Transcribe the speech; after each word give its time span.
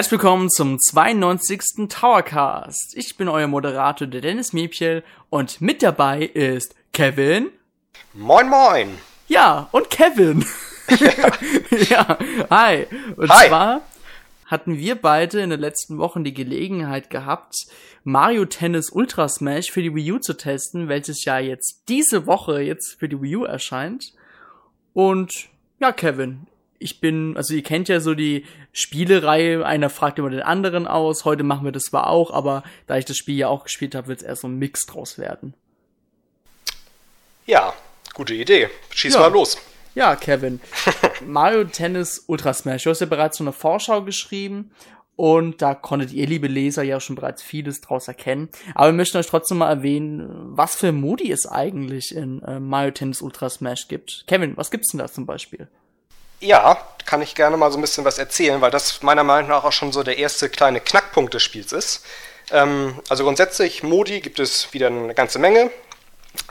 Herzlich 0.00 0.12
willkommen 0.12 0.48
zum 0.48 0.78
92. 0.78 1.86
Towercast. 1.90 2.94
Ich 2.96 3.18
bin 3.18 3.28
euer 3.28 3.48
Moderator, 3.48 4.06
der 4.06 4.22
Dennis 4.22 4.54
Miepchel, 4.54 5.04
und 5.28 5.60
mit 5.60 5.82
dabei 5.82 6.22
ist 6.22 6.74
Kevin. 6.94 7.50
Moin, 8.14 8.48
moin. 8.48 8.98
Ja, 9.28 9.68
und 9.72 9.90
Kevin. 9.90 10.42
Ja, 10.88 11.36
ja 11.90 12.18
hi. 12.48 12.86
Und 13.14 13.28
Hi. 13.28 13.48
zwar 13.48 13.82
hatten 14.46 14.78
wir 14.78 14.94
beide 14.94 15.42
in 15.42 15.50
den 15.50 15.60
letzten 15.60 15.98
Wochen 15.98 16.24
die 16.24 16.32
Gelegenheit 16.32 17.10
gehabt, 17.10 17.66
Mario 18.02 18.46
Tennis 18.46 18.88
Ultra 18.88 19.28
Smash 19.28 19.70
für 19.70 19.82
die 19.82 19.94
Wii 19.94 20.12
U 20.12 20.18
zu 20.18 20.32
testen, 20.32 20.88
welches 20.88 21.26
ja 21.26 21.38
jetzt 21.38 21.82
diese 21.90 22.26
Woche 22.26 22.62
jetzt 22.62 22.96
für 22.98 23.10
die 23.10 23.20
Wii 23.20 23.36
U 23.36 23.44
erscheint. 23.44 24.14
Und 24.94 25.50
ja, 25.78 25.92
Kevin, 25.92 26.46
ich 26.78 27.00
bin, 27.00 27.36
also 27.36 27.52
ihr 27.52 27.62
kennt 27.62 27.90
ja 27.90 28.00
so 28.00 28.14
die 28.14 28.46
Spielereihe, 28.72 29.64
einer 29.66 29.90
fragt 29.90 30.18
immer 30.18 30.30
den 30.30 30.42
anderen 30.42 30.86
aus. 30.86 31.24
Heute 31.24 31.42
machen 31.42 31.64
wir 31.64 31.72
das 31.72 31.84
zwar 31.84 32.08
auch, 32.08 32.30
aber 32.30 32.62
da 32.86 32.96
ich 32.96 33.04
das 33.04 33.16
Spiel 33.16 33.36
ja 33.36 33.48
auch 33.48 33.64
gespielt 33.64 33.94
habe, 33.94 34.08
wird 34.08 34.20
es 34.20 34.26
eher 34.26 34.36
so 34.36 34.46
ein 34.48 34.58
Mix 34.58 34.86
draus 34.86 35.18
werden. 35.18 35.54
Ja, 37.46 37.72
gute 38.14 38.34
Idee. 38.34 38.68
Schieß 38.94 39.14
Ja. 39.14 39.20
mal 39.20 39.32
los. 39.32 39.58
Ja, 39.94 40.14
Kevin. 40.14 40.60
Mario 41.26 41.64
Tennis 41.64 42.24
Ultra 42.28 42.54
Smash. 42.54 42.84
Du 42.84 42.90
hast 42.90 43.00
ja 43.00 43.06
bereits 43.06 43.38
so 43.38 43.44
eine 43.44 43.52
Vorschau 43.52 44.02
geschrieben 44.02 44.70
und 45.16 45.60
da 45.60 45.74
konntet 45.74 46.12
ihr, 46.12 46.26
liebe 46.28 46.46
Leser, 46.46 46.84
ja 46.84 47.00
schon 47.00 47.16
bereits 47.16 47.42
vieles 47.42 47.80
draus 47.80 48.06
erkennen. 48.06 48.48
Aber 48.76 48.86
wir 48.88 48.92
möchten 48.92 49.18
euch 49.18 49.26
trotzdem 49.26 49.58
mal 49.58 49.68
erwähnen, 49.68 50.28
was 50.56 50.76
für 50.76 50.92
Modi 50.92 51.32
es 51.32 51.46
eigentlich 51.46 52.14
in 52.14 52.40
äh, 52.42 52.60
Mario 52.60 52.92
Tennis 52.92 53.20
Ultra 53.20 53.50
Smash 53.50 53.88
gibt. 53.88 54.24
Kevin, 54.28 54.56
was 54.56 54.70
gibt's 54.70 54.92
denn 54.92 54.98
da 54.98 55.08
zum 55.08 55.26
Beispiel? 55.26 55.66
Ja, 56.40 56.78
kann 57.04 57.20
ich 57.20 57.34
gerne 57.34 57.58
mal 57.58 57.70
so 57.70 57.78
ein 57.78 57.82
bisschen 57.82 58.04
was 58.04 58.18
erzählen, 58.18 58.60
weil 58.62 58.70
das 58.70 59.02
meiner 59.02 59.24
Meinung 59.24 59.50
nach 59.50 59.64
auch 59.64 59.72
schon 59.72 59.92
so 59.92 60.02
der 60.02 60.16
erste 60.16 60.48
kleine 60.48 60.80
Knackpunkt 60.80 61.34
des 61.34 61.42
Spiels 61.42 61.72
ist. 61.72 62.04
Ähm, 62.50 62.98
also 63.08 63.24
grundsätzlich, 63.24 63.82
Modi 63.82 64.20
gibt 64.20 64.40
es 64.40 64.72
wieder 64.72 64.86
eine 64.86 65.14
ganze 65.14 65.38
Menge. 65.38 65.70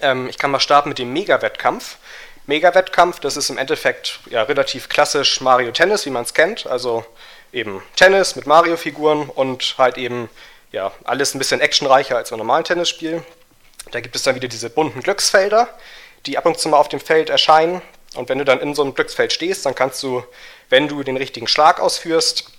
Ähm, 0.01 0.29
ich 0.29 0.37
kann 0.37 0.51
mal 0.51 0.59
starten 0.59 0.89
mit 0.89 0.99
dem 0.99 1.11
Mega-Wettkampf. 1.11 1.97
Mega-Wettkampf, 2.45 3.19
das 3.19 3.35
ist 3.35 3.49
im 3.49 3.57
Endeffekt 3.57 4.19
ja 4.29 4.43
relativ 4.43 4.89
klassisch 4.89 5.41
Mario 5.41 5.71
Tennis, 5.71 6.05
wie 6.05 6.11
man 6.11 6.23
es 6.23 6.33
kennt. 6.33 6.67
Also 6.67 7.03
eben 7.51 7.81
Tennis 7.95 8.35
mit 8.35 8.45
Mario-Figuren 8.45 9.29
und 9.29 9.75
halt 9.79 9.97
eben 9.97 10.29
ja 10.71 10.91
alles 11.03 11.33
ein 11.33 11.39
bisschen 11.39 11.61
actionreicher 11.61 12.15
als 12.15 12.29
beim 12.29 12.39
normalen 12.39 12.63
Tennisspiel. 12.63 13.23
Da 13.91 14.01
gibt 14.01 14.15
es 14.15 14.21
dann 14.21 14.35
wieder 14.35 14.47
diese 14.47 14.69
bunten 14.69 15.01
Glücksfelder, 15.01 15.67
die 16.25 16.37
ab 16.37 16.45
und 16.45 16.59
zu 16.59 16.69
mal 16.69 16.77
auf 16.77 16.89
dem 16.89 16.99
Feld 16.99 17.29
erscheinen. 17.29 17.81
Und 18.15 18.29
wenn 18.29 18.39
du 18.39 18.45
dann 18.45 18.59
in 18.59 18.73
so 18.73 18.81
einem 18.81 18.93
Glücksfeld 18.93 19.33
stehst, 19.33 19.65
dann 19.65 19.75
kannst 19.75 20.01
du, 20.01 20.23
wenn 20.69 20.87
du 20.87 21.03
den 21.03 21.17
richtigen 21.17 21.47
Schlag 21.47 21.79
ausführst, 21.79 22.51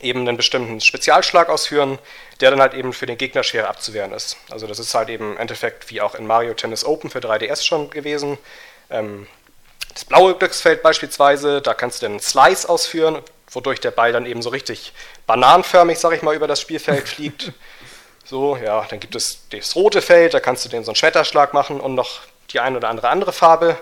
eben 0.00 0.20
einen 0.20 0.36
bestimmten 0.36 0.80
Spezialschlag 0.80 1.48
ausführen, 1.48 1.98
der 2.40 2.50
dann 2.50 2.60
halt 2.60 2.74
eben 2.74 2.92
für 2.92 3.06
den 3.06 3.18
Gegner 3.18 3.42
schwer 3.42 3.68
abzuwehren 3.68 4.12
ist. 4.12 4.36
Also 4.50 4.66
das 4.66 4.78
ist 4.78 4.94
halt 4.94 5.08
eben 5.08 5.32
im 5.32 5.38
Endeffekt 5.38 5.90
wie 5.90 6.00
auch 6.00 6.14
in 6.14 6.26
Mario 6.26 6.54
Tennis 6.54 6.84
Open 6.84 7.10
für 7.10 7.20
3DS 7.20 7.64
schon 7.64 7.90
gewesen. 7.90 8.38
Ähm, 8.90 9.26
das 9.92 10.04
blaue 10.04 10.34
Glücksfeld 10.34 10.82
beispielsweise, 10.82 11.60
da 11.60 11.74
kannst 11.74 12.02
du 12.02 12.06
einen 12.06 12.20
Slice 12.20 12.68
ausführen, 12.68 13.22
wodurch 13.50 13.80
der 13.80 13.90
Ball 13.90 14.12
dann 14.12 14.26
eben 14.26 14.42
so 14.42 14.48
richtig 14.48 14.92
bananenförmig, 15.26 15.98
sag 15.98 16.12
ich 16.12 16.22
mal, 16.22 16.34
über 16.34 16.48
das 16.48 16.60
Spielfeld 16.60 17.08
fliegt. 17.08 17.52
So, 18.24 18.56
ja, 18.56 18.86
dann 18.88 19.00
gibt 19.00 19.14
es 19.14 19.48
das 19.50 19.76
rote 19.76 20.00
Feld, 20.00 20.34
da 20.34 20.40
kannst 20.40 20.64
du 20.64 20.68
den 20.68 20.84
so 20.84 20.90
einen 20.90 20.96
Schmetterschlag 20.96 21.52
machen 21.52 21.80
und 21.80 21.94
noch 21.94 22.20
die 22.50 22.60
ein 22.60 22.76
oder 22.76 22.88
andere 22.88 23.08
andere 23.08 23.32
Farbe. 23.32 23.76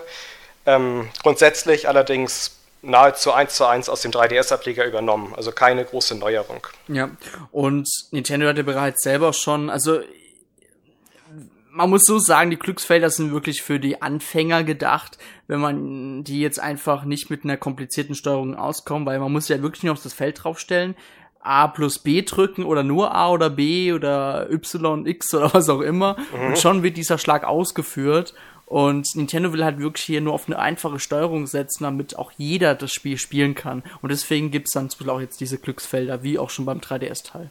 Ähm, 0.65 1.09
grundsätzlich 1.23 1.87
allerdings 1.87 2.57
nahezu 2.81 3.31
eins 3.31 3.55
zu 3.55 3.65
eins 3.65 3.89
aus 3.89 4.01
dem 4.01 4.11
3DS-Ableger 4.11 4.85
übernommen, 4.85 5.33
also 5.35 5.51
keine 5.51 5.85
große 5.85 6.15
Neuerung. 6.15 6.65
Ja, 6.87 7.11
und 7.51 7.87
Nintendo 8.11 8.47
hatte 8.47 8.63
bereits 8.63 9.03
selber 9.03 9.33
schon, 9.33 9.69
also 9.69 9.99
man 11.73 11.89
muss 11.89 12.03
so 12.03 12.19
sagen, 12.19 12.49
die 12.49 12.59
Glücksfelder 12.59 13.09
sind 13.09 13.31
wirklich 13.31 13.61
für 13.61 13.79
die 13.79 14.01
Anfänger 14.01 14.63
gedacht, 14.63 15.17
wenn 15.47 15.59
man 15.59 16.23
die 16.23 16.41
jetzt 16.41 16.59
einfach 16.59 17.05
nicht 17.05 17.29
mit 17.29 17.43
einer 17.43 17.57
komplizierten 17.57 18.13
Steuerung 18.13 18.55
auskommt, 18.55 19.05
weil 19.05 19.19
man 19.19 19.31
muss 19.31 19.47
ja 19.47 19.61
wirklich 19.61 19.83
nur 19.83 19.93
auf 19.93 20.03
das 20.03 20.13
Feld 20.13 20.43
draufstellen, 20.43 20.95
A 21.39 21.67
plus 21.67 21.99
B 21.99 22.21
drücken 22.21 22.65
oder 22.65 22.83
nur 22.83 23.15
A 23.15 23.31
oder 23.31 23.49
B 23.49 23.93
oder 23.93 24.49
Y, 24.51 25.05
X 25.07 25.33
oder 25.33 25.53
was 25.53 25.69
auch 25.69 25.81
immer. 25.81 26.17
Und 26.33 26.59
schon 26.59 26.83
wird 26.83 26.97
dieser 26.97 27.17
Schlag 27.17 27.45
ausgeführt 27.45 28.33
und 28.71 29.15
Nintendo 29.15 29.51
will 29.51 29.65
halt 29.65 29.79
wirklich 29.79 30.05
hier 30.05 30.21
nur 30.21 30.33
auf 30.33 30.47
eine 30.47 30.57
einfache 30.57 30.99
Steuerung 30.99 31.45
setzen, 31.45 31.83
damit 31.83 32.17
auch 32.17 32.31
jeder 32.37 32.73
das 32.73 32.93
Spiel 32.93 33.17
spielen 33.17 33.53
kann 33.53 33.83
und 34.01 34.09
deswegen 34.09 34.49
gibt's 34.49 34.71
dann 34.71 34.89
zum 34.89 34.99
Beispiel 34.99 35.09
auch 35.11 35.19
jetzt 35.19 35.41
diese 35.41 35.57
Glücksfelder, 35.57 36.23
wie 36.23 36.39
auch 36.39 36.49
schon 36.49 36.65
beim 36.65 36.79
3DS-Teil. 36.79 37.49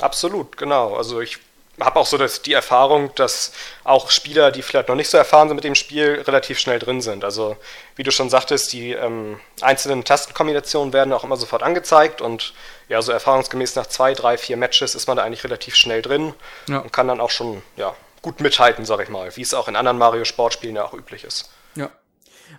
Absolut, 0.00 0.56
genau. 0.56 0.94
Also 0.96 1.20
ich 1.20 1.38
habe 1.80 1.98
auch 1.98 2.06
so 2.06 2.16
das, 2.18 2.42
die 2.42 2.52
Erfahrung, 2.54 3.10
dass 3.16 3.52
auch 3.84 4.10
Spieler, 4.10 4.50
die 4.50 4.62
vielleicht 4.62 4.88
noch 4.88 4.94
nicht 4.94 5.08
so 5.10 5.16
erfahren 5.18 5.48
sind 5.48 5.56
mit 5.56 5.64
dem 5.64 5.74
Spiel, 5.74 6.22
relativ 6.26 6.58
schnell 6.58 6.78
drin 6.78 7.00
sind. 7.02 7.24
Also 7.24 7.56
wie 7.96 8.02
du 8.02 8.10
schon 8.10 8.30
sagtest, 8.30 8.72
die 8.72 8.92
ähm, 8.92 9.38
einzelnen 9.60 10.04
Tastenkombinationen 10.04 10.92
werden 10.92 11.12
auch 11.12 11.24
immer 11.24 11.36
sofort 11.36 11.62
angezeigt 11.62 12.20
und 12.22 12.54
ja, 12.88 13.00
so 13.02 13.12
erfahrungsgemäß 13.12 13.74
nach 13.76 13.86
zwei, 13.86 14.14
drei, 14.14 14.38
vier 14.38 14.56
Matches 14.56 14.94
ist 14.94 15.06
man 15.06 15.16
da 15.18 15.22
eigentlich 15.22 15.44
relativ 15.44 15.74
schnell 15.74 16.02
drin 16.02 16.34
Ja. 16.68 16.78
und 16.78 16.92
kann 16.92 17.08
dann 17.08 17.20
auch 17.20 17.30
schon 17.30 17.62
ja, 17.76 17.94
gut 18.22 18.40
mithalten, 18.40 18.84
sag 18.84 19.00
ich 19.00 19.08
mal, 19.08 19.36
wie 19.36 19.42
es 19.42 19.52
auch 19.52 19.68
in 19.68 19.76
anderen 19.76 19.98
Mario-Sportspielen 19.98 20.76
ja 20.76 20.84
auch 20.84 20.94
üblich 20.94 21.24
ist. 21.24 21.50
Ja. 21.74 21.90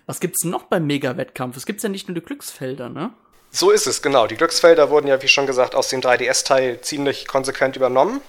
Was 0.06 0.20
gibt's 0.20 0.44
noch 0.44 0.64
beim 0.64 0.86
Mega-Wettkampf? 0.86 1.56
Es 1.56 1.66
gibt's 1.66 1.82
ja 1.82 1.88
nicht 1.88 2.08
nur 2.08 2.14
die 2.14 2.20
Glücksfelder, 2.20 2.88
ne? 2.88 3.10
So 3.50 3.70
ist 3.70 3.86
es, 3.86 4.02
genau. 4.02 4.26
Die 4.26 4.36
Glücksfelder 4.36 4.90
wurden 4.90 5.06
ja, 5.06 5.22
wie 5.22 5.28
schon 5.28 5.46
gesagt, 5.46 5.76
aus 5.76 5.88
dem 5.88 6.00
3DS-Teil 6.00 6.80
ziemlich 6.80 7.28
konsequent 7.28 7.76
übernommen. 7.76 8.20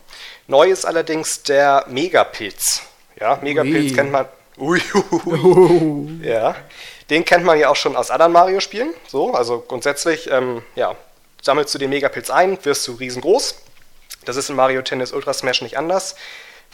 Neu 0.48 0.70
ist 0.70 0.86
allerdings 0.86 1.42
der 1.42 1.86
Megapilz. 1.90 2.84
Ja, 3.20 3.40
Megapilz 3.42 3.90
Ui. 3.90 3.96
kennt 3.96 4.12
man. 4.12 4.28
Ui, 4.58 4.82
ui, 4.94 5.34
ui. 5.34 6.20
Ja, 6.24 6.56
den 7.10 7.26
kennt 7.26 7.44
man 7.44 7.60
ja 7.60 7.70
auch 7.70 7.76
schon 7.76 7.96
aus 7.96 8.12
anderen 8.12 8.34
Mario-Spielen. 8.34 8.94
So, 9.08 9.34
also 9.34 9.66
grundsätzlich, 9.68 10.30
ähm, 10.30 10.62
ja, 10.76 10.96
sammelst 11.42 11.74
du 11.74 11.80
den 11.80 11.90
Megapilz 11.90 12.30
ein, 12.30 12.64
wirst 12.64 12.88
du 12.88 12.94
riesengroß. 12.94 13.56
Das 14.26 14.36
ist 14.36 14.50
in 14.50 14.56
Mario 14.56 14.82
Tennis 14.84 15.12
Ultra 15.12 15.34
Smash 15.34 15.62
nicht 15.62 15.78
anders. 15.78 16.16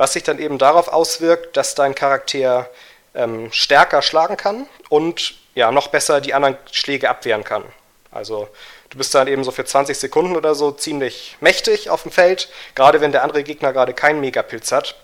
Was 0.01 0.13
sich 0.13 0.23
dann 0.23 0.39
eben 0.39 0.57
darauf 0.57 0.87
auswirkt, 0.87 1.55
dass 1.55 1.75
dein 1.75 1.93
Charakter 1.93 2.67
ähm, 3.13 3.51
stärker 3.51 4.01
schlagen 4.01 4.35
kann 4.35 4.65
und 4.89 5.35
ja, 5.53 5.71
noch 5.71 5.89
besser 5.89 6.21
die 6.21 6.33
anderen 6.33 6.57
Schläge 6.71 7.07
abwehren 7.07 7.43
kann. 7.43 7.63
Also 8.09 8.49
du 8.89 8.97
bist 8.97 9.13
dann 9.13 9.27
eben 9.27 9.43
so 9.43 9.51
für 9.51 9.63
20 9.63 9.95
Sekunden 9.95 10.35
oder 10.35 10.55
so 10.55 10.71
ziemlich 10.71 11.37
mächtig 11.39 11.91
auf 11.91 12.01
dem 12.01 12.11
Feld, 12.11 12.49
gerade 12.73 12.99
wenn 12.99 13.11
der 13.11 13.21
andere 13.21 13.43
Gegner 13.43 13.73
gerade 13.73 13.93
keinen 13.93 14.21
Megapilz 14.21 14.71
hat 14.71 14.95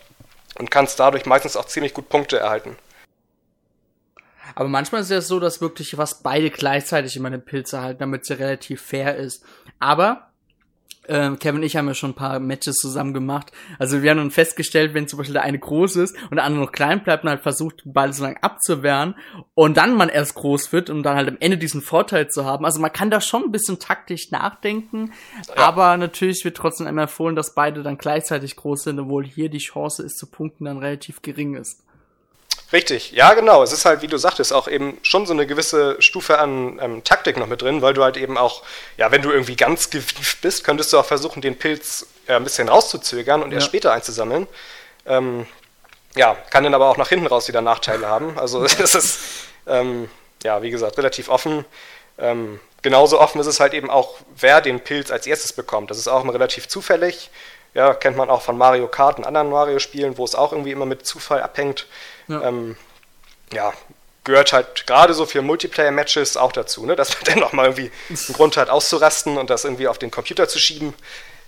und 0.57 0.71
kannst 0.71 0.99
dadurch 0.99 1.27
meistens 1.27 1.57
auch 1.57 1.65
ziemlich 1.65 1.93
gut 1.93 2.09
Punkte 2.09 2.39
erhalten. 2.39 2.75
Aber 4.55 4.67
manchmal 4.67 5.01
ist 5.01 5.11
es 5.11 5.11
ja 5.11 5.21
so, 5.21 5.39
dass 5.39 5.61
wirklich 5.61 5.91
fast 5.91 6.23
beide 6.23 6.49
gleichzeitig 6.49 7.15
immer 7.15 7.29
den 7.29 7.45
Pilz 7.45 7.71
erhalten, 7.71 7.99
damit 7.99 8.23
es 8.23 8.29
ja 8.29 8.37
relativ 8.37 8.81
fair 8.81 9.15
ist. 9.15 9.43
Aber 9.77 10.31
ähm, 11.07 11.39
Kevin 11.39 11.57
und 11.57 11.63
ich 11.63 11.75
haben 11.75 11.87
ja 11.87 11.93
schon 11.93 12.11
ein 12.11 12.15
paar 12.15 12.39
Matches 12.39 12.75
zusammen 12.75 13.13
gemacht. 13.13 13.51
Also 13.79 14.01
wir 14.01 14.11
haben 14.11 14.17
dann 14.17 14.31
festgestellt, 14.31 14.93
wenn 14.93 15.07
zum 15.07 15.17
Beispiel 15.17 15.33
der 15.33 15.43
eine 15.43 15.59
groß 15.59 15.95
ist 15.97 16.15
und 16.29 16.35
der 16.35 16.43
andere 16.43 16.65
noch 16.65 16.71
klein 16.71 17.03
bleibt 17.03 17.23
und 17.23 17.29
halt 17.29 17.41
versucht, 17.41 17.81
Ball 17.85 18.13
so 18.13 18.23
lange 18.23 18.41
abzuwehren 18.43 19.15
und 19.53 19.77
dann 19.77 19.95
man 19.95 20.09
erst 20.09 20.35
groß 20.35 20.71
wird, 20.73 20.89
um 20.89 21.03
dann 21.03 21.15
halt 21.15 21.29
am 21.29 21.37
Ende 21.39 21.57
diesen 21.57 21.81
Vorteil 21.81 22.29
zu 22.29 22.45
haben. 22.45 22.65
Also 22.65 22.79
man 22.79 22.93
kann 22.93 23.09
da 23.09 23.21
schon 23.21 23.43
ein 23.43 23.51
bisschen 23.51 23.79
taktisch 23.79 24.31
nachdenken, 24.31 25.13
aber 25.55 25.97
natürlich 25.97 26.43
wird 26.45 26.57
trotzdem 26.57 26.87
einmal 26.87 27.03
empfohlen, 27.03 27.35
dass 27.35 27.55
beide 27.55 27.83
dann 27.83 27.97
gleichzeitig 27.97 28.55
groß 28.55 28.83
sind, 28.83 28.99
obwohl 28.99 29.25
hier 29.25 29.49
die 29.49 29.57
Chance 29.57 30.03
ist 30.03 30.17
zu 30.17 30.27
punkten 30.27 30.65
dann 30.65 30.77
relativ 30.77 31.21
gering 31.21 31.55
ist. 31.55 31.86
Richtig, 32.73 33.11
ja 33.13 33.33
genau. 33.33 33.63
Es 33.63 33.71
ist 33.71 33.85
halt, 33.85 34.01
wie 34.01 34.07
du 34.07 34.17
sagtest, 34.17 34.51
auch 34.51 34.67
eben 34.67 34.97
schon 35.01 35.25
so 35.25 35.31
eine 35.33 35.47
gewisse 35.47 36.01
Stufe 36.01 36.37
an 36.39 36.79
ähm, 36.81 37.03
Taktik 37.03 37.37
noch 37.37 37.47
mit 37.47 37.61
drin, 37.61 37.81
weil 37.81 37.93
du 37.93 38.03
halt 38.03 38.17
eben 38.17 38.37
auch, 38.37 38.63
ja, 38.97 39.09
wenn 39.11 39.21
du 39.21 39.31
irgendwie 39.31 39.55
ganz 39.55 39.89
gewieft 39.91 40.41
bist, 40.41 40.63
könntest 40.63 40.91
du 40.91 40.99
auch 40.99 41.05
versuchen, 41.05 41.41
den 41.41 41.57
Pilz 41.57 42.07
äh, 42.27 42.33
ein 42.33 42.43
bisschen 42.43 42.67
rauszuzögern 42.67 43.41
und 43.41 43.53
erst 43.53 43.67
Ja. 43.67 43.69
später 43.69 43.93
einzusammeln. 43.93 44.47
Ähm, 45.05 45.47
ja, 46.15 46.35
kann 46.49 46.63
dann 46.63 46.73
aber 46.73 46.89
auch 46.89 46.97
nach 46.97 47.09
hinten 47.09 47.27
raus 47.27 47.47
wieder 47.47 47.61
Nachteile 47.61 48.07
haben. 48.07 48.37
Also 48.37 48.63
es 48.65 48.73
ist, 48.95 49.19
ähm, 49.65 50.09
ja, 50.43 50.61
wie 50.61 50.69
gesagt, 50.71 50.97
relativ 50.97 51.29
offen. 51.29 51.63
Ähm, 52.19 52.59
genauso 52.81 53.21
offen 53.21 53.39
ist 53.39 53.47
es 53.47 53.59
halt 53.61 53.73
eben 53.73 53.89
auch, 53.89 54.15
wer 54.35 54.59
den 54.59 54.81
Pilz 54.81 55.09
als 55.11 55.25
erstes 55.25 55.53
bekommt. 55.53 55.89
Das 55.89 55.97
ist 55.97 56.07
auch 56.09 56.23
immer 56.23 56.33
relativ 56.33 56.67
zufällig. 56.67 57.29
Ja, 57.73 57.93
kennt 57.93 58.17
man 58.17 58.29
auch 58.29 58.41
von 58.41 58.57
Mario 58.57 58.87
Kart 58.87 59.19
und 59.19 59.23
anderen 59.25 59.49
Mario-Spielen, 59.51 60.17
wo 60.17 60.25
es 60.25 60.33
auch 60.35 60.51
irgendwie 60.51 60.71
immer 60.71 60.85
mit 60.87 61.05
Zufall 61.05 61.43
abhängt. 61.43 61.85
Ja. 62.27 62.41
Ähm, 62.41 62.75
ja, 63.53 63.73
gehört 64.23 64.53
halt 64.53 64.85
gerade 64.87 65.13
so 65.13 65.25
für 65.25 65.41
Multiplayer-Matches 65.41 66.37
auch 66.37 66.51
dazu, 66.51 66.85
ne? 66.85 66.95
dass 66.95 67.15
man 67.15 67.23
dann 67.25 67.39
noch 67.39 67.53
mal 67.53 67.65
irgendwie 67.65 67.91
einen 68.09 68.33
Grund 68.33 68.57
hat 68.57 68.69
auszurasten 68.69 69.37
und 69.37 69.49
das 69.49 69.63
irgendwie 69.63 69.87
auf 69.87 69.97
den 69.97 70.11
Computer 70.11 70.47
zu 70.47 70.59
schieben. 70.59 70.93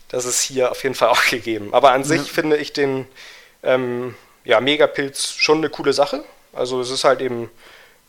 Das 0.07 0.25
ist 0.25 0.41
hier 0.41 0.71
auf 0.71 0.81
jeden 0.83 0.95
Fall 0.95 1.09
auch 1.09 1.23
gegeben. 1.25 1.73
Aber 1.73 1.91
an 1.91 2.03
sich 2.03 2.31
finde 2.31 2.57
ich 2.57 2.73
den 2.73 3.07
ähm, 3.63 4.15
ja, 4.45 4.59
Megapilz 4.61 5.33
schon 5.37 5.59
eine 5.59 5.69
coole 5.69 5.93
Sache. 5.93 6.23
Also 6.53 6.81
es 6.81 6.89
ist 6.89 7.03
halt 7.03 7.21
eben 7.21 7.51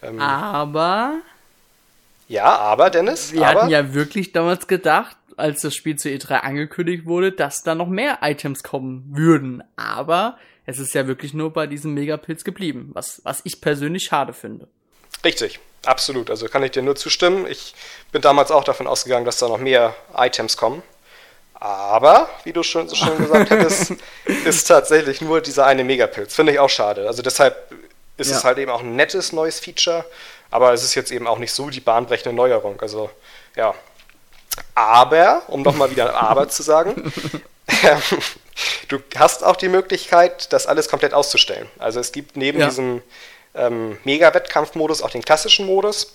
ähm, 0.03 0.21
Aber 0.21 1.21
ja, 2.29 2.57
aber 2.57 2.91
Dennis, 2.91 3.33
wir 3.33 3.47
aber 3.47 3.63
hatten 3.63 3.71
ja 3.71 3.93
wirklich 3.93 4.33
damals 4.33 4.69
gedacht, 4.69 5.17
als 5.37 5.63
das 5.63 5.75
Spiel 5.75 5.97
zur 5.97 6.13
E3 6.13 6.41
angekündigt 6.41 7.07
wurde, 7.07 7.33
dass 7.33 7.63
da 7.63 7.75
noch 7.75 7.89
mehr 7.89 8.19
Items 8.23 8.63
kommen 8.63 9.05
würden. 9.11 9.65
Aber 9.77 10.39
es 10.71 10.79
ist 10.79 10.95
ja 10.95 11.07
wirklich 11.07 11.35
nur 11.35 11.53
bei 11.53 11.67
diesem 11.67 11.95
Megapilz 11.95 12.45
geblieben, 12.45 12.91
was, 12.93 13.21
was 13.25 13.41
ich 13.45 13.61
persönlich 13.61 14.05
schade 14.05 14.33
finde. 14.33 14.69
Richtig, 15.25 15.59
absolut. 15.85 16.31
Also 16.31 16.47
kann 16.47 16.63
ich 16.63 16.71
dir 16.71 16.83
nur 16.83 16.97
zustimmen. 16.97 17.47
Ich 17.49 17.75
bin 18.13 18.23
damals 18.23 18.51
auch 18.51 18.65
davon 18.65 18.87
ausgegangen, 18.87 19.27
dass 19.27 19.39
da 19.39 19.49
noch 19.49 19.59
mehr 19.59 19.95
Items 20.17 20.57
kommen. 20.57 20.83
Aber, 21.55 22.31
wie 22.45 22.53
du 22.55 22.63
schon 22.63 22.89
so 22.89 22.97
schön 22.97 23.19
gesagt 23.19 23.51
hattest, 23.51 23.93
ist 24.25 24.65
tatsächlich 24.67 25.21
nur 25.21 25.41
dieser 25.43 25.67
eine 25.67 25.85
Megapilz. 25.85 26.35
Finde 26.35 26.53
ich 26.53 26.59
auch 26.59 26.71
schade. 26.71 27.07
Also 27.07 27.21
deshalb 27.21 27.71
ist 28.17 28.31
ja. 28.31 28.37
es 28.37 28.45
halt 28.45 28.59
eben 28.59 28.71
auch 28.71 28.81
ein 28.81 28.97
nettes 28.97 29.33
neues 29.33 29.61
Feature, 29.61 30.05
aber 30.51 30.73
es 30.73 30.85
ist 30.85 30.95
jetzt 30.95 31.11
eben 31.11 31.27
auch 31.27 31.39
nicht 31.39 31.53
so 31.53 31.69
die 31.69 31.81
bahnbrechende 31.81 32.35
Neuerung. 32.35 32.81
Also, 32.81 33.11
ja. 33.57 33.75
Aber, 34.75 35.43
um 35.49 35.63
nochmal 35.63 35.91
wieder 35.91 36.15
Aber 36.15 36.49
zu 36.49 36.63
sagen, 36.63 37.13
ähm, 37.83 38.01
du 38.89 38.99
hast 39.17 39.45
auch 39.45 39.57
die 39.57 39.69
Möglichkeit, 39.69 40.53
das 40.53 40.67
alles 40.67 40.89
komplett 40.89 41.15
auszustellen. 41.15 41.69
Also 41.79 42.01
es 42.01 42.13
gibt 42.13 42.37
neben 42.37 42.61
ja. 42.61 42.69
diesem 42.69 43.03
ähm, 43.55 43.99
Mega-Wettkampfmodus 44.05 45.03
auch 45.03 45.11
den 45.11 45.23
klassischen 45.23 45.67
Modus. 45.67 46.15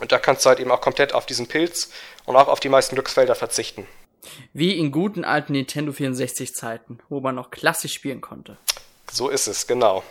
Und 0.00 0.12
da 0.12 0.18
kannst 0.18 0.44
du 0.44 0.48
halt 0.48 0.60
eben 0.60 0.70
auch 0.70 0.80
komplett 0.80 1.12
auf 1.14 1.26
diesen 1.26 1.46
Pilz 1.46 1.90
und 2.24 2.36
auch 2.36 2.48
auf 2.48 2.60
die 2.60 2.68
meisten 2.68 2.94
Glücksfelder 2.94 3.34
verzichten. 3.34 3.86
Wie 4.52 4.78
in 4.78 4.92
guten 4.92 5.24
alten 5.24 5.52
Nintendo 5.52 5.92
64 5.92 6.54
Zeiten, 6.54 6.98
wo 7.08 7.20
man 7.20 7.34
noch 7.34 7.50
klassisch 7.50 7.94
spielen 7.94 8.20
konnte. 8.20 8.56
So 9.10 9.28
ist 9.28 9.46
es, 9.46 9.66
genau. 9.66 10.02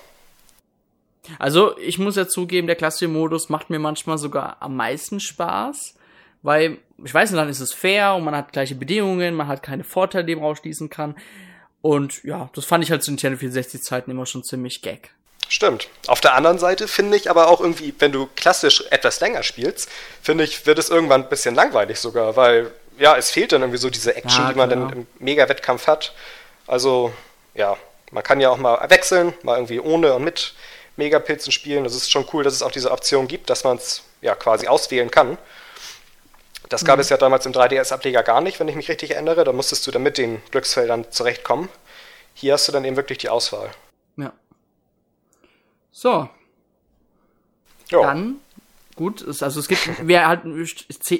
Also, 1.38 1.77
ich 1.77 2.00
muss 2.00 2.16
ja 2.16 2.27
zugeben, 2.27 2.68
der 2.68 2.75
klassische 2.75 3.07
Modus 3.07 3.50
macht 3.50 3.69
mir 3.69 3.80
manchmal 3.80 4.18
sogar 4.18 4.57
am 4.62 4.75
meisten 4.75 5.19
Spaß, 5.19 5.95
weil, 6.42 6.77
ich 7.04 7.13
weiß 7.13 7.31
nicht, 7.31 7.39
dann 7.39 7.50
ist 7.50 7.60
es 7.60 7.74
fair 7.74 8.16
und 8.16 8.24
man 8.24 8.36
hat 8.36 8.54
gleiche 8.54 8.75
Bedingungen, 8.75 9.36
man 9.36 9.48
hat 9.48 9.62
keine 9.62 9.83
Vorteile, 9.83 10.25
die 10.25 10.36
man 10.36 10.45
rausschließen 10.45 10.89
kann. 10.89 11.16
Und 11.81 12.24
ja, 12.24 12.50
das 12.54 12.66
fand 12.66 12.84
ich 12.84 12.92
halt 12.92 13.04
zu 13.04 13.12
Nintendo 13.12 13.38
64 13.38 13.81
Zeiten 13.81 14.12
immer 14.12 14.26
schon 14.26 14.44
ziemlich 14.44 14.81
gag. 14.81 15.12
Stimmt. 15.48 15.88
Auf 16.08 16.22
der 16.22 16.36
anderen 16.36 16.60
Seite 16.60 16.88
finde 16.88 17.18
ich 17.18 17.30
aber 17.30 17.48
auch 17.48 17.60
irgendwie, 17.60 17.94
wenn 17.98 18.12
du 18.12 18.30
klassisch 18.36 18.84
etwas 18.92 19.20
länger 19.20 19.42
spielst, 19.42 19.90
finde 20.22 20.44
ich, 20.44 20.66
wird 20.68 20.78
es 20.78 20.90
irgendwann 20.90 21.24
ein 21.24 21.30
bisschen 21.30 21.56
langweilig 21.56 22.00
sogar, 22.00 22.36
weil 22.36 22.72
ja, 23.00 23.18
es 23.18 23.31
fehlt 23.31 23.52
dann 23.52 23.62
irgendwie 23.62 23.80
so 23.80 23.90
diese 23.90 24.16
Action, 24.16 24.44
ja, 24.44 24.52
die 24.52 24.58
man 24.58 24.70
dann 24.70 24.90
im 24.92 25.08
Mega-Wettkampf 25.20 25.88
hat. 25.88 26.14
Also, 26.68 27.14
ja, 27.56 27.78
man 28.12 28.24
kann 28.24 28.42
ja 28.42 28.50
auch 28.50 28.58
mal 28.58 28.90
wechseln, 28.90 29.34
mal 29.42 29.56
irgendwie 29.56 29.80
ohne 29.80 30.14
und 30.14 30.24
mit 30.24 30.54
Megapilzen 30.98 31.52
spielen. 31.52 31.84
Das 31.84 31.96
ist 31.96 32.12
schon 32.12 32.28
cool, 32.34 32.44
dass 32.44 32.54
es 32.54 32.62
auch 32.62 32.72
diese 32.72 32.92
Option 32.92 33.28
gibt, 33.28 33.50
dass 33.50 33.64
man 33.64 33.78
es 33.78 34.04
ja 34.22 34.36
quasi 34.36 34.68
auswählen 34.68 35.10
kann. 35.10 35.38
Das 36.69 36.86
gab 36.86 36.98
mhm. 36.98 37.01
es 37.01 37.10
ja 37.10 37.18
damals 37.18 37.45
im 37.45 37.51
3DS-Ableger 37.51 38.24
gar 38.24 38.42
nicht, 38.42 38.60
wenn 38.60 38.68
ich 38.68 38.75
mich 38.75 38.89
richtig 38.89 39.12
erinnere. 39.12 39.44
Da 39.44 39.51
musstest 39.51 39.86
du 39.88 39.92
dann 39.92 40.04
mit 40.04 40.18
den 40.18 40.42
Glücksfeldern 40.51 41.12
zurechtkommen. 41.12 41.68
Hier 42.36 42.54
hast 42.54 42.68
du 42.68 42.71
dann 42.71 42.86
eben 42.86 42.95
wirklich 42.95 43.18
die 43.18 43.30
Auswahl. 43.30 43.71
Ja. 44.16 44.31
So. 45.92 46.30
Jo. 47.89 48.04
Dann, 48.04 48.36
gut, 48.95 49.25
also 49.27 49.60
es 49.60 49.68
gibt, 49.68 50.07
wir 50.07 50.27
halt, 50.27 50.42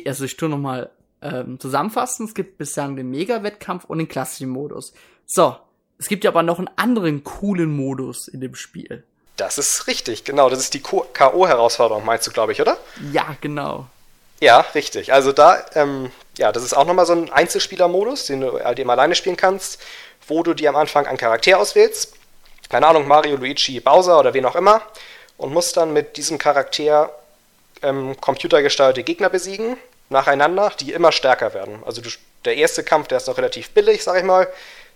also 0.05 0.25
ich 0.25 0.37
tue 0.37 0.49
nochmal 0.49 0.91
ähm, 1.21 1.59
zusammenfassen. 1.59 2.27
Es 2.27 2.35
gibt 2.35 2.59
bislang 2.59 2.95
den 2.95 3.09
Mega-Wettkampf 3.09 3.85
und 3.85 3.97
den 3.97 4.07
klassischen 4.07 4.49
Modus. 4.49 4.93
So, 5.25 5.57
es 5.97 6.07
gibt 6.07 6.23
ja 6.23 6.29
aber 6.29 6.43
noch 6.43 6.59
einen 6.59 6.69
anderen 6.75 7.23
coolen 7.23 7.75
Modus 7.75 8.27
in 8.27 8.39
dem 8.39 8.55
Spiel. 8.55 9.03
Das 9.35 9.57
ist 9.57 9.87
richtig, 9.87 10.25
genau. 10.25 10.49
Das 10.49 10.59
ist 10.59 10.73
die 10.73 10.81
K.O.-Herausforderung, 10.81 12.05
meinst 12.05 12.27
du, 12.27 12.31
glaube 12.31 12.51
ich, 12.51 12.61
oder? 12.61 12.77
Ja, 13.11 13.35
genau. 13.41 13.87
Ja, 14.41 14.62
richtig. 14.74 15.12
Also 15.12 15.31
da, 15.31 15.65
ähm, 15.75 16.12
ja, 16.38 16.51
das 16.51 16.63
ist 16.63 16.74
auch 16.74 16.86
nochmal 16.86 17.06
so 17.06 17.13
ein 17.13 17.31
Einzelspieler-Modus, 17.31 18.25
den 18.25 18.41
du 18.41 18.63
halt 18.63 18.80
eben 18.80 18.89
alleine 18.89 19.15
spielen 19.15 19.36
kannst, 19.36 19.81
wo 20.27 20.44
du 20.44 20.53
dir 20.53 20.69
am 20.69 20.75
Anfang 20.77 21.07
einen 21.07 21.18
Charakter 21.18 21.59
auswählst. 21.59 22.13
Keine 22.69 22.88
Ahnung, 22.88 23.07
Mario, 23.07 23.36
Luigi, 23.36 23.80
Bowser 23.80 24.19
oder 24.19 24.33
wen 24.33 24.45
auch 24.45 24.56
immer. 24.56 24.81
Und 25.38 25.53
musst 25.53 25.75
dann 25.77 25.91
mit 25.94 26.18
diesem 26.18 26.38
Charakter 26.38 27.12
ähm, 27.81 28.15
computergesteuerte 28.19 29.03
Gegner 29.03 29.30
besiegen 29.30 29.77
nacheinander, 30.09 30.71
die 30.80 30.92
immer 30.92 31.12
stärker 31.12 31.53
werden. 31.53 31.83
Also 31.85 32.01
du, 32.01 32.09
der 32.45 32.56
erste 32.56 32.83
Kampf, 32.83 33.07
der 33.07 33.18
ist 33.18 33.27
noch 33.27 33.38
relativ 33.38 33.69
billig, 33.71 34.03
sag 34.03 34.18
ich 34.18 34.24
mal. 34.24 34.47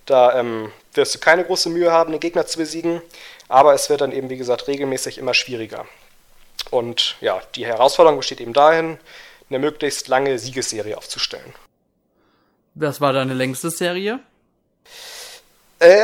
Da 0.05 0.37
ähm, 0.37 0.71
wirst 0.93 1.15
du 1.15 1.19
keine 1.19 1.45
große 1.45 1.69
Mühe 1.69 1.91
haben, 1.91 2.11
den 2.11 2.19
Gegner 2.19 2.45
zu 2.45 2.57
besiegen. 2.57 3.01
Aber 3.47 3.73
es 3.73 3.89
wird 3.89 4.01
dann 4.01 4.11
eben, 4.11 4.29
wie 4.29 4.37
gesagt, 4.37 4.67
regelmäßig 4.67 5.17
immer 5.17 5.33
schwieriger. 5.33 5.85
Und 6.71 7.15
ja, 7.21 7.41
die 7.55 7.65
Herausforderung 7.65 8.17
besteht 8.17 8.41
eben 8.41 8.53
dahin, 8.53 8.97
eine 9.53 9.59
möglichst 9.59 10.07
lange 10.07 10.37
Siegesserie 10.39 10.97
aufzustellen. 10.97 11.53
Was 12.75 12.99
war 13.01 13.13
deine 13.13 13.33
längste 13.33 13.69
Serie? 13.69 14.19
Äh, 15.79 15.97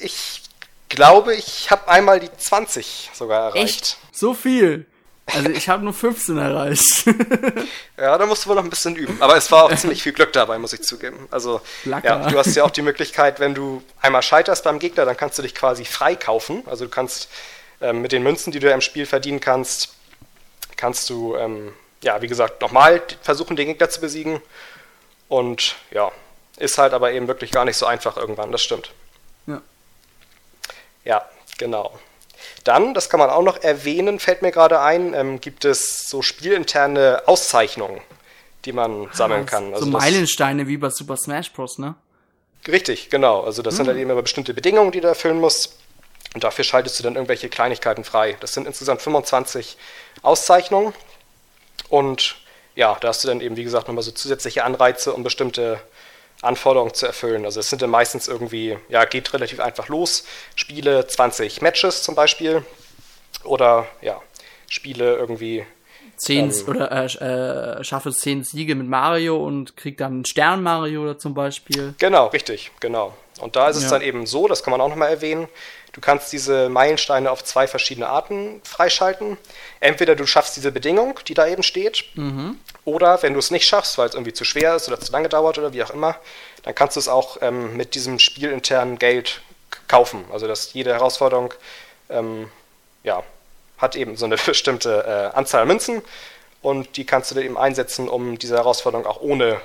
ich 0.00 0.42
glaube, 0.88 1.34
ich 1.34 1.70
habe 1.70 1.88
einmal 1.88 2.20
die 2.20 2.30
20 2.36 3.10
sogar 3.14 3.48
erreicht. 3.48 3.64
Echt? 3.64 3.98
So 4.12 4.34
viel? 4.34 4.86
Also 5.26 5.50
ich 5.50 5.68
habe 5.68 5.82
nur 5.82 5.92
15 5.92 6.38
erreicht. 6.38 7.04
ja, 7.96 8.16
da 8.16 8.26
musst 8.26 8.44
du 8.44 8.50
wohl 8.50 8.56
noch 8.56 8.62
ein 8.62 8.70
bisschen 8.70 8.94
üben. 8.94 9.20
Aber 9.20 9.36
es 9.36 9.50
war 9.50 9.64
auch 9.64 9.74
ziemlich 9.74 10.02
viel 10.02 10.12
Glück 10.12 10.32
dabei, 10.32 10.58
muss 10.58 10.72
ich 10.72 10.82
zugeben. 10.82 11.26
Also 11.32 11.60
ja, 11.84 12.28
du 12.28 12.38
hast 12.38 12.54
ja 12.54 12.62
auch 12.62 12.70
die 12.70 12.82
Möglichkeit, 12.82 13.40
wenn 13.40 13.54
du 13.54 13.82
einmal 14.00 14.22
scheiterst 14.22 14.62
beim 14.62 14.78
Gegner, 14.78 15.04
dann 15.04 15.16
kannst 15.16 15.38
du 15.38 15.42
dich 15.42 15.54
quasi 15.54 15.84
freikaufen. 15.84 16.62
Also 16.66 16.84
du 16.84 16.90
kannst 16.90 17.28
ähm, 17.80 18.02
mit 18.02 18.12
den 18.12 18.22
Münzen, 18.22 18.52
die 18.52 18.60
du 18.60 18.70
im 18.70 18.80
Spiel 18.80 19.04
verdienen 19.04 19.40
kannst, 19.40 19.94
kannst 20.76 21.10
du, 21.10 21.36
ähm, 21.36 21.72
ja, 22.06 22.22
wie 22.22 22.28
gesagt, 22.28 22.62
nochmal 22.62 23.02
versuchen, 23.20 23.56
den 23.56 23.66
Gegner 23.66 23.90
zu 23.90 24.00
besiegen. 24.00 24.40
Und 25.28 25.74
ja, 25.90 26.12
ist 26.56 26.78
halt 26.78 26.94
aber 26.94 27.12
eben 27.12 27.26
wirklich 27.26 27.50
gar 27.50 27.64
nicht 27.64 27.76
so 27.76 27.84
einfach 27.84 28.16
irgendwann, 28.16 28.52
das 28.52 28.62
stimmt. 28.62 28.92
Ja. 29.46 29.60
Ja, 31.04 31.28
genau. 31.58 31.98
Dann, 32.62 32.94
das 32.94 33.10
kann 33.10 33.18
man 33.18 33.28
auch 33.28 33.42
noch 33.42 33.62
erwähnen, 33.62 34.20
fällt 34.20 34.42
mir 34.42 34.52
gerade 34.52 34.80
ein, 34.80 35.14
ähm, 35.14 35.40
gibt 35.40 35.64
es 35.64 36.08
so 36.08 36.22
spielinterne 36.22 37.22
Auszeichnungen, 37.26 38.00
die 38.64 38.72
man 38.72 39.08
sammeln 39.12 39.42
ah, 39.42 39.50
kann. 39.50 39.74
Also 39.74 39.86
so 39.86 39.90
Meilensteine 39.90 40.68
wie 40.68 40.76
bei 40.76 40.90
Super 40.90 41.16
Smash 41.16 41.52
Bros., 41.52 41.78
ne? 41.78 41.96
Richtig, 42.68 43.10
genau. 43.10 43.42
Also 43.42 43.62
das 43.62 43.74
hm. 43.74 43.76
sind 43.78 43.86
halt 43.88 43.98
eben 43.98 44.10
immer 44.10 44.22
bestimmte 44.22 44.54
Bedingungen, 44.54 44.92
die 44.92 45.00
du 45.00 45.08
erfüllen 45.08 45.40
musst. 45.40 45.76
Und 46.34 46.44
dafür 46.44 46.64
schaltest 46.64 46.98
du 46.98 47.02
dann 47.02 47.14
irgendwelche 47.16 47.48
Kleinigkeiten 47.48 48.04
frei. 48.04 48.36
Das 48.40 48.54
sind 48.54 48.66
insgesamt 48.66 49.02
25 49.02 49.76
Auszeichnungen. 50.22 50.92
Und 51.88 52.36
ja, 52.74 52.96
da 53.00 53.08
hast 53.08 53.24
du 53.24 53.28
dann 53.28 53.40
eben, 53.40 53.56
wie 53.56 53.64
gesagt, 53.64 53.88
nochmal 53.88 54.02
so 54.02 54.10
zusätzliche 54.10 54.64
Anreize, 54.64 55.12
um 55.12 55.22
bestimmte 55.22 55.80
Anforderungen 56.42 56.94
zu 56.94 57.06
erfüllen. 57.06 57.44
Also 57.44 57.60
es 57.60 57.70
sind 57.70 57.82
dann 57.82 57.90
meistens 57.90 58.28
irgendwie, 58.28 58.78
ja, 58.88 59.04
geht 59.04 59.32
relativ 59.32 59.60
einfach 59.60 59.88
los. 59.88 60.24
Spiele 60.54 61.06
20 61.06 61.62
Matches 61.62 62.02
zum 62.02 62.14
Beispiel. 62.14 62.64
Oder 63.44 63.86
ja, 64.02 64.20
Spiele 64.68 65.16
irgendwie. 65.16 65.64
Zehn 66.16 66.50
ähm, 66.50 66.68
oder 66.68 66.90
äh, 66.92 67.80
äh, 67.80 67.84
schaffe 67.84 68.10
zehn 68.12 68.42
Siege 68.42 68.74
mit 68.74 68.88
Mario 68.88 69.44
und 69.44 69.76
krieg 69.76 69.98
dann 69.98 70.12
einen 70.12 70.24
Stern 70.24 70.62
Mario 70.62 71.02
oder 71.02 71.18
zum 71.18 71.34
Beispiel. 71.34 71.94
Genau, 71.98 72.28
richtig, 72.28 72.70
genau. 72.80 73.14
Und 73.40 73.56
da 73.56 73.68
ist 73.68 73.76
es 73.76 73.84
ja. 73.84 73.90
dann 73.90 74.02
eben 74.02 74.26
so, 74.26 74.48
das 74.48 74.62
kann 74.62 74.70
man 74.70 74.80
auch 74.80 74.88
nochmal 74.88 75.10
erwähnen, 75.10 75.48
du 75.92 76.00
kannst 76.00 76.32
diese 76.32 76.68
Meilensteine 76.68 77.30
auf 77.30 77.44
zwei 77.44 77.66
verschiedene 77.66 78.08
Arten 78.08 78.60
freischalten. 78.64 79.36
Entweder 79.80 80.14
du 80.14 80.26
schaffst 80.26 80.56
diese 80.56 80.72
Bedingung, 80.72 81.20
die 81.26 81.34
da 81.34 81.46
eben 81.46 81.62
steht, 81.62 82.04
mhm. 82.14 82.58
Oder 82.86 83.20
wenn 83.22 83.32
du 83.32 83.40
es 83.40 83.50
nicht 83.50 83.66
schaffst, 83.66 83.98
weil 83.98 84.08
es 84.08 84.14
irgendwie 84.14 84.32
zu 84.32 84.44
schwer 84.44 84.76
ist 84.76 84.86
oder 84.86 84.98
zu 85.00 85.10
lange 85.10 85.28
dauert 85.28 85.58
oder 85.58 85.72
wie 85.72 85.82
auch 85.82 85.90
immer, 85.90 86.16
dann 86.62 86.74
kannst 86.74 86.94
du 86.94 87.00
es 87.00 87.08
auch 87.08 87.38
ähm, 87.42 87.76
mit 87.76 87.96
diesem 87.96 88.20
spielinternen 88.20 88.96
Geld 88.96 89.42
kaufen. 89.88 90.24
Also 90.32 90.46
dass 90.46 90.72
jede 90.72 90.92
Herausforderung 90.92 91.52
ähm, 92.08 92.48
ja, 93.02 93.24
hat 93.78 93.96
eben 93.96 94.16
so 94.16 94.24
eine 94.24 94.36
bestimmte 94.46 95.32
äh, 95.34 95.36
Anzahl 95.36 95.66
Münzen 95.66 96.00
und 96.62 96.96
die 96.96 97.04
kannst 97.04 97.32
du 97.32 97.34
dann 97.34 97.44
eben 97.44 97.58
einsetzen, 97.58 98.08
um 98.08 98.38
diese 98.38 98.54
Herausforderung 98.54 99.04
auch 99.04 99.20
ohne 99.20 99.60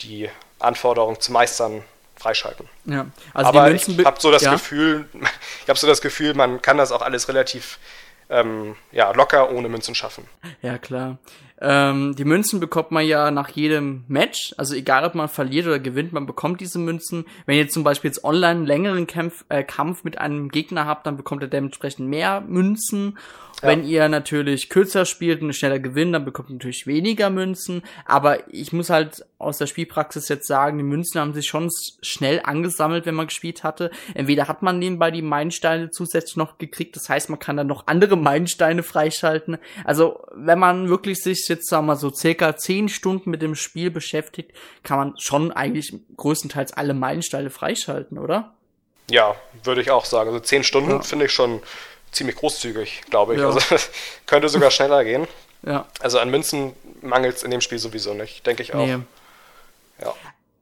die 0.00 0.30
Anforderung 0.58 1.20
zu 1.20 1.32
meistern 1.32 1.84
freischalten. 2.22 2.68
Ja, 2.84 3.06
also 3.34 3.48
Aber 3.48 3.70
ich 3.72 3.86
habe 4.04 4.20
so 4.20 4.30
das 4.30 4.42
ja. 4.42 4.52
Gefühl, 4.52 5.06
ich 5.62 5.68
habe 5.68 5.78
so 5.78 5.86
das 5.86 6.00
Gefühl, 6.00 6.34
man 6.34 6.62
kann 6.62 6.78
das 6.78 6.92
auch 6.92 7.02
alles 7.02 7.28
relativ 7.28 7.78
ähm, 8.30 8.76
ja, 8.92 9.10
locker 9.12 9.52
ohne 9.52 9.68
Münzen 9.68 9.94
schaffen. 9.94 10.24
Ja, 10.62 10.78
klar. 10.78 11.18
Ähm, 11.60 12.16
die 12.16 12.24
Münzen 12.24 12.58
bekommt 12.58 12.90
man 12.90 13.06
ja 13.06 13.30
nach 13.30 13.50
jedem 13.50 14.04
Match, 14.08 14.52
also 14.56 14.74
egal 14.74 15.04
ob 15.04 15.14
man 15.14 15.28
verliert 15.28 15.66
oder 15.66 15.78
gewinnt, 15.78 16.12
man 16.12 16.26
bekommt 16.26 16.60
diese 16.60 16.78
Münzen. 16.78 17.24
Wenn 17.46 17.56
ihr 17.56 17.68
zum 17.68 17.84
Beispiel 17.84 18.10
jetzt 18.10 18.24
online 18.24 18.50
einen 18.50 18.66
längeren 18.66 19.06
Kampf, 19.06 19.44
äh, 19.48 19.62
Kampf 19.62 20.02
mit 20.02 20.18
einem 20.18 20.48
Gegner 20.48 20.86
habt, 20.86 21.06
dann 21.06 21.16
bekommt 21.16 21.42
ihr 21.42 21.48
dementsprechend 21.48 22.08
mehr 22.08 22.40
Münzen 22.40 23.18
ja. 23.60 23.68
Wenn 23.68 23.84
ihr 23.84 24.08
natürlich 24.08 24.68
kürzer 24.68 25.04
spielt 25.04 25.42
und 25.42 25.52
schneller 25.54 25.78
gewinnt, 25.78 26.14
dann 26.14 26.24
bekommt 26.24 26.50
ihr 26.50 26.54
natürlich 26.54 26.86
weniger 26.86 27.30
Münzen. 27.30 27.82
Aber 28.04 28.52
ich 28.52 28.72
muss 28.72 28.90
halt 28.90 29.24
aus 29.38 29.58
der 29.58 29.66
Spielpraxis 29.66 30.28
jetzt 30.28 30.46
sagen, 30.46 30.78
die 30.78 30.84
Münzen 30.84 31.20
haben 31.20 31.34
sich 31.34 31.46
schon 31.46 31.68
schnell 32.00 32.40
angesammelt, 32.42 33.06
wenn 33.06 33.14
man 33.14 33.26
gespielt 33.26 33.62
hatte. 33.62 33.90
Entweder 34.14 34.48
hat 34.48 34.62
man 34.62 34.78
nebenbei 34.78 35.10
die 35.10 35.22
Meilensteine 35.22 35.90
zusätzlich 35.90 36.36
noch 36.36 36.58
gekriegt, 36.58 36.96
das 36.96 37.08
heißt, 37.08 37.30
man 37.30 37.38
kann 37.38 37.56
dann 37.56 37.66
noch 37.66 37.86
andere 37.86 38.16
Meilensteine 38.16 38.82
freischalten. 38.82 39.58
Also, 39.84 40.24
wenn 40.34 40.58
man 40.58 40.88
wirklich 40.88 41.22
sich 41.22 41.46
jetzt, 41.48 41.68
sagen 41.68 41.86
wir 41.86 41.94
mal, 41.94 41.96
so 41.96 42.10
circa 42.10 42.56
zehn 42.56 42.88
Stunden 42.88 43.30
mit 43.30 43.42
dem 43.42 43.54
Spiel 43.54 43.90
beschäftigt, 43.90 44.52
kann 44.82 44.98
man 44.98 45.14
schon 45.18 45.52
eigentlich 45.52 45.94
größtenteils 46.16 46.72
alle 46.72 46.94
Meilensteine 46.94 47.50
freischalten, 47.50 48.18
oder? 48.18 48.54
Ja, 49.10 49.34
würde 49.64 49.80
ich 49.82 49.90
auch 49.90 50.04
sagen. 50.04 50.30
Also 50.30 50.40
zehn 50.40 50.64
Stunden 50.64 50.90
ja. 50.90 51.02
finde 51.02 51.26
ich 51.26 51.32
schon 51.32 51.60
ziemlich 52.12 52.36
großzügig, 52.36 53.02
glaube 53.10 53.34
ich. 53.34 53.40
Ja. 53.40 53.46
Also 53.48 53.60
könnte 54.26 54.48
sogar 54.48 54.70
schneller 54.70 55.04
gehen. 55.04 55.26
Ja. 55.64 55.86
Also 56.00 56.18
an 56.18 56.30
Münzen 56.30 56.72
mangelt 57.00 57.36
es 57.36 57.42
in 57.42 57.50
dem 57.50 57.60
Spiel 57.60 57.78
sowieso 57.78 58.14
nicht, 58.14 58.46
denke 58.46 58.62
ich 58.62 58.74
auch. 58.74 58.86
Nee. 58.86 58.98
Ja. 60.00 60.14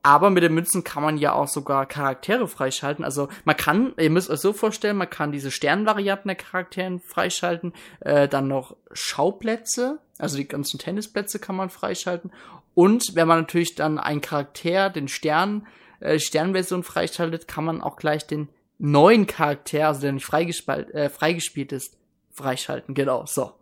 Aber 0.02 0.30
mit 0.30 0.42
den 0.42 0.54
Münzen 0.54 0.82
kann 0.82 1.02
man 1.02 1.18
ja 1.18 1.34
auch 1.34 1.48
sogar 1.48 1.84
Charaktere 1.84 2.48
freischalten. 2.48 3.04
Also 3.04 3.28
man 3.44 3.56
kann, 3.56 3.92
ihr 3.98 4.08
müsst 4.08 4.30
euch 4.30 4.40
so 4.40 4.54
vorstellen, 4.54 4.96
man 4.96 5.10
kann 5.10 5.30
diese 5.30 5.50
Sternvarianten 5.50 6.28
der 6.28 6.36
Charakteren 6.36 7.00
freischalten, 7.00 7.74
äh, 8.00 8.26
dann 8.26 8.48
noch 8.48 8.76
Schauplätze, 8.92 9.98
also 10.18 10.38
die 10.38 10.48
ganzen 10.48 10.78
Tennisplätze 10.78 11.38
kann 11.38 11.56
man 11.56 11.68
freischalten. 11.68 12.32
Und 12.74 13.14
wenn 13.14 13.28
man 13.28 13.40
natürlich 13.40 13.74
dann 13.74 13.98
einen 13.98 14.22
Charakter, 14.22 14.88
den 14.88 15.08
Stern, 15.08 15.66
äh, 16.00 16.18
Sternversion 16.18 16.82
freischaltet, 16.82 17.46
kann 17.46 17.64
man 17.64 17.82
auch 17.82 17.96
gleich 17.96 18.26
den 18.26 18.48
neuen 18.80 19.26
Charakter, 19.26 19.88
also 19.88 20.00
der 20.00 20.12
nicht 20.12 20.26
freigespielt, 20.26 20.92
äh, 20.94 21.10
freigespielt 21.10 21.72
ist, 21.72 21.94
freischalten. 22.32 22.94
Genau, 22.94 23.26
so. 23.26 23.52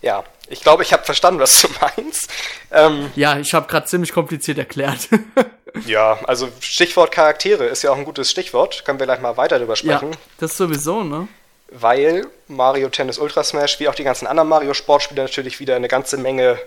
Ja, 0.00 0.22
ich 0.48 0.60
glaube, 0.60 0.84
ich 0.84 0.92
habe 0.92 1.04
verstanden, 1.04 1.40
was 1.40 1.60
du 1.60 1.68
meinst. 1.80 2.30
Ähm, 2.70 3.10
ja, 3.16 3.38
ich 3.38 3.52
habe 3.52 3.66
gerade 3.66 3.86
ziemlich 3.86 4.12
kompliziert 4.12 4.58
erklärt. 4.58 5.08
ja, 5.86 6.18
also 6.24 6.48
Stichwort 6.60 7.10
Charaktere 7.10 7.64
ist 7.66 7.82
ja 7.82 7.90
auch 7.90 7.96
ein 7.96 8.04
gutes 8.04 8.30
Stichwort. 8.30 8.84
Können 8.84 9.00
wir 9.00 9.06
gleich 9.06 9.20
mal 9.20 9.36
weiter 9.36 9.58
drüber 9.58 9.76
sprechen. 9.76 10.12
Ja, 10.12 10.18
das 10.38 10.56
sowieso, 10.56 11.02
ne? 11.02 11.26
Weil 11.70 12.26
Mario 12.46 12.88
Tennis 12.88 13.18
Ultra 13.18 13.44
Smash, 13.44 13.78
wie 13.80 13.88
auch 13.88 13.94
die 13.94 14.04
ganzen 14.04 14.26
anderen 14.26 14.48
Mario 14.48 14.72
Sportspiele, 14.72 15.22
natürlich 15.22 15.60
wieder 15.60 15.76
eine 15.76 15.88
ganze 15.88 16.16
Menge 16.16 16.58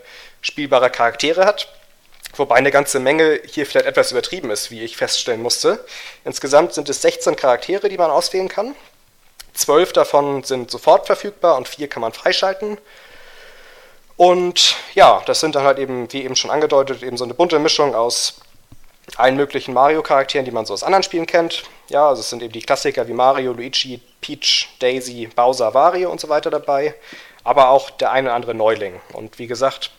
spielbarer 0.42 0.90
Charaktere 0.90 1.46
hat. 1.46 1.68
Wobei 2.42 2.56
eine 2.56 2.72
ganze 2.72 3.00
Menge 3.00 3.40
hier 3.46 3.68
vielleicht 3.68 3.86
etwas 3.86 4.10
übertrieben 4.10 4.50
ist, 4.50 4.72
wie 4.72 4.82
ich 4.82 4.98
feststellen 4.98 5.44
musste. 5.44 5.86
Insgesamt 6.26 6.74
sind 6.74 6.90
es 6.90 7.00
16 7.04 7.36
Charaktere, 7.36 7.88
die 7.88 8.00
man 8.00 8.10
auswählen 8.10 8.48
kann. 8.48 8.74
Zwölf 9.54 9.94
davon 9.94 10.44
sind 10.44 10.72
sofort 10.72 11.06
verfügbar 11.06 11.56
und 11.56 11.68
vier 11.68 11.88
kann 11.88 12.02
man 12.02 12.14
freischalten. 12.14 12.80
Und 14.18 14.76
ja, 14.96 15.22
das 15.28 15.40
sind 15.40 15.54
dann 15.54 15.66
halt 15.66 15.78
eben, 15.78 16.12
wie 16.14 16.24
eben 16.24 16.36
schon 16.36 16.50
angedeutet, 16.50 17.04
eben 17.04 17.16
so 17.16 17.26
eine 17.26 17.36
bunte 17.36 17.60
Mischung 17.60 17.94
aus 17.94 18.40
allen 19.18 19.36
möglichen 19.36 19.76
Mario-Charakteren, 19.76 20.44
die 20.44 20.52
man 20.52 20.66
so 20.66 20.74
aus 20.74 20.82
anderen 20.82 21.04
Spielen 21.04 21.28
kennt. 21.28 21.62
Ja, 21.90 22.10
also 22.10 22.22
es 22.22 22.32
sind 22.32 22.42
eben 22.42 22.54
die 22.54 22.64
Klassiker 22.64 23.08
wie 23.08 23.14
Mario, 23.14 23.54
Luigi, 23.54 24.02
Peach, 24.20 24.68
Daisy, 24.80 25.28
Bowser, 25.28 25.76
Wario 25.76 26.10
und 26.10 26.20
so 26.20 26.28
weiter 26.28 26.50
dabei. 26.50 26.96
Aber 27.44 27.70
auch 27.70 27.92
der 27.92 28.12
eine 28.12 28.30
oder 28.30 28.36
andere 28.36 28.56
Neuling. 28.56 29.00
Und 29.14 29.38
wie 29.38 29.46
gesagt, 29.46 29.92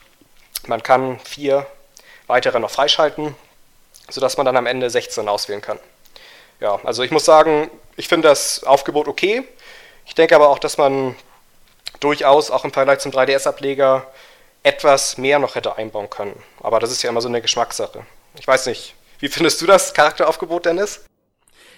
man 0.66 0.82
kann 0.82 1.20
vier 1.20 1.68
weitere 2.26 2.58
noch 2.58 2.70
freischalten, 2.70 3.34
sodass 4.08 4.36
man 4.36 4.46
dann 4.46 4.56
am 4.56 4.66
Ende 4.66 4.90
16 4.90 5.28
auswählen 5.28 5.60
kann. 5.60 5.78
Ja, 6.60 6.78
also 6.84 7.02
ich 7.02 7.10
muss 7.10 7.24
sagen, 7.24 7.70
ich 7.96 8.08
finde 8.08 8.28
das 8.28 8.64
Aufgebot 8.64 9.08
okay. 9.08 9.44
Ich 10.06 10.14
denke 10.14 10.34
aber 10.34 10.48
auch, 10.48 10.58
dass 10.58 10.78
man 10.78 11.16
durchaus 12.00 12.50
auch 12.50 12.64
im 12.64 12.72
Vergleich 12.72 13.00
zum 13.00 13.12
3DS-Ableger 13.12 14.06
etwas 14.62 15.18
mehr 15.18 15.38
noch 15.38 15.54
hätte 15.54 15.76
einbauen 15.76 16.08
können. 16.08 16.40
Aber 16.60 16.80
das 16.80 16.90
ist 16.92 17.02
ja 17.02 17.10
immer 17.10 17.20
so 17.20 17.28
eine 17.28 17.42
Geschmackssache. 17.42 18.04
Ich 18.38 18.46
weiß 18.46 18.66
nicht, 18.66 18.94
wie 19.18 19.28
findest 19.28 19.60
du 19.60 19.66
das 19.66 19.94
Charakteraufgebot, 19.94 20.66
Dennis? 20.66 21.04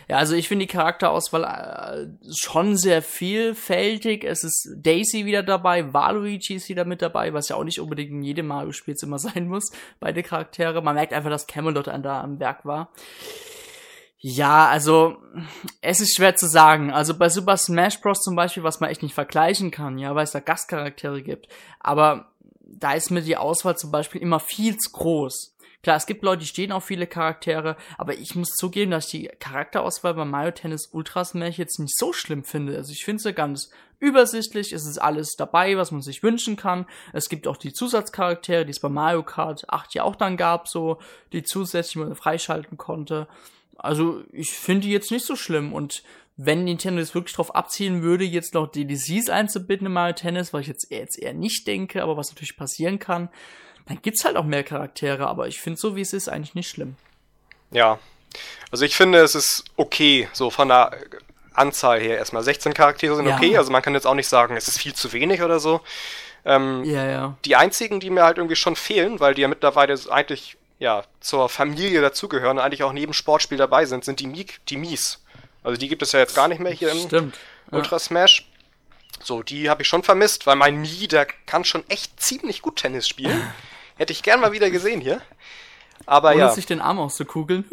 Ja, 0.08 0.18
also 0.18 0.34
ich 0.34 0.48
finde 0.48 0.66
die 0.66 0.72
Charakterauswahl 0.72 1.44
äh, 1.44 2.32
schon 2.34 2.76
sehr 2.76 3.02
vielfältig. 3.02 4.24
Es 4.24 4.44
ist 4.44 4.74
Daisy 4.76 5.24
wieder 5.24 5.42
dabei, 5.42 5.92
Waluigi 5.92 6.54
ist 6.54 6.68
wieder 6.68 6.84
mit 6.84 7.02
dabei, 7.02 7.32
was 7.32 7.48
ja 7.48 7.56
auch 7.56 7.64
nicht 7.64 7.80
unbedingt 7.80 8.10
in 8.10 8.22
jedem 8.22 8.46
Mario-Spiel 8.48 8.94
immer 9.02 9.18
sein 9.20 9.48
muss, 9.48 9.70
beide 10.00 10.22
Charaktere. 10.22 10.82
Man 10.82 10.94
merkt 10.94 11.12
einfach, 11.12 11.30
dass 11.30 11.46
Camelot 11.46 11.88
an 11.88 12.02
da 12.02 12.22
am 12.22 12.38
Werk 12.38 12.64
war. 12.64 12.90
Ja, 14.26 14.68
also 14.68 15.18
es 15.82 16.00
ist 16.00 16.16
schwer 16.16 16.34
zu 16.34 16.46
sagen. 16.46 16.90
Also 16.90 17.14
bei 17.14 17.28
Super 17.28 17.58
Smash 17.58 18.00
Bros. 18.00 18.22
zum 18.22 18.34
Beispiel, 18.34 18.62
was 18.62 18.80
man 18.80 18.88
echt 18.88 19.02
nicht 19.02 19.14
vergleichen 19.14 19.70
kann, 19.70 19.98
ja, 19.98 20.14
weil 20.14 20.24
es 20.24 20.30
da 20.30 20.40
Gastcharaktere 20.40 21.22
gibt. 21.22 21.48
Aber 21.78 22.32
da 22.60 22.94
ist 22.94 23.10
mir 23.10 23.20
die 23.20 23.36
Auswahl 23.36 23.76
zum 23.76 23.90
Beispiel 23.90 24.22
immer 24.22 24.40
viel 24.40 24.78
zu 24.78 24.92
groß. 24.92 25.53
Klar, 25.84 25.98
es 25.98 26.06
gibt 26.06 26.22
Leute, 26.22 26.40
die 26.40 26.46
stehen 26.46 26.72
auf 26.72 26.86
viele 26.86 27.06
Charaktere, 27.06 27.76
aber 27.98 28.14
ich 28.14 28.34
muss 28.34 28.48
zugeben, 28.56 28.90
dass 28.90 29.04
ich 29.04 29.20
die 29.20 29.30
Charakterauswahl 29.38 30.14
bei 30.14 30.24
Mario 30.24 30.52
Tennis 30.52 30.88
Ultra 30.92 31.26
Smash 31.26 31.58
jetzt 31.58 31.78
nicht 31.78 31.94
so 31.98 32.14
schlimm 32.14 32.42
finde. 32.42 32.78
Also 32.78 32.90
ich 32.90 33.04
finde 33.04 33.22
sie 33.22 33.34
ganz 33.34 33.68
übersichtlich, 34.00 34.72
es 34.72 34.86
ist 34.86 34.96
alles 34.96 35.36
dabei, 35.36 35.76
was 35.76 35.90
man 35.90 36.00
sich 36.00 36.22
wünschen 36.22 36.56
kann. 36.56 36.86
Es 37.12 37.28
gibt 37.28 37.46
auch 37.46 37.58
die 37.58 37.74
Zusatzcharaktere, 37.74 38.64
die 38.64 38.70
es 38.70 38.80
bei 38.80 38.88
Mario 38.88 39.22
Kart 39.24 39.68
8 39.68 39.92
ja 39.92 40.04
auch 40.04 40.16
dann 40.16 40.38
gab, 40.38 40.68
so, 40.68 41.00
die 41.34 41.42
zusätzlich 41.42 41.96
man 41.96 42.14
freischalten 42.14 42.78
konnte. 42.78 43.28
Also 43.76 44.24
ich 44.32 44.52
finde 44.52 44.86
die 44.86 44.92
jetzt 44.92 45.10
nicht 45.10 45.26
so 45.26 45.36
schlimm 45.36 45.74
und 45.74 46.02
wenn 46.38 46.64
Nintendo 46.64 47.00
jetzt 47.00 47.14
wirklich 47.14 47.36
drauf 47.36 47.54
abzielen 47.54 48.00
würde, 48.00 48.24
jetzt 48.24 48.54
noch 48.54 48.68
DLCs 48.68 49.28
einzubinden 49.28 49.88
in 49.88 49.92
Mario 49.92 50.14
Tennis, 50.14 50.54
was 50.54 50.62
ich 50.62 50.68
jetzt 50.68 51.20
eher 51.20 51.34
nicht 51.34 51.66
denke, 51.66 52.02
aber 52.02 52.16
was 52.16 52.30
natürlich 52.30 52.56
passieren 52.56 52.98
kann, 52.98 53.28
dann 53.86 54.00
gibt's 54.02 54.24
halt 54.24 54.36
auch 54.36 54.44
mehr 54.44 54.64
Charaktere, 54.64 55.26
aber 55.26 55.46
ich 55.48 55.60
finde 55.60 55.78
so 55.78 55.96
wie 55.96 56.00
es 56.00 56.12
ist 56.12 56.28
eigentlich 56.28 56.54
nicht 56.54 56.68
schlimm. 56.68 56.96
Ja. 57.70 57.98
Also 58.70 58.84
ich 58.84 58.96
finde, 58.96 59.18
es 59.18 59.34
ist 59.34 59.64
okay, 59.76 60.28
so 60.32 60.50
von 60.50 60.68
der 60.68 60.96
Anzahl 61.52 62.00
her 62.00 62.18
erstmal. 62.18 62.42
16 62.42 62.74
Charaktere 62.74 63.14
sind 63.14 63.26
ja. 63.26 63.36
okay, 63.36 63.56
also 63.56 63.70
man 63.70 63.82
kann 63.82 63.94
jetzt 63.94 64.06
auch 64.06 64.14
nicht 64.14 64.28
sagen, 64.28 64.56
es 64.56 64.68
ist 64.68 64.78
viel 64.78 64.94
zu 64.94 65.12
wenig 65.12 65.42
oder 65.42 65.60
so. 65.60 65.80
Ähm, 66.44 66.84
ja, 66.84 67.06
ja. 67.06 67.36
Die 67.44 67.56
einzigen, 67.56 68.00
die 68.00 68.10
mir 68.10 68.24
halt 68.24 68.38
irgendwie 68.38 68.56
schon 68.56 68.76
fehlen, 68.76 69.20
weil 69.20 69.34
die 69.34 69.42
ja 69.42 69.48
mittlerweile 69.48 69.98
eigentlich 70.10 70.56
ja, 70.78 71.04
zur 71.20 71.48
Familie 71.48 72.00
dazugehören 72.00 72.58
und 72.58 72.64
eigentlich 72.64 72.82
auch 72.82 72.92
neben 72.92 73.14
Sportspiel 73.14 73.58
dabei 73.58 73.86
sind, 73.86 74.04
sind 74.04 74.20
die, 74.20 74.26
Mik 74.26 74.60
die 74.68 74.76
Mies. 74.76 75.22
Also 75.62 75.78
die 75.78 75.88
gibt 75.88 76.02
es 76.02 76.12
ja 76.12 76.18
jetzt 76.18 76.34
gar 76.34 76.48
nicht 76.48 76.60
mehr 76.60 76.72
hier 76.72 76.90
im 76.90 77.32
Ultra 77.70 77.98
Smash. 77.98 78.46
So, 79.22 79.42
die 79.42 79.70
habe 79.70 79.82
ich 79.82 79.88
schon 79.88 80.02
vermisst, 80.02 80.46
weil 80.46 80.56
mein 80.56 80.80
Mii, 80.80 81.08
der 81.08 81.26
kann 81.46 81.64
schon 81.64 81.88
echt 81.88 82.20
ziemlich 82.20 82.60
gut 82.60 82.76
Tennis 82.76 83.08
spielen. 83.08 83.40
Hätte 83.96 84.12
ich 84.12 84.22
gern 84.22 84.40
mal 84.40 84.52
wieder 84.52 84.70
gesehen 84.70 85.00
hier. 85.00 85.20
Aber 86.06 86.30
Ohne 86.30 86.40
ja. 86.40 86.50
sich 86.50 86.66
den 86.66 86.80
Arm 86.80 86.98
auszukugeln. 86.98 87.64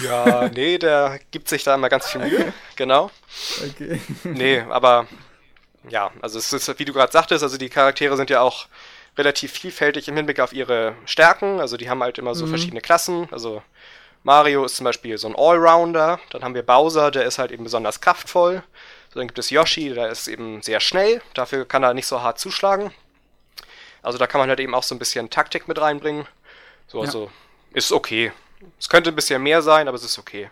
ja, 0.02 0.48
nee, 0.48 0.78
der 0.78 1.18
gibt 1.30 1.48
sich 1.48 1.64
da 1.64 1.74
immer 1.74 1.88
ganz 1.88 2.08
viel 2.08 2.22
Mühe. 2.22 2.52
Genau. 2.76 3.10
Okay. 3.62 4.00
Nee, 4.24 4.60
aber 4.60 5.06
ja, 5.88 6.10
also 6.22 6.38
es 6.38 6.52
ist, 6.52 6.78
wie 6.78 6.84
du 6.84 6.92
gerade 6.92 7.12
sagtest, 7.12 7.42
also 7.42 7.58
die 7.58 7.68
Charaktere 7.68 8.16
sind 8.16 8.30
ja 8.30 8.40
auch 8.40 8.66
relativ 9.18 9.52
vielfältig 9.52 10.08
im 10.08 10.16
Hinblick 10.16 10.40
auf 10.40 10.52
ihre 10.52 10.94
Stärken. 11.04 11.60
Also 11.60 11.76
die 11.76 11.90
haben 11.90 12.02
halt 12.02 12.18
immer 12.18 12.34
so 12.34 12.46
mhm. 12.46 12.50
verschiedene 12.50 12.80
Klassen. 12.80 13.28
Also 13.30 13.62
Mario 14.22 14.64
ist 14.64 14.76
zum 14.76 14.84
Beispiel 14.84 15.18
so 15.18 15.28
ein 15.28 15.36
Allrounder. 15.36 16.18
Dann 16.30 16.42
haben 16.42 16.54
wir 16.54 16.62
Bowser, 16.62 17.10
der 17.10 17.24
ist 17.24 17.38
halt 17.38 17.52
eben 17.52 17.64
besonders 17.64 18.00
kraftvoll. 18.00 18.62
Dann 19.14 19.26
gibt 19.26 19.38
es 19.38 19.50
Yoshi, 19.50 19.90
der 19.94 20.08
ist 20.08 20.26
eben 20.26 20.62
sehr 20.62 20.80
schnell. 20.80 21.20
Dafür 21.34 21.66
kann 21.66 21.82
er 21.82 21.94
nicht 21.94 22.06
so 22.06 22.22
hart 22.22 22.38
zuschlagen. 22.38 22.92
Also 24.04 24.18
da 24.18 24.26
kann 24.26 24.40
man 24.40 24.48
halt 24.48 24.60
eben 24.60 24.74
auch 24.74 24.82
so 24.82 24.94
ein 24.94 24.98
bisschen 24.98 25.30
Taktik 25.30 25.66
mit 25.66 25.80
reinbringen. 25.80 26.26
So, 26.86 26.98
ja. 26.98 27.06
also 27.06 27.30
ist 27.72 27.90
okay. 27.90 28.32
Es 28.78 28.88
könnte 28.88 29.10
ein 29.10 29.16
bisschen 29.16 29.42
mehr 29.42 29.62
sein, 29.62 29.88
aber 29.88 29.96
es 29.96 30.04
ist 30.04 30.18
okay. 30.18 30.50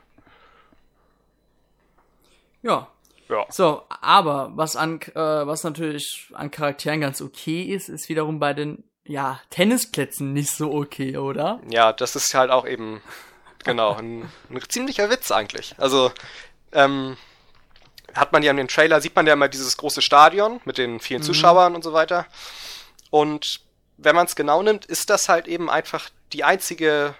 Ja, 2.62 2.88
ja. 3.28 3.47
So, 3.50 3.82
aber 3.88 4.52
was 4.54 4.76
an 4.76 5.00
äh, 5.00 5.14
was 5.14 5.64
natürlich 5.64 6.28
an 6.32 6.50
Charakteren 6.50 7.00
ganz 7.00 7.21
okay 7.21 7.62
ist, 7.62 7.88
ist 7.88 8.09
wiederum 8.09 8.38
bei 8.38 8.54
den 8.54 8.85
ja 9.04 9.40
Tennisplätzen 9.50 10.32
nicht 10.32 10.50
so 10.50 10.73
okay, 10.73 11.16
oder? 11.16 11.61
Ja, 11.68 11.92
das 11.92 12.16
ist 12.16 12.35
halt 12.35 12.50
auch 12.50 12.66
eben 12.66 13.02
genau 13.64 13.94
ein, 13.94 14.30
ein 14.50 14.61
ziemlicher 14.68 15.11
Witz 15.11 15.30
eigentlich. 15.30 15.75
Also 15.78 16.12
ähm, 16.73 17.16
hat 18.14 18.32
man 18.32 18.42
ja 18.42 18.50
in 18.50 18.56
den 18.56 18.68
Trailer 18.68 19.00
sieht 19.00 19.16
man 19.16 19.26
ja 19.26 19.32
immer 19.32 19.49
dieses 19.49 19.76
große 19.76 20.02
Stadion 20.02 20.61
mit 20.64 20.78
den 20.78 21.00
vielen 21.00 21.21
mhm. 21.21 21.26
Zuschauern 21.26 21.75
und 21.75 21.82
so 21.82 21.92
weiter. 21.92 22.26
Und 23.12 23.61
wenn 23.99 24.16
man 24.16 24.26
es 24.26 24.35
genau 24.35 24.62
nimmt, 24.62 24.87
ist 24.87 25.11
das 25.11 25.28
halt 25.28 25.47
eben 25.47 25.71
einfach 25.71 26.09
die 26.33 26.42
einzige 26.42 27.14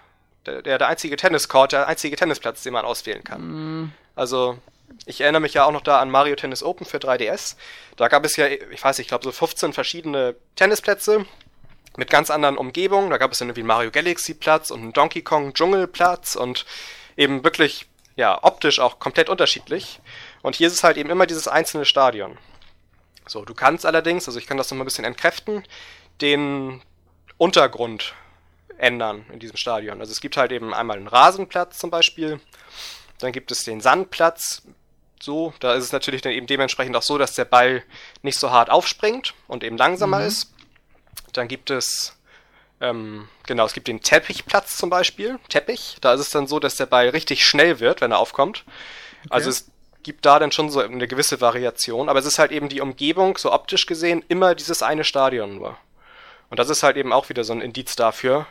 der, 0.47 0.63
der 0.63 0.89
einzige 0.89 1.17
Tenniscourt, 1.17 1.73
der 1.73 1.87
einzige 1.87 2.17
Tennisplatz, 2.17 2.63
den 2.63 2.73
man 2.73 2.85
auswählen 2.85 3.23
kann. 3.23 3.43
Mhm. 3.43 3.93
Also 4.15 4.59
ich 5.07 5.21
erinnere 5.21 5.41
mich 5.41 5.55
ja 5.55 5.65
auch 5.65 5.73
noch 5.73 5.83
da 5.83 6.01
an 6.01 6.11
Mario 6.11 6.37
Tennis 6.37 6.63
Open 6.63 6.87
für 6.87 6.99
3DS. 6.99 7.57
Da 7.97 8.09
gab 8.09 8.25
es 8.25 8.37
ja, 8.37 8.47
ich 8.47 8.83
weiß 8.83 8.99
nicht, 8.99 9.07
ich 9.07 9.09
glaube 9.09 9.25
so 9.25 9.33
15 9.33 9.73
verschiedene 9.73 10.35
Tennisplätze 10.57 11.25
mit 11.97 12.11
ganz 12.11 12.31
anderen 12.31 12.57
Umgebungen. 12.57 13.11
Da 13.11 13.19
gab 13.19 13.33
es 13.33 13.39
dann 13.39 13.49
irgendwie 13.49 13.61
einen 13.61 13.69
Mario 13.69 13.91
Galaxy 13.91 14.35
Platz 14.35 14.71
und 14.71 14.81
einen 14.81 14.93
Donkey 14.93 15.23
Kong 15.23 15.55
Dschungelplatz 15.55 16.35
und 16.35 16.67
eben 17.17 17.45
wirklich, 17.45 17.87
ja, 18.17 18.43
optisch 18.43 18.81
auch 18.81 18.99
komplett 18.99 19.29
unterschiedlich. 19.29 20.01
Und 20.43 20.57
hier 20.57 20.67
ist 20.67 20.75
es 20.75 20.85
halt 20.85 20.97
eben 20.97 21.11
immer 21.11 21.27
dieses 21.27 21.49
einzelne 21.49 21.85
Stadion. 21.85 22.37
So, 23.27 23.45
du 23.45 23.55
kannst 23.55 23.87
allerdings, 23.87 24.27
also 24.27 24.39
ich 24.39 24.47
kann 24.47 24.57
das 24.57 24.71
nochmal 24.71 24.85
ein 24.85 24.87
bisschen 24.87 25.05
entkräften, 25.05 25.65
den 26.21 26.83
Untergrund 27.39 28.15
ändern 28.79 29.25
in 29.33 29.39
diesem 29.39 29.57
Stadion. 29.57 30.01
Also 30.01 30.13
es 30.13 30.21
gibt 30.21 30.37
halt 30.37 30.53
eben 30.53 30.75
einmal 30.75 30.97
einen 30.97 31.09
Rasenplatz 31.09 31.79
zum 31.79 31.91
Beispiel, 31.91 32.41
dann 33.19 33.33
gibt 33.33 33.53
es 33.53 33.65
den 33.65 33.81
Sandplatz 33.81 34.63
so. 35.23 35.55
Da 35.61 35.75
ist 35.75 35.85
es 35.85 35.93
natürlich 35.93 36.23
dann 36.23 36.33
eben 36.33 36.47
dementsprechend 36.47 36.97
auch 36.97 37.03
so, 37.03 37.17
dass 37.19 37.35
der 37.35 37.45
Ball 37.45 37.85
nicht 38.23 38.39
so 38.39 38.51
hart 38.51 38.71
aufspringt 38.71 39.35
und 39.47 39.65
eben 39.65 39.77
langsamer 39.77 40.21
mhm. 40.21 40.27
ist. 40.27 40.53
Dann 41.33 41.49
gibt 41.49 41.71
es, 41.71 42.19
ähm, 42.81 43.29
genau, 43.47 43.65
es 43.65 43.73
gibt 43.73 43.89
den 43.89 44.01
Teppichplatz 44.01 44.77
zum 44.77 44.91
Beispiel. 44.91 45.39
Teppich. 45.49 45.97
Da 46.01 46.15
ist 46.15 46.21
es 46.21 46.31
dann 46.31 46.47
so, 46.47 46.59
dass 46.59 46.77
der 46.77 46.87
Ball 46.87 47.09
richtig 47.11 47.47
schnell 47.47 47.81
wird, 47.81 48.01
wenn 48.01 48.11
er 48.11 48.19
aufkommt. 48.19 48.65
Okay. 49.21 49.29
Also 49.31 49.51
es 49.51 49.71
gibt 50.03 50.27
da 50.27 50.39
dann 50.39 50.53
schon 50.53 50.71
so 50.71 50.81
eine 50.81 51.09
gewisse 51.09 51.41
Variation. 51.41 52.09
Aber 52.09 52.19
es 52.19 52.27
ist 52.27 52.39
halt 52.39 52.53
eben 52.53 52.69
die 52.69 52.81
Umgebung, 52.81 53.37
so 53.39 53.53
optisch 53.53 53.87
gesehen, 53.87 54.25
immer 54.29 54.55
dieses 54.55 54.83
eine 54.83 55.05
Stadion 55.05 55.57
nur. 55.57 55.77
Und 56.51 56.59
das 56.59 56.69
ist 56.69 56.83
halt 56.83 56.97
eben 56.97 57.13
auch 57.13 57.29
wieder 57.29 57.45
so 57.45 57.53
ein 57.53 57.61
Indiz 57.61 57.97
dafür, 57.97 58.47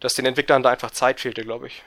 dass 0.00 0.14
den 0.14 0.26
Entwicklern 0.26 0.62
da 0.62 0.70
einfach 0.70 0.90
Zeit 0.90 1.20
fehlte, 1.20 1.42
glaube 1.42 1.66
ich. 1.66 1.82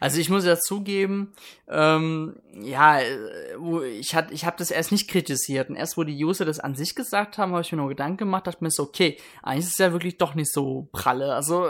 Also 0.00 0.18
ich 0.18 0.30
muss 0.30 0.44
ja 0.44 0.58
zugeben, 0.58 1.32
ähm, 1.68 2.36
ja, 2.62 3.00
ich 3.00 4.14
hat, 4.14 4.30
ich 4.32 4.44
habe 4.44 4.56
das 4.58 4.70
erst 4.70 4.92
nicht 4.92 5.08
kritisiert. 5.08 5.68
Und 5.68 5.76
erst 5.76 5.96
wo 5.96 6.04
die 6.04 6.24
User 6.24 6.44
das 6.44 6.60
an 6.60 6.74
sich 6.74 6.94
gesagt 6.94 7.38
haben, 7.38 7.52
habe 7.52 7.62
ich 7.62 7.72
mir 7.72 7.78
nur 7.78 7.88
Gedanken 7.88 8.16
gemacht, 8.16 8.46
dachte 8.46 8.64
mir 8.64 8.70
so, 8.70 8.84
okay, 8.84 9.18
eigentlich 9.42 9.66
ist 9.66 9.72
es 9.72 9.78
ja 9.78 9.92
wirklich 9.92 10.18
doch 10.18 10.34
nicht 10.34 10.52
so 10.52 10.88
pralle. 10.92 11.34
Also, 11.34 11.68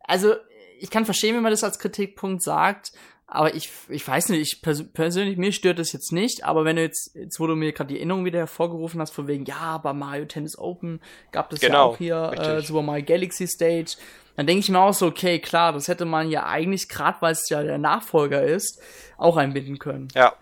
also 0.00 0.34
ich 0.80 0.90
kann 0.90 1.04
verstehen, 1.04 1.34
wenn 1.34 1.42
man 1.42 1.52
das 1.52 1.64
als 1.64 1.78
Kritikpunkt 1.78 2.42
sagt, 2.42 2.92
aber 3.34 3.54
ich, 3.54 3.70
ich 3.88 4.06
weiß 4.06 4.28
nicht, 4.28 4.40
ich 4.40 4.60
pers 4.60 4.84
persönlich, 4.92 5.38
mir 5.38 5.52
stört 5.52 5.78
das 5.78 5.92
jetzt 5.92 6.12
nicht, 6.12 6.44
aber 6.44 6.66
wenn 6.66 6.76
du 6.76 6.82
jetzt, 6.82 7.16
jetzt 7.16 7.40
wo 7.40 7.46
du 7.46 7.56
mir 7.56 7.72
gerade 7.72 7.88
die 7.88 7.96
Erinnerung 7.96 8.26
wieder 8.26 8.40
hervorgerufen 8.40 9.00
hast, 9.00 9.12
von 9.12 9.26
wegen, 9.26 9.46
ja, 9.46 9.78
bei 9.78 9.94
Mario 9.94 10.26
Tennis 10.26 10.58
Open 10.58 11.00
gab 11.30 11.50
es 11.50 11.60
genau, 11.60 11.74
ja 11.74 11.82
auch 11.82 11.96
hier 11.96 12.32
äh, 12.36 12.60
Super 12.60 12.82
Mario 12.82 13.06
Galaxy 13.06 13.46
Stage, 13.46 13.96
dann 14.36 14.46
denke 14.46 14.60
ich 14.60 14.68
mir 14.68 14.80
auch 14.80 14.92
so, 14.92 15.06
okay, 15.06 15.38
klar, 15.38 15.72
das 15.72 15.88
hätte 15.88 16.04
man 16.04 16.30
ja 16.30 16.44
eigentlich, 16.44 16.90
gerade 16.90 17.22
weil 17.22 17.32
es 17.32 17.48
ja 17.48 17.62
der 17.62 17.78
Nachfolger 17.78 18.42
ist, 18.42 18.82
auch 19.16 19.38
einbinden 19.38 19.78
können. 19.78 20.08
Ja, 20.14 20.34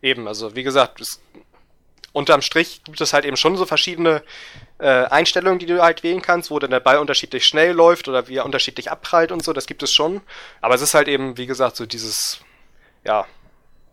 eben, 0.00 0.28
also 0.28 0.54
wie 0.54 0.62
gesagt, 0.62 1.00
es, 1.00 1.20
unterm 2.12 2.40
Strich 2.40 2.84
gibt 2.84 3.00
es 3.00 3.12
halt 3.12 3.24
eben 3.24 3.36
schon 3.36 3.56
so 3.56 3.66
verschiedene 3.66 4.22
äh, 4.78 5.04
Einstellungen, 5.04 5.58
die 5.58 5.66
du 5.66 5.82
halt 5.82 6.02
wählen 6.02 6.22
kannst, 6.22 6.50
wo 6.50 6.58
dann 6.58 6.70
der 6.70 6.80
Ball 6.80 6.98
unterschiedlich 6.98 7.46
schnell 7.46 7.72
läuft 7.72 8.08
oder 8.08 8.28
wie 8.28 8.36
er 8.36 8.44
unterschiedlich 8.44 8.90
abprallt 8.90 9.32
und 9.32 9.42
so, 9.42 9.52
das 9.52 9.66
gibt 9.66 9.82
es 9.82 9.92
schon. 9.92 10.20
Aber 10.60 10.74
es 10.74 10.82
ist 10.82 10.94
halt 10.94 11.08
eben, 11.08 11.36
wie 11.36 11.46
gesagt, 11.46 11.76
so 11.76 11.86
dieses, 11.86 12.40
ja, 13.04 13.26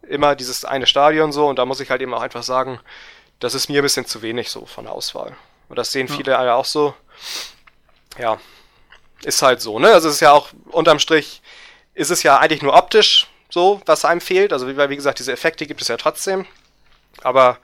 immer 0.07 0.35
dieses 0.35 0.65
eine 0.65 0.85
Stadion 0.85 1.31
so 1.31 1.47
und 1.47 1.57
da 1.57 1.65
muss 1.65 1.79
ich 1.79 1.89
halt 1.89 2.01
eben 2.01 2.13
auch 2.13 2.21
einfach 2.21 2.43
sagen, 2.43 2.79
das 3.39 3.55
ist 3.55 3.69
mir 3.69 3.81
ein 3.81 3.83
bisschen 3.83 4.05
zu 4.05 4.21
wenig 4.21 4.49
so 4.49 4.65
von 4.65 4.85
der 4.85 4.93
Auswahl. 4.93 5.35
Und 5.67 5.77
das 5.77 5.91
sehen 5.91 6.07
viele 6.07 6.31
ja 6.31 6.55
auch 6.55 6.65
so. 6.65 6.93
Ja, 8.17 8.39
ist 9.23 9.41
halt 9.41 9.61
so, 9.61 9.79
ne? 9.79 9.91
Also 9.91 10.07
es 10.07 10.15
ist 10.15 10.21
ja 10.21 10.31
auch 10.31 10.49
unterm 10.71 10.99
Strich 10.99 11.41
ist 11.95 12.11
es 12.11 12.23
ja 12.23 12.37
eigentlich 12.37 12.61
nur 12.61 12.75
optisch 12.75 13.27
so, 13.49 13.81
was 13.85 14.05
einem 14.05 14.21
fehlt. 14.21 14.53
Also 14.53 14.67
wie, 14.67 14.77
wie 14.77 14.95
gesagt, 14.95 15.19
diese 15.19 15.31
Effekte 15.31 15.65
gibt 15.65 15.81
es 15.81 15.87
ja 15.87 15.97
trotzdem. 15.97 16.45
Aber 17.23 17.57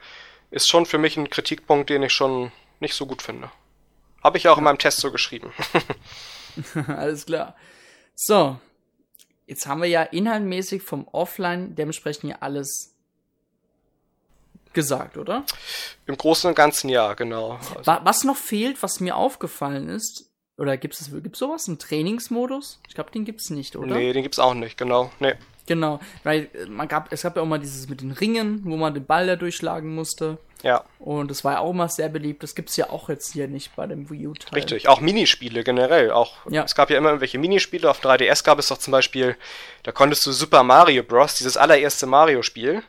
ist 0.49 0.69
schon 0.69 0.85
für 0.85 0.97
mich 0.97 1.17
ein 1.17 1.29
Kritikpunkt, 1.29 1.89
den 1.89 2.03
ich 2.03 2.13
schon 2.13 2.51
nicht 2.81 2.95
so 2.95 3.05
gut 3.05 3.21
finde. 3.21 3.51
Habe 4.23 4.37
ich 4.37 4.47
auch 4.47 4.57
in 4.57 4.63
meinem 4.63 4.77
Test 4.77 4.99
so 4.99 5.11
geschrieben. 5.11 5.51
Alles 6.87 7.25
klar. 7.25 7.55
So, 8.15 8.59
jetzt 9.47 9.65
haben 9.65 9.81
wir 9.81 9.89
ja 9.89 10.03
inhaltmäßig 10.03 10.83
vom 10.83 11.07
Offline 11.07 11.75
dementsprechend 11.75 12.29
ja 12.29 12.37
alles 12.39 12.93
gesagt, 14.73 15.17
oder? 15.17 15.43
Im 16.05 16.17
Großen 16.17 16.47
und 16.47 16.55
Ganzen 16.55 16.89
ja, 16.89 17.13
genau. 17.13 17.59
Also. 17.75 17.99
Was 18.03 18.23
noch 18.23 18.37
fehlt, 18.37 18.81
was 18.83 18.99
mir 18.99 19.15
aufgefallen 19.15 19.89
ist, 19.89 20.29
oder 20.57 20.77
gibt 20.77 20.93
es 20.93 21.11
gibt's 21.11 21.39
sowas, 21.39 21.67
einen 21.67 21.79
Trainingsmodus? 21.79 22.79
Ich 22.87 22.93
glaube, 22.93 23.11
den 23.11 23.25
gibt 23.25 23.41
es 23.41 23.49
nicht, 23.49 23.75
oder? 23.75 23.95
Nee, 23.95 24.13
den 24.13 24.23
gibt 24.23 24.35
es 24.35 24.39
auch 24.39 24.53
nicht, 24.53 24.77
genau. 24.77 25.11
Nee. 25.19 25.33
Genau, 25.65 25.99
weil 26.23 26.49
äh, 26.53 26.65
man 26.67 26.87
gab, 26.87 27.11
es 27.11 27.21
gab 27.21 27.35
ja 27.35 27.41
auch 27.41 27.47
mal 27.47 27.59
dieses 27.59 27.87
mit 27.89 28.01
den 28.01 28.11
Ringen, 28.11 28.61
wo 28.65 28.77
man 28.77 28.93
den 28.93 29.05
Ball 29.05 29.27
da 29.27 29.35
durchschlagen 29.35 29.93
musste. 29.93 30.37
Ja. 30.63 30.83
Und 30.99 31.31
das 31.31 31.43
war 31.43 31.53
ja 31.53 31.59
auch 31.59 31.73
mal 31.73 31.89
sehr 31.89 32.09
beliebt. 32.09 32.43
Das 32.43 32.55
gibt 32.55 32.69
es 32.69 32.77
ja 32.77 32.89
auch 32.89 33.09
jetzt 33.09 33.33
hier 33.33 33.47
nicht 33.47 33.75
bei 33.75 33.87
dem 33.87 34.09
Wii 34.09 34.27
U-Teil. 34.27 34.53
Richtig, 34.53 34.87
auch 34.87 35.01
Minispiele 35.01 35.63
generell. 35.63 36.11
Auch, 36.11 36.37
ja. 36.49 36.63
Es 36.63 36.75
gab 36.75 36.89
ja 36.89 36.97
immer 36.97 37.09
irgendwelche 37.09 37.37
Minispiele. 37.39 37.89
Auf 37.89 38.03
3DS 38.03 38.43
gab 38.43 38.59
es 38.59 38.67
doch 38.67 38.77
zum 38.77 38.91
Beispiel, 38.91 39.35
da 39.83 39.91
konntest 39.91 40.25
du 40.25 40.31
Super 40.31 40.63
Mario 40.63 41.03
Bros., 41.03 41.35
dieses 41.35 41.57
allererste 41.57 42.05
Mario-Spiel, 42.05 42.83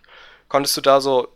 konntest 0.49 0.77
du 0.77 0.81
da 0.81 1.01
so, 1.01 1.29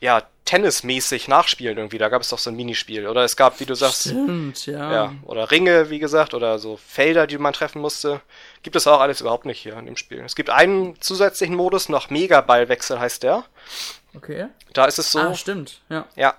ja, 0.00 0.22
tennismäßig 0.44 1.28
nachspielen 1.28 1.78
irgendwie. 1.78 1.98
Da 1.98 2.08
gab 2.08 2.22
es 2.22 2.28
doch 2.28 2.38
so 2.38 2.50
ein 2.50 2.56
Minispiel. 2.56 3.06
Oder 3.06 3.24
es 3.24 3.36
gab, 3.36 3.60
wie 3.60 3.66
du 3.66 3.74
sagst, 3.74 4.02
Stimmt, 4.02 4.66
ja. 4.66 4.92
ja. 4.92 5.14
Oder 5.24 5.50
Ringe, 5.50 5.90
wie 5.90 5.98
gesagt, 5.98 6.34
oder 6.34 6.58
so 6.58 6.76
Felder, 6.76 7.26
die 7.26 7.38
man 7.38 7.52
treffen 7.52 7.80
musste. 7.80 8.20
Gibt 8.62 8.76
es 8.76 8.86
auch 8.86 9.00
alles 9.00 9.20
überhaupt 9.20 9.46
nicht 9.46 9.60
hier 9.60 9.76
in 9.76 9.86
dem 9.86 9.96
Spiel. 9.96 10.20
Es 10.20 10.34
gibt 10.34 10.50
einen 10.50 11.00
zusätzlichen 11.00 11.54
Modus, 11.54 11.88
noch 11.88 12.10
Megaballwechsel 12.10 12.98
heißt 12.98 13.22
der. 13.22 13.44
Okay. 14.14 14.48
Da 14.72 14.86
ist 14.86 14.98
es 14.98 15.10
so. 15.10 15.20
Ah, 15.20 15.34
stimmt, 15.34 15.80
ja. 15.88 16.06
Ja. 16.16 16.34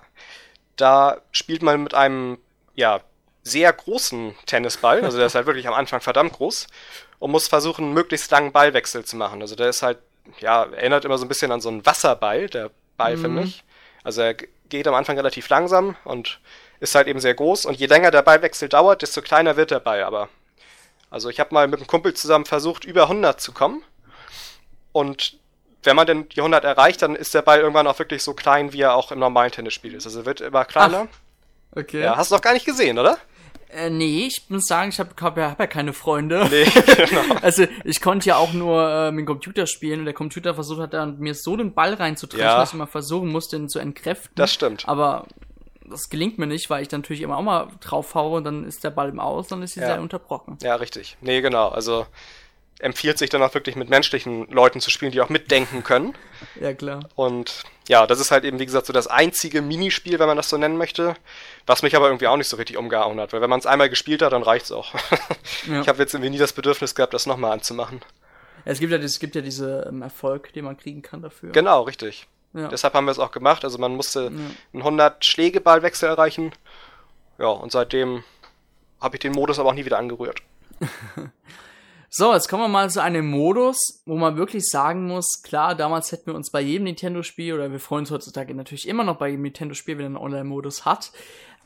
Da 0.75 1.21
spielt 1.31 1.61
man 1.61 1.83
mit 1.83 1.93
einem, 1.93 2.39
ja, 2.75 3.01
sehr 3.43 3.73
großen 3.73 4.35
Tennisball, 4.45 5.03
also 5.03 5.17
der 5.17 5.27
ist 5.27 5.35
halt 5.35 5.45
wirklich 5.47 5.67
am 5.67 5.73
Anfang 5.73 6.01
verdammt 6.01 6.33
groß, 6.33 6.67
und 7.19 7.31
muss 7.31 7.47
versuchen, 7.47 7.93
möglichst 7.93 8.31
langen 8.31 8.51
Ballwechsel 8.51 9.05
zu 9.05 9.15
machen. 9.15 9.41
Also 9.41 9.55
der 9.55 9.69
ist 9.69 9.81
halt, 9.81 9.97
ja, 10.39 10.63
erinnert 10.63 11.05
immer 11.05 11.17
so 11.17 11.25
ein 11.25 11.29
bisschen 11.29 11.51
an 11.51 11.61
so 11.61 11.69
einen 11.69 11.85
Wasserball, 11.85 12.47
der 12.47 12.71
Ball, 12.97 13.17
mhm. 13.17 13.21
finde 13.21 13.43
ich. 13.43 13.63
Also 14.03 14.21
er 14.21 14.35
geht 14.69 14.87
am 14.87 14.93
Anfang 14.93 15.15
relativ 15.15 15.49
langsam 15.49 15.95
und 16.03 16.39
ist 16.79 16.95
halt 16.95 17.07
eben 17.07 17.19
sehr 17.19 17.33
groß. 17.33 17.65
Und 17.65 17.75
je 17.75 17.85
länger 17.85 18.11
der 18.11 18.21
Ballwechsel 18.21 18.69
dauert, 18.69 19.01
desto 19.01 19.21
kleiner 19.21 19.55
wird 19.55 19.71
der 19.71 19.79
Ball 19.79 20.03
aber. 20.03 20.29
Also 21.09 21.29
ich 21.29 21.39
habe 21.39 21.53
mal 21.53 21.67
mit 21.67 21.79
einem 21.79 21.87
Kumpel 21.87 22.13
zusammen 22.13 22.45
versucht, 22.45 22.85
über 22.85 23.03
100 23.03 23.39
zu 23.39 23.51
kommen. 23.51 23.83
Und 24.91 25.37
wenn 25.83 25.95
man 25.95 26.07
denn 26.07 26.29
die 26.29 26.39
100 26.39 26.63
erreicht, 26.63 27.01
dann 27.01 27.15
ist 27.15 27.33
der 27.33 27.41
Ball 27.41 27.59
irgendwann 27.59 27.87
auch 27.87 27.99
wirklich 27.99 28.23
so 28.23 28.33
klein, 28.33 28.73
wie 28.73 28.81
er 28.81 28.95
auch 28.95 29.11
im 29.11 29.19
normalen 29.19 29.51
Tennisspiel 29.51 29.93
ist. 29.93 30.05
Also 30.05 30.21
er 30.21 30.25
wird 30.25 30.41
immer 30.41 30.65
kleiner. 30.65 31.07
Ach, 31.09 31.77
okay. 31.77 32.01
Ja, 32.01 32.17
hast 32.17 32.31
du 32.31 32.35
noch 32.35 32.41
gar 32.41 32.53
nicht 32.53 32.65
gesehen, 32.65 32.97
oder? 32.97 33.17
Äh, 33.75 33.89
nee, 33.89 34.27
ich 34.27 34.49
muss 34.49 34.65
sagen, 34.65 34.89
ich 34.89 34.99
habe 34.99 35.09
hab 35.19 35.37
ja, 35.37 35.51
hab 35.51 35.59
ja 35.59 35.67
keine 35.67 35.93
Freunde. 35.93 36.47
Nee, 36.49 36.65
genau. 37.09 37.35
Also 37.41 37.65
ich 37.83 38.01
konnte 38.01 38.29
ja 38.29 38.37
auch 38.37 38.53
nur 38.53 38.89
äh, 38.89 39.11
mit 39.11 39.21
dem 39.21 39.25
Computer 39.25 39.67
spielen 39.67 39.99
und 39.99 40.05
der 40.05 40.13
Computer 40.13 40.53
versucht 40.53 40.79
hat 40.79 40.93
dann 40.93 41.19
mir 41.19 41.33
so 41.33 41.55
den 41.55 41.73
Ball 41.73 41.93
reinzutreffen, 41.93 42.45
ja. 42.45 42.57
dass 42.57 42.73
ich 42.73 42.77
mal 42.77 42.85
versuchen 42.85 43.29
musste, 43.29 43.55
ihn 43.55 43.69
zu 43.69 43.79
entkräften. 43.79 44.31
Das 44.35 44.53
stimmt. 44.53 44.87
Aber 44.87 45.27
das 45.89 46.09
gelingt 46.09 46.37
mir 46.37 46.47
nicht, 46.47 46.69
weil 46.69 46.81
ich 46.83 46.91
natürlich 46.91 47.21
immer 47.21 47.37
auch 47.37 47.43
mal 47.43 47.67
drauf 47.79 48.15
haue 48.15 48.37
und 48.37 48.43
dann 48.43 48.65
ist 48.65 48.83
der 48.83 48.91
Ball 48.91 49.09
im 49.09 49.19
Aus, 49.19 49.47
dann 49.47 49.61
ist 49.61 49.73
sie 49.73 49.81
ja. 49.81 49.87
sehr 49.87 50.01
unterbrochen. 50.01 50.57
Ja, 50.61 50.75
richtig. 50.75 51.17
Nee, 51.21 51.41
genau. 51.41 51.69
Also 51.69 52.05
empfiehlt 52.83 53.17
sich 53.17 53.29
dann 53.29 53.41
auch 53.41 53.53
wirklich 53.53 53.75
mit 53.75 53.89
menschlichen 53.89 54.49
Leuten 54.51 54.81
zu 54.81 54.89
spielen, 54.89 55.11
die 55.11 55.21
auch 55.21 55.29
mitdenken 55.29 55.83
können. 55.83 56.13
Ja, 56.59 56.73
klar. 56.73 56.99
Und 57.15 57.63
ja, 57.87 58.05
das 58.05 58.19
ist 58.19 58.31
halt 58.31 58.43
eben, 58.43 58.59
wie 58.59 58.65
gesagt, 58.65 58.85
so 58.85 58.93
das 58.93 59.07
einzige 59.07 59.61
Minispiel, 59.61 60.19
wenn 60.19 60.27
man 60.27 60.37
das 60.37 60.49
so 60.49 60.57
nennen 60.57 60.77
möchte, 60.77 61.15
was 61.65 61.81
mich 61.81 61.95
aber 61.95 62.07
irgendwie 62.07 62.27
auch 62.27 62.37
nicht 62.37 62.49
so 62.49 62.57
richtig 62.57 62.77
umgehauen 62.77 63.19
hat, 63.19 63.31
weil 63.33 63.41
wenn 63.41 63.49
man 63.49 63.59
es 63.59 63.65
einmal 63.65 63.89
gespielt 63.89 64.21
hat, 64.21 64.33
dann 64.33 64.43
reicht's 64.43 64.71
auch. 64.71 64.93
ja. 65.67 65.81
Ich 65.81 65.87
habe 65.87 65.99
jetzt 65.99 66.13
irgendwie 66.13 66.29
nie 66.29 66.37
das 66.37 66.53
Bedürfnis 66.53 66.93
gehabt, 66.93 67.13
das 67.13 67.25
nochmal 67.25 67.53
anzumachen. 67.53 68.01
Es 68.65 68.79
gibt 68.79 68.91
ja, 68.91 68.97
es 68.97 69.19
gibt 69.19 69.35
ja 69.35 69.41
diese 69.41 69.85
ähm, 69.87 70.01
Erfolg, 70.01 70.53
den 70.53 70.65
man 70.65 70.77
kriegen 70.77 71.01
kann 71.01 71.21
dafür. 71.21 71.51
Genau, 71.51 71.83
richtig. 71.83 72.27
Ja. 72.53 72.67
Deshalb 72.67 72.93
haben 72.93 73.05
wir 73.05 73.11
es 73.11 73.19
auch 73.19 73.31
gemacht. 73.31 73.63
Also 73.63 73.77
man 73.77 73.95
musste 73.95 74.23
ja. 74.23 74.27
einen 74.27 74.55
100 74.73 75.23
Schlägeballwechsel 75.23 76.09
erreichen. 76.09 76.51
Ja, 77.39 77.47
und 77.47 77.71
seitdem 77.71 78.23
habe 79.01 79.15
ich 79.15 79.21
den 79.21 79.31
Modus 79.31 79.59
aber 79.59 79.69
auch 79.69 79.73
nie 79.73 79.85
wieder 79.85 79.97
angerührt. 79.97 80.41
So, 82.15 82.31
jetzt 82.31 82.47
kommen 82.47 82.61
wir 82.61 82.67
mal 82.67 82.91
zu 82.91 83.01
einem 83.01 83.25
Modus, 83.25 84.03
wo 84.05 84.15
man 84.15 84.37
wirklich 84.37 84.69
sagen 84.69 85.07
muss, 85.07 85.41
klar, 85.41 85.73
damals 85.73 86.11
hätten 86.11 86.27
wir 86.27 86.35
uns 86.35 86.51
bei 86.51 86.61
jedem 86.61 86.83
Nintendo-Spiel, 86.83 87.55
oder 87.55 87.71
wir 87.71 87.79
freuen 87.79 88.01
uns 88.01 88.11
heutzutage 88.11 88.53
natürlich 88.53 88.87
immer 88.87 89.03
noch 89.03 89.15
bei 89.15 89.29
jedem 89.29 89.41
Nintendo-Spiel, 89.41 89.97
wenn 89.97 90.03
er 90.03 90.07
einen 90.09 90.17
Online-Modus 90.17 90.85
hat. 90.85 91.11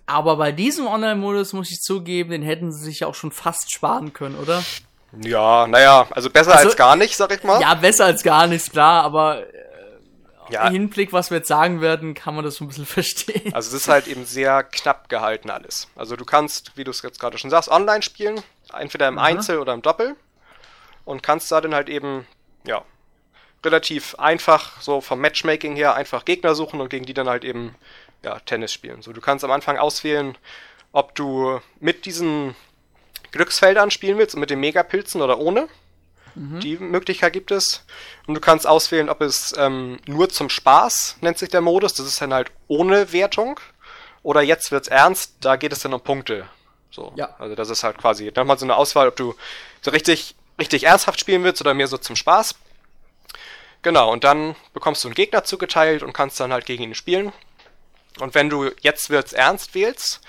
Aber 0.06 0.38
bei 0.38 0.54
diesem 0.54 0.88
Online-Modus 0.88 1.52
muss 1.52 1.70
ich 1.70 1.82
zugeben, 1.82 2.30
den 2.30 2.44
hätten 2.44 2.72
sie 2.72 2.86
sich 2.86 3.02
ja 3.02 3.08
auch 3.08 3.14
schon 3.14 3.34
fast 3.34 3.74
sparen 3.74 4.14
können, 4.14 4.38
oder? 4.38 4.64
Ja, 5.22 5.68
naja, 5.68 6.08
also 6.12 6.30
besser 6.30 6.54
also, 6.54 6.70
als 6.70 6.78
gar 6.78 6.96
nicht, 6.96 7.18
sag 7.18 7.34
ich 7.34 7.44
mal. 7.44 7.60
Ja, 7.60 7.74
besser 7.74 8.06
als 8.06 8.24
gar 8.24 8.48
nichts, 8.48 8.72
klar, 8.72 9.04
aber 9.04 9.42
äh, 9.42 10.54
ja. 10.54 10.68
im 10.68 10.72
Hinblick, 10.72 11.12
was 11.12 11.30
wir 11.30 11.40
jetzt 11.40 11.50
sagen 11.50 11.82
werden, 11.82 12.14
kann 12.14 12.36
man 12.36 12.46
das 12.46 12.56
so 12.56 12.64
ein 12.64 12.70
bisschen 12.70 12.86
verstehen. 12.86 13.54
Also 13.54 13.76
es 13.76 13.82
ist 13.82 13.90
halt 13.90 14.08
eben 14.08 14.24
sehr 14.24 14.64
knapp 14.64 15.10
gehalten 15.10 15.50
alles. 15.50 15.90
Also 15.98 16.16
du 16.16 16.24
kannst, 16.24 16.78
wie 16.78 16.86
du 16.86 16.92
es 16.92 17.02
jetzt 17.02 17.20
gerade 17.20 17.38
schon 17.38 17.50
sagst, 17.50 17.68
online 17.68 18.02
spielen, 18.02 18.40
entweder 18.72 19.10
im 19.10 19.18
Aha. 19.18 19.26
Einzel 19.26 19.60
oder 19.60 19.74
im 19.74 19.82
Doppel 19.82 20.16
und 21.08 21.24
kannst 21.24 21.52
da 21.52 21.62
dann 21.62 21.74
halt 21.74 21.88
eben, 21.90 22.28
ja, 22.66 22.84
relativ 23.64 24.16
einfach, 24.16 24.82
so 24.82 25.02
vom 25.02 25.20
Matchmaking 25.20 25.76
her, 25.76 25.96
einfach 25.96 26.26
Gegner 26.26 26.54
suchen 26.54 26.82
und 26.82 26.90
gegen 26.90 27.06
die 27.06 27.14
dann 27.14 27.30
halt 27.30 27.46
eben, 27.46 27.76
ja, 28.24 28.40
Tennis 28.40 28.74
spielen. 28.74 29.02
So, 29.02 29.14
du 29.14 29.22
kannst 29.22 29.46
am 29.46 29.52
Anfang 29.52 29.78
auswählen, 29.78 30.38
ob 30.92 31.16
du 31.16 31.62
mit 31.80 32.06
diesen 32.06 32.56
Glücksfeldern 33.32 33.90
spielen 33.90 34.18
willst 34.18 34.36
und 34.36 34.42
mit 34.42 34.50
den 34.50 34.60
Megapilzen 34.60 35.22
oder 35.22 35.40
ohne. 35.40 35.70
Mhm. 36.36 36.60
Die 36.60 36.78
Möglichkeit 36.78 37.32
gibt 37.34 37.52
es. 37.52 37.86
Und 38.28 38.36
du 38.36 38.42
kannst 38.42 38.68
auswählen, 38.68 39.10
ob 39.10 39.22
es 39.22 39.56
ähm, 39.58 40.00
nur 40.08 40.30
zum 40.30 40.50
Spaß, 40.50 41.18
nennt 41.22 41.38
sich 41.38 41.50
der 41.50 41.62
Modus, 41.62 41.94
das 41.94 42.06
ist 42.06 42.22
dann 42.22 42.34
halt 42.34 42.52
ohne 42.68 43.14
Wertung. 43.14 43.60
Oder 44.24 44.42
jetzt 44.42 44.72
wird's 44.72 44.90
ernst, 44.90 45.36
da 45.40 45.56
geht 45.56 45.72
es 45.72 45.80
dann 45.80 45.94
um 45.94 46.02
Punkte. 46.02 46.50
So. 46.92 47.14
Ja. 47.16 47.36
Also 47.40 47.56
das 47.56 47.70
ist 47.70 47.84
halt 47.84 47.98
quasi 47.98 48.30
nochmal 48.36 48.60
so 48.60 48.66
eine 48.66 48.76
Auswahl, 48.76 49.08
ob 49.08 49.16
du 49.16 49.36
so 49.82 49.92
richtig 49.92 50.36
richtig 50.60 50.84
ernsthaft 50.84 51.20
spielen 51.20 51.44
willst 51.44 51.62
oder 51.62 51.74
mehr 51.74 51.88
so 51.88 51.98
zum 51.98 52.16
Spaß. 52.16 52.56
Genau, 53.82 54.12
und 54.12 54.24
dann 54.24 54.56
bekommst 54.74 55.04
du 55.04 55.08
einen 55.08 55.16
Gegner 55.16 55.44
zugeteilt 55.44 56.04
und 56.04 56.14
kannst 56.14 56.40
dann 56.40 56.52
halt 56.52 56.66
gegen 56.66 56.84
ihn 56.84 56.96
spielen. 56.96 57.32
Und 58.20 58.34
wenn 58.34 58.50
du 58.50 58.72
jetzt 58.82 59.10
wird's 59.10 59.34
ernst 59.34 59.76
wählst, 59.76 60.22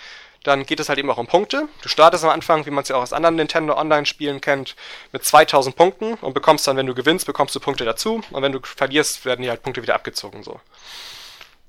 dann 0.44 0.64
geht 0.64 0.80
es 0.80 0.88
halt 0.88 0.98
eben 0.98 1.10
auch 1.10 1.18
um 1.18 1.26
Punkte. 1.26 1.68
Du 1.82 1.88
startest 1.88 2.24
am 2.24 2.30
Anfang, 2.30 2.64
wie 2.66 2.70
man 2.70 2.82
es 2.82 2.88
ja 2.88 2.96
auch 2.96 3.02
aus 3.02 3.12
anderen 3.12 3.36
Nintendo 3.36 3.76
Online-Spielen 3.76 4.40
kennt, 4.40 4.76
mit 5.12 5.24
2000 5.24 5.74
Punkten 5.74 6.14
und 6.14 6.34
bekommst 6.34 6.66
dann, 6.66 6.76
wenn 6.76 6.86
du 6.86 6.94
gewinnst, 6.94 7.26
bekommst 7.26 7.54
du 7.54 7.60
Punkte 7.60 7.84
dazu 7.84 8.22
und 8.30 8.42
wenn 8.42 8.52
du 8.52 8.60
verlierst, 8.62 9.24
werden 9.24 9.42
die 9.42 9.50
halt 9.50 9.62
Punkte 9.62 9.82
wieder 9.82 9.94
abgezogen, 9.94 10.42
so. 10.42 10.60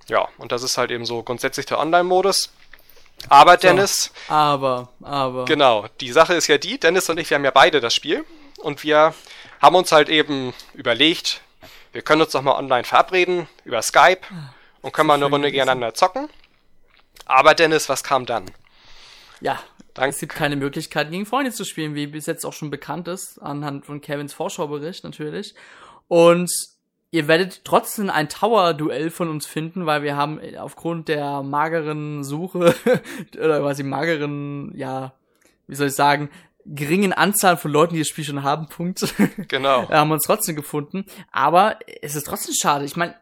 Ja, 0.08 0.28
und 0.38 0.52
das 0.52 0.64
ist 0.64 0.78
halt 0.78 0.92
eben 0.92 1.06
so 1.06 1.24
grundsätzlich 1.24 1.66
der 1.66 1.80
Online-Modus. 1.80 2.52
Aber 3.28 3.58
Dennis. 3.58 4.12
So, 4.28 4.34
aber, 4.34 4.90
aber. 5.04 5.46
Genau, 5.46 5.88
die 6.00 6.12
Sache 6.12 6.34
ist 6.36 6.48
ja 6.48 6.58
die, 6.58 6.80
Dennis 6.80 7.10
und 7.10 7.20
ich, 7.20 7.30
wir 7.30 7.36
haben 7.36 7.46
ja 7.46 7.52
beide 7.52 7.82
das 7.82 7.94
Spiel 7.94 8.26
und 8.62 8.84
wir 8.84 9.14
haben 9.62 9.76
uns 9.76 9.92
halt 9.92 10.10
eben 10.10 10.54
überlegt, 10.74 11.42
wir 11.92 12.02
können 12.02 12.22
uns 12.22 12.32
doch 12.32 12.42
mal 12.42 12.56
online 12.56 12.84
verabreden 12.84 13.48
über 13.66 13.82
Skype 13.82 14.22
und 14.82 14.94
können 14.94 15.08
mal 15.08 15.16
eine 15.16 15.26
Runde 15.26 15.52
gegeneinander 15.52 15.94
zocken. 15.94 16.30
Aber 17.26 17.54
Dennis, 17.54 17.90
was 17.90 18.04
kam 18.04 18.26
dann? 18.26 18.46
Ja, 19.42 19.60
Dank. 19.94 20.14
es 20.14 20.20
gibt 20.20 20.34
keine 20.34 20.56
Möglichkeit, 20.56 21.12
gegen 21.12 21.26
Freunde 21.26 21.52
zu 21.52 21.64
spielen, 21.64 21.96
wie 21.96 22.08
bis 22.08 22.26
jetzt 22.26 22.46
auch 22.46 22.54
schon 22.54 22.70
bekannt 22.70 23.08
ist, 23.08 23.40
anhand 23.40 23.86
von 23.86 24.02
Kevins 24.02 24.34
Vorschaubericht 24.34 25.04
natürlich. 25.04 25.56
Und 26.08 26.52
ihr 27.12 27.28
werdet 27.28 27.66
trotzdem 27.66 28.10
ein 28.10 28.30
Tower-Duell 28.30 29.10
von 29.10 29.30
uns 29.30 29.46
finden, 29.46 29.86
weil 29.86 30.04
wir 30.04 30.16
haben 30.16 30.40
aufgrund 30.58 31.08
der 31.08 31.44
mageren 31.44 32.24
Suche 32.24 32.76
oder 33.36 33.60
quasi 33.60 33.84
mageren, 33.84 34.74
ja, 34.76 35.14
wie 35.68 35.76
soll 35.76 35.88
ich 35.88 35.96
sagen, 35.96 36.30
geringen 36.76 37.14
Anzahl 37.14 37.58
von 37.58 37.72
Leuten, 37.72 37.94
die 37.94 38.00
das 38.00 38.08
Spiel 38.08 38.24
schon 38.24 38.44
haben, 38.44 38.68
Punkt. 38.68 39.14
Genau. 39.48 39.90
haben 39.90 40.10
wir 40.10 40.14
uns 40.14 40.26
trotzdem 40.26 40.56
gefunden. 40.56 41.06
Aber 41.32 41.80
es 42.02 42.16
ist 42.16 42.28
trotzdem 42.28 42.54
schade. 42.54 42.86
Ich 42.86 42.96
meine, 42.96 43.16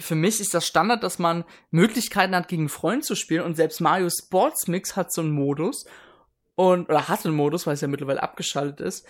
für 0.00 0.14
mich 0.14 0.40
ist 0.40 0.54
das 0.54 0.66
Standard, 0.66 1.02
dass 1.02 1.18
man 1.18 1.44
Möglichkeiten 1.70 2.34
hat, 2.34 2.48
gegen 2.48 2.68
Freunde 2.68 3.04
zu 3.04 3.14
spielen. 3.14 3.42
Und 3.42 3.56
selbst 3.56 3.80
Mario 3.80 4.08
Sports 4.08 4.68
Mix 4.68 4.96
hat 4.96 5.12
so 5.12 5.20
einen 5.20 5.32
Modus. 5.32 5.84
Und, 6.54 6.88
oder 6.88 7.08
hat 7.08 7.24
einen 7.24 7.34
Modus, 7.34 7.66
weil 7.66 7.74
es 7.74 7.80
ja 7.80 7.88
mittlerweile 7.88 8.22
abgeschaltet 8.22 8.80
ist. 8.80 9.06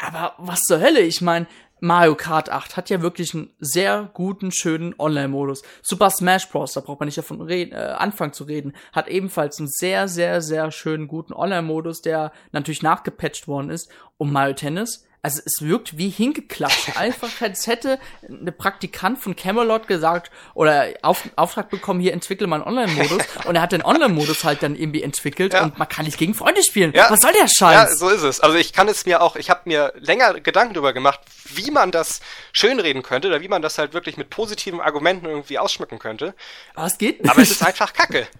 Aber 0.00 0.34
was 0.38 0.60
zur 0.60 0.80
Hölle? 0.80 1.00
Ich 1.00 1.20
meine, 1.20 1.46
Mario 1.84 2.14
Kart 2.14 2.48
8 2.48 2.78
hat 2.78 2.88
ja 2.88 3.02
wirklich 3.02 3.34
einen 3.34 3.50
sehr 3.58 4.08
guten, 4.14 4.52
schönen 4.52 4.94
Online-Modus. 4.98 5.62
Super 5.82 6.08
Smash 6.08 6.48
Bros., 6.48 6.72
da 6.72 6.80
braucht 6.80 7.00
man 7.00 7.08
nicht 7.08 7.18
davon 7.18 7.42
reden, 7.42 7.72
äh, 7.72 7.94
anfangen 7.98 8.32
zu 8.32 8.44
reden, 8.44 8.72
hat 8.94 9.06
ebenfalls 9.06 9.58
einen 9.58 9.68
sehr, 9.68 10.08
sehr, 10.08 10.40
sehr 10.40 10.70
schönen, 10.70 11.08
guten 11.08 11.34
Online-Modus, 11.34 12.00
der 12.00 12.32
natürlich 12.52 12.80
nachgepatcht 12.80 13.48
worden 13.48 13.68
ist. 13.68 13.90
Und 14.16 14.32
Mario 14.32 14.54
Tennis 14.54 15.04
also 15.24 15.40
es 15.46 15.62
wirkt 15.62 15.96
wie 15.96 16.10
hingeklatscht. 16.10 16.96
Einfach, 16.98 17.40
als 17.40 17.66
hätte 17.66 17.98
eine 18.28 18.52
Praktikant 18.52 19.18
von 19.18 19.34
Camelot 19.34 19.88
gesagt 19.88 20.30
oder 20.52 20.88
auf, 21.00 21.30
Auftrag 21.36 21.70
bekommen, 21.70 21.98
hier 22.00 22.12
entwickle 22.12 22.46
mal 22.46 22.56
einen 22.56 22.76
Online-Modus. 22.76 23.22
und 23.46 23.56
er 23.56 23.62
hat 23.62 23.72
den 23.72 23.82
Online-Modus 23.82 24.44
halt 24.44 24.62
dann 24.62 24.76
irgendwie 24.76 25.02
entwickelt 25.02 25.54
ja. 25.54 25.62
und 25.62 25.78
man 25.78 25.88
kann 25.88 26.04
nicht 26.04 26.18
gegen 26.18 26.34
Freunde 26.34 26.62
spielen. 26.62 26.92
Ja. 26.94 27.10
Was 27.10 27.20
soll 27.20 27.32
der 27.32 27.48
Scheiß? 27.48 27.90
Ja, 27.90 27.96
so 27.96 28.10
ist 28.10 28.22
es. 28.22 28.40
Also 28.40 28.58
ich 28.58 28.74
kann 28.74 28.86
es 28.86 29.06
mir 29.06 29.22
auch, 29.22 29.36
ich 29.36 29.48
habe 29.48 29.62
mir 29.64 29.94
länger 29.96 30.40
Gedanken 30.40 30.74
darüber 30.74 30.92
gemacht, 30.92 31.20
wie 31.46 31.70
man 31.70 31.90
das 31.90 32.20
schönreden 32.52 33.02
könnte 33.02 33.28
oder 33.28 33.40
wie 33.40 33.48
man 33.48 33.62
das 33.62 33.78
halt 33.78 33.94
wirklich 33.94 34.18
mit 34.18 34.28
positiven 34.28 34.82
Argumenten 34.82 35.24
irgendwie 35.24 35.58
ausschmücken 35.58 35.98
könnte. 35.98 36.34
Aber 36.74 36.86
es 36.86 36.98
geht 36.98 37.22
nicht. 37.22 37.30
Aber 37.30 37.40
es 37.40 37.50
ist 37.50 37.64
einfach 37.64 37.94
Kacke. 37.94 38.28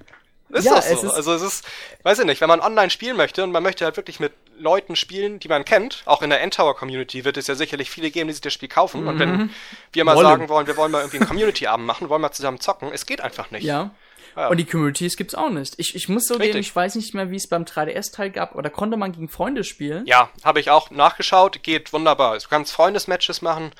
Ist 0.51 0.67
ja, 0.67 0.75
doch 0.75 0.83
so. 0.83 1.11
also 1.11 1.33
es 1.35 1.43
ist, 1.43 1.65
weiß 2.05 2.21
ich 2.21 2.27
nicht, 2.27 2.41
wenn 2.41 2.49
man 2.49 2.61
online 2.61 2.91
spielen 2.91 3.17
möchte 3.17 3.43
und 3.43 3.51
man 3.51 3.63
möchte 3.63 3.85
halt 3.85 3.97
wirklich 3.97 4.21
mit 4.21 4.33
Leuten 4.59 4.97
spielen, 4.97 5.39
die 5.39 5.49
man 5.49 5.65
kennt, 5.65 6.03
auch 6.07 6.23
in 6.23 6.31
der 6.31 6.41
Endtower-Community 6.41 7.25
wird 7.25 7.37
es 7.37 7.47
ja 7.47 7.55
sicherlich 7.55 7.91
viele 7.91 8.11
geben, 8.11 8.29
die 8.29 8.35
sich 8.35 8.43
das 8.43 8.53
Spiel 8.53 8.69
kaufen. 8.69 9.03
Mhm. 9.03 9.09
Und 9.09 9.19
wenn 9.19 9.31
mhm. 9.31 9.51
wir 9.93 10.05
mal 10.05 10.17
Wolle. 10.17 10.29
sagen 10.29 10.49
wollen, 10.49 10.67
wir 10.67 10.77
wollen 10.77 10.93
mal 10.93 11.01
irgendwie 11.01 11.19
einen 11.19 11.29
Community-Abend 11.29 11.87
machen, 11.87 12.09
wollen 12.09 12.23
mal 12.23 12.33
zusammen 12.33 12.61
zocken, 12.61 12.91
es 12.93 13.07
geht 13.07 13.21
einfach 13.21 13.51
nicht. 13.51 13.65
Ja. 13.65 13.91
Ja. 14.37 14.49
Und 14.49 14.57
die 14.57 14.65
Communities 14.65 15.17
gibt's 15.17 15.35
auch 15.35 15.51
nicht. 15.51 15.75
Ich, 15.79 15.95
ich 15.95 16.09
muss 16.09 16.27
so 16.27 16.39
geben, 16.39 16.59
ich 16.59 16.75
weiß 16.75 16.97
nicht 16.97 17.15
mehr, 17.15 17.31
wie 17.31 17.37
es 17.37 17.47
beim 17.47 17.65
3DS-Teil 17.65 18.31
gab, 18.31 18.61
da 18.61 18.69
konnte 18.69 18.97
man 18.97 19.13
gegen 19.13 19.29
Freunde 19.29 19.63
spielen. 19.65 20.05
Ja, 20.07 20.31
habe 20.43 20.61
ich 20.61 20.71
auch 20.71 20.91
nachgeschaut, 20.91 21.63
geht 21.63 21.93
wunderbar. 21.93 22.37
Du 22.37 22.49
kannst 22.49 22.73
Freundesmatches 22.73 23.43
machen, 23.43 23.71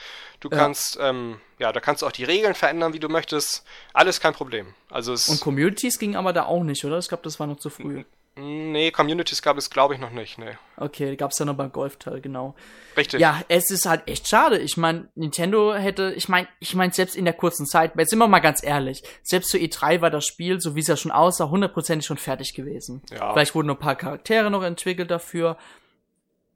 du 0.41 0.49
ja. 0.51 0.57
kannst, 0.57 0.99
ähm, 1.01 1.41
ja, 1.59 1.73
da 1.73 1.81
kannst 1.81 2.03
du 2.03 2.07
auch 2.07 2.13
die 2.13 2.25
Regeln 2.25 2.55
verändern, 2.55 2.93
wie 2.93 3.01
du 3.01 3.09
möchtest. 3.09 3.65
Alles 3.93 4.21
kein 4.21 4.33
Problem. 4.33 4.75
Also 4.91 5.13
es 5.13 5.29
Und 5.29 5.41
Communities 5.41 5.99
ging 5.99 6.15
aber 6.15 6.33
da 6.33 6.45
auch 6.45 6.63
nicht, 6.63 6.85
oder? 6.85 6.99
Ich 6.99 7.09
glaube, 7.09 7.25
das 7.25 7.41
war 7.41 7.47
noch 7.47 7.59
zu 7.59 7.71
früh. 7.71 8.05
Nee, 8.37 8.91
Communities 8.91 9.43
gab 9.43 9.57
es, 9.59 9.71
glaube 9.71 9.95
ich, 9.95 10.01
noch 10.01 10.11
nicht, 10.11 10.39
nee. 10.39 10.59
Okay, 10.77 11.15
gab 11.15 11.31
es 11.31 11.39
ja 11.39 11.45
noch 11.45 11.55
beim 11.55 11.71
Golfteil, 11.71 12.21
genau. 12.21 12.57
Richtig. 12.97 13.21
Ja, 13.21 13.43
es 13.49 13.71
ist 13.71 13.87
halt 13.87 14.09
echt 14.09 14.29
schade. 14.29 14.59
Ich 14.59 14.77
meine, 14.77 15.09
Nintendo 15.15 15.73
hätte, 15.75 16.13
ich 16.17 16.29
meine, 16.29 16.49
ich 16.59 16.75
meine, 16.75 16.93
selbst 16.93 17.15
in 17.15 17.27
der 17.27 17.35
kurzen 17.35 17.65
Zeit, 17.65 17.93
jetzt 17.97 18.11
sind 18.11 18.19
wir 18.19 18.27
mal 18.27 18.41
ganz 18.41 18.65
ehrlich, 18.65 19.05
selbst 19.23 19.51
zu 19.51 19.57
E3 19.57 20.01
war 20.01 20.11
das 20.11 20.27
Spiel, 20.27 20.61
so 20.61 20.75
wie 20.75 20.81
es 20.81 20.89
ja 20.89 20.97
schon 20.97 21.13
aussah, 21.13 21.49
hundertprozentig 21.49 22.07
schon 22.07 22.17
fertig 22.17 22.55
gewesen. 22.55 23.03
Ja. 23.11 23.33
Vielleicht 23.33 23.55
wurden 23.55 23.69
noch 23.69 23.77
ein 23.77 23.81
paar 23.81 23.95
Charaktere 23.95 24.51
noch 24.51 24.65
entwickelt 24.65 25.13
dafür. 25.13 25.57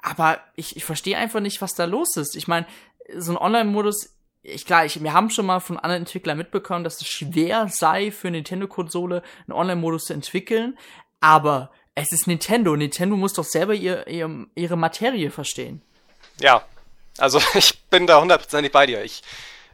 Aber 0.01 0.41
ich, 0.57 0.77
ich 0.77 0.85
verstehe 0.85 1.17
einfach 1.17 1.41
nicht, 1.41 1.63
was 1.63 1.75
da 1.75 1.85
los 1.85 2.17
ist. 2.17 2.35
Ich 2.35 2.49
meine, 2.49 2.67
so 3.17 3.33
ein 3.33 3.39
Online-Modus 3.39 4.19
ich 4.43 4.65
klar, 4.65 4.85
ich, 4.85 5.03
wir 5.03 5.13
haben 5.13 5.31
schon 5.31 5.47
mal 5.47 5.61
von 5.61 5.79
anderen 5.79 6.03
Entwicklern 6.03 6.39
mitbekommen, 6.39 6.85
dass 6.85 7.01
es 7.01 7.09
schwer 7.09 7.69
sei 7.69 8.11
für 8.11 8.31
Nintendo-Konsole 8.31 9.23
einen 9.47 9.53
Online-Modus 9.53 10.07
zu 10.07 10.13
entwickeln. 10.15 10.79
Aber 11.21 11.71
es 11.95 12.13
ist 12.13 12.27
Nintendo. 12.27 12.77
Nintendo 12.77 13.17
muss 13.17 13.33
doch 13.33 13.45
selber 13.45 13.75
ihr, 13.75 14.07
ihr, 14.07 14.47
ihre 14.55 14.77
Materie 14.77 15.31
verstehen. 15.31 15.83
Ja, 16.41 16.63
also 17.19 17.41
ich 17.55 17.79
bin 17.91 18.07
da 18.07 18.21
hundertprozentig 18.21 18.73
bei 18.73 18.87
dir. 18.87 19.03
Ich 19.03 19.23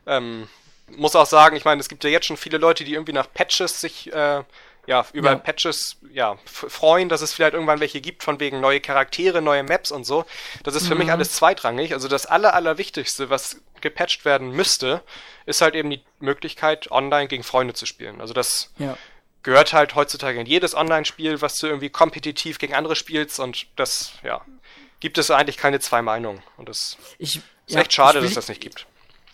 ähm, 0.07 0.49
muss 0.97 1.17
auch 1.17 1.27
sagen, 1.27 1.57
ich 1.57 1.65
meine, 1.65 1.81
es 1.81 1.89
gibt 1.89 2.05
ja 2.05 2.11
jetzt 2.11 2.27
schon 2.27 2.37
viele 2.37 2.59
Leute, 2.59 2.85
die 2.85 2.95
irgendwie 2.95 3.13
nach 3.13 3.33
Patches 3.33 3.81
sich 3.81 4.13
äh, 4.13 4.43
ja, 4.87 5.07
über 5.13 5.31
ja. 5.31 5.37
Patches 5.37 5.97
ja, 6.13 6.37
freuen, 6.45 7.09
dass 7.09 7.23
es 7.23 7.33
vielleicht 7.33 7.55
irgendwann 7.55 7.81
welche 7.81 8.01
gibt, 8.01 8.23
von 8.23 8.39
wegen 8.41 8.61
neue 8.61 8.81
Charaktere, 8.81 9.41
neue 9.41 9.63
Maps 9.63 9.91
und 9.91 10.05
so. 10.05 10.25
Das 10.63 10.75
ist 10.75 10.87
für 10.87 10.95
mhm. 10.95 11.01
mich 11.01 11.11
alles 11.11 11.33
zweitrangig. 11.33 11.93
Also 11.95 12.09
das 12.09 12.27
Aller, 12.27 12.55
Allerwichtigste, 12.55 13.31
was 13.31 13.61
gepatcht 13.81 14.25
werden 14.25 14.51
müsste, 14.51 15.03
ist 15.47 15.61
halt 15.61 15.75
eben 15.75 15.91
die 15.91 16.03
Möglichkeit, 16.21 16.91
online 16.91 17.29
gegen 17.29 17.45
Freunde 17.45 17.75
zu 17.75 17.87
spielen. 17.87 18.21
Also 18.21 18.33
das 18.35 18.73
ja 18.79 18.97
gehört 19.45 19.73
halt 19.73 19.95
heutzutage 19.95 20.41
in 20.41 20.47
jedes 20.47 20.75
Online-Spiel, 20.75 21.41
was 21.41 21.55
du 21.59 21.69
irgendwie 21.69 21.91
kompetitiv 21.91 22.59
gegen 22.59 22.75
andere 22.75 22.97
spielst 22.97 23.39
und 23.39 23.67
das, 23.77 24.15
ja, 24.25 24.41
gibt 24.99 25.19
es 25.19 25.31
eigentlich 25.31 25.59
keine 25.59 25.79
zwei 25.79 26.03
Meinungen. 26.03 26.43
Und 26.57 26.69
das 26.69 26.97
ich, 27.19 27.37
ist 27.37 27.45
ja, 27.69 27.83
echt 27.83 27.93
schade, 27.93 28.21
dass 28.21 28.31
es 28.31 28.35
das 28.35 28.49
nicht 28.49 28.61
gibt. 28.61 28.87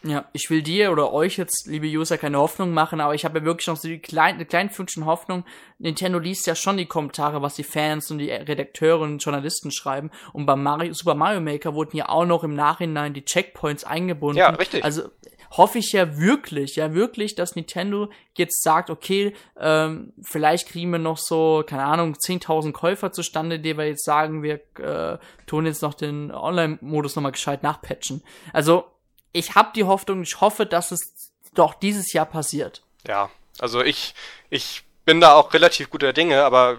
Ja, 0.02 0.24
ich 0.32 0.48
will 0.48 0.62
dir 0.62 0.92
oder 0.92 1.12
euch 1.12 1.36
jetzt, 1.36 1.66
liebe 1.66 1.86
User, 1.86 2.16
keine 2.16 2.38
Hoffnung 2.38 2.72
machen, 2.72 3.02
aber 3.02 3.14
ich 3.14 3.26
habe 3.26 3.40
ja 3.40 3.44
wirklich 3.44 3.66
noch 3.66 3.76
so 3.76 3.86
die 3.86 3.98
kleinen, 3.98 4.46
kleinen 4.48 4.70
Fünkchen 4.70 5.04
Hoffnung. 5.04 5.44
Nintendo 5.78 6.18
liest 6.18 6.46
ja 6.46 6.54
schon 6.54 6.78
die 6.78 6.86
Kommentare, 6.86 7.42
was 7.42 7.54
die 7.54 7.64
Fans 7.64 8.10
und 8.10 8.18
die 8.18 8.30
Redakteure 8.30 9.00
und 9.00 9.18
Journalisten 9.18 9.70
schreiben. 9.70 10.10
Und 10.32 10.46
beim 10.46 10.62
Mario, 10.62 10.94
Super 10.94 11.14
Mario 11.14 11.40
Maker 11.40 11.74
wurden 11.74 11.98
ja 11.98 12.08
auch 12.08 12.24
noch 12.24 12.44
im 12.44 12.54
Nachhinein 12.54 13.12
die 13.12 13.24
Checkpoints 13.24 13.84
eingebunden. 13.84 14.38
Ja, 14.38 14.48
richtig. 14.48 14.82
Also 14.84 15.10
hoffe 15.50 15.78
ich 15.78 15.92
ja 15.92 16.18
wirklich, 16.18 16.76
ja 16.76 16.94
wirklich, 16.94 17.34
dass 17.34 17.56
Nintendo 17.56 18.10
jetzt 18.36 18.62
sagt, 18.62 18.90
okay, 18.90 19.34
ähm, 19.58 20.12
vielleicht 20.22 20.68
kriegen 20.68 20.90
wir 20.92 20.98
noch 20.98 21.18
so, 21.18 21.64
keine 21.66 21.84
Ahnung, 21.84 22.14
10.000 22.14 22.72
Käufer 22.72 23.12
zustande, 23.12 23.58
die 23.58 23.76
wir 23.76 23.86
jetzt 23.86 24.04
sagen, 24.04 24.42
wir 24.42 24.60
äh, 24.78 25.18
tun 25.46 25.66
jetzt 25.66 25.82
noch 25.82 25.94
den 25.94 26.30
Online-Modus 26.30 27.16
nochmal 27.16 27.32
gescheit 27.32 27.62
nachpatchen. 27.62 28.22
Also, 28.52 28.84
ich 29.32 29.54
habe 29.54 29.70
die 29.74 29.84
Hoffnung, 29.84 30.22
ich 30.22 30.40
hoffe, 30.40 30.66
dass 30.66 30.90
es 30.92 31.32
doch 31.54 31.74
dieses 31.74 32.12
Jahr 32.12 32.26
passiert. 32.26 32.82
Ja, 33.06 33.30
also 33.58 33.82
ich, 33.82 34.14
ich 34.50 34.82
bin 35.04 35.20
da 35.20 35.34
auch 35.34 35.52
relativ 35.52 35.90
guter 35.90 36.12
Dinge, 36.12 36.44
aber 36.44 36.78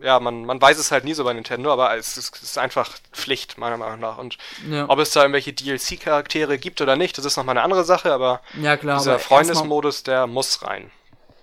ja, 0.00 0.20
man, 0.20 0.44
man 0.44 0.60
weiß 0.60 0.78
es 0.78 0.90
halt 0.90 1.04
nie 1.04 1.14
so 1.14 1.24
bei 1.24 1.32
Nintendo, 1.32 1.72
aber 1.72 1.96
es 1.96 2.16
ist, 2.16 2.36
es 2.36 2.42
ist 2.42 2.58
einfach 2.58 2.90
Pflicht, 3.12 3.58
meiner 3.58 3.76
Meinung 3.76 4.00
nach. 4.00 4.18
Und 4.18 4.38
ja. 4.68 4.88
ob 4.88 4.98
es 4.98 5.10
da 5.10 5.22
irgendwelche 5.22 5.52
DLC-Charaktere 5.52 6.58
gibt 6.58 6.80
oder 6.80 6.96
nicht, 6.96 7.16
das 7.18 7.24
ist 7.24 7.36
nochmal 7.36 7.54
eine 7.54 7.64
andere 7.64 7.84
Sache, 7.84 8.12
aber 8.12 8.40
ja, 8.60 8.76
klar, 8.76 8.98
dieser 8.98 9.18
Freundesmodus, 9.18 10.02
der 10.02 10.26
muss 10.26 10.62
rein. 10.62 10.90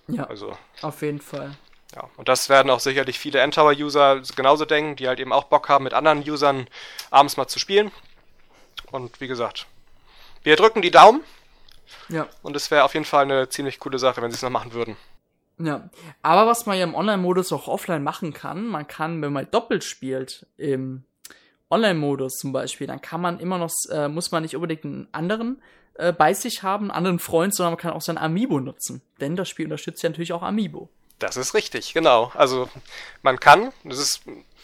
Ja, 0.08 0.26
also, 0.26 0.58
auf 0.82 1.02
jeden 1.02 1.22
Fall. 1.22 1.56
Ja, 1.96 2.10
und 2.18 2.28
das 2.28 2.50
werden 2.50 2.70
auch 2.70 2.80
sicherlich 2.80 3.20
viele 3.20 3.40
Endtower-User 3.40 4.22
genauso 4.36 4.66
denken, 4.66 4.96
die 4.96 5.08
halt 5.08 5.20
eben 5.20 5.32
auch 5.32 5.46
Bock 5.46 5.70
haben, 5.70 5.84
mit 5.84 5.94
anderen 5.94 6.20
Usern 6.28 6.68
abends 7.12 7.38
mal 7.38 7.48
zu 7.48 7.60
spielen. 7.60 7.92
Und 8.92 9.22
wie 9.22 9.28
gesagt, 9.28 9.68
wir 10.44 10.56
drücken 10.56 10.82
die 10.82 10.92
Daumen. 10.92 11.24
Ja. 12.10 12.28
Und 12.42 12.56
es 12.56 12.72
wäre 12.72 12.84
auf 12.84 12.94
jeden 12.96 13.06
Fall 13.06 13.24
eine 13.24 13.50
ziemlich 13.50 13.80
coole 13.80 14.00
Sache, 14.00 14.22
wenn 14.22 14.32
sie 14.32 14.36
es 14.36 14.42
noch 14.42 14.50
machen 14.50 14.74
würden. 14.74 14.98
Ja, 15.60 15.90
aber 16.22 16.48
was 16.48 16.66
man 16.66 16.78
ja 16.78 16.84
im 16.84 16.96
Online-Modus 16.96 17.54
auch 17.54 17.68
offline 17.68 18.04
machen 18.04 18.34
kann, 18.34 18.66
man 18.66 18.88
kann, 18.88 19.22
wenn 19.22 19.34
man 19.34 19.50
doppelt 19.52 19.84
spielt, 19.84 20.48
im 20.58 21.04
Online-Modus 21.70 22.38
zum 22.38 22.54
Beispiel, 22.54 22.88
dann 22.88 23.02
kann 23.02 23.22
man 23.22 23.40
immer 23.40 23.58
noch, 23.58 23.72
äh, 23.92 24.08
muss 24.08 24.32
man 24.32 24.44
nicht 24.44 24.56
unbedingt 24.56 24.86
einen 24.86 25.08
anderen 25.12 25.62
äh, 25.96 26.12
bei 26.12 26.34
sich 26.34 26.64
haben, 26.64 26.86
einen 26.86 26.98
anderen 26.98 27.20
Freund, 27.20 27.56
sondern 27.56 27.74
man 27.74 27.80
kann 27.80 27.94
auch 27.94 28.02
sein 28.02 28.18
Amiibo 28.18 28.60
nutzen. 28.60 29.02
Denn 29.20 29.36
das 29.36 29.50
Spiel 29.50 29.66
unterstützt 29.66 30.02
ja 30.04 30.10
natürlich 30.10 30.34
auch 30.34 30.42
Amiibo. 30.42 30.90
Das 31.20 31.38
ist 31.38 31.54
richtig, 31.54 31.94
genau. 31.94 32.32
Also 32.36 32.70
man 33.22 33.40
kann, 33.40 33.72
das 33.84 34.00
ist 34.00 34.22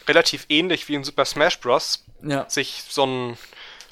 relativ 0.08 0.46
ähnlich 0.48 0.88
wie 0.88 0.94
in 0.94 1.04
Super 1.04 1.24
Smash 1.24 1.60
Bros., 1.60 2.04
ja. 2.22 2.48
sich 2.50 2.84
so 2.88 3.04
einen 3.04 3.38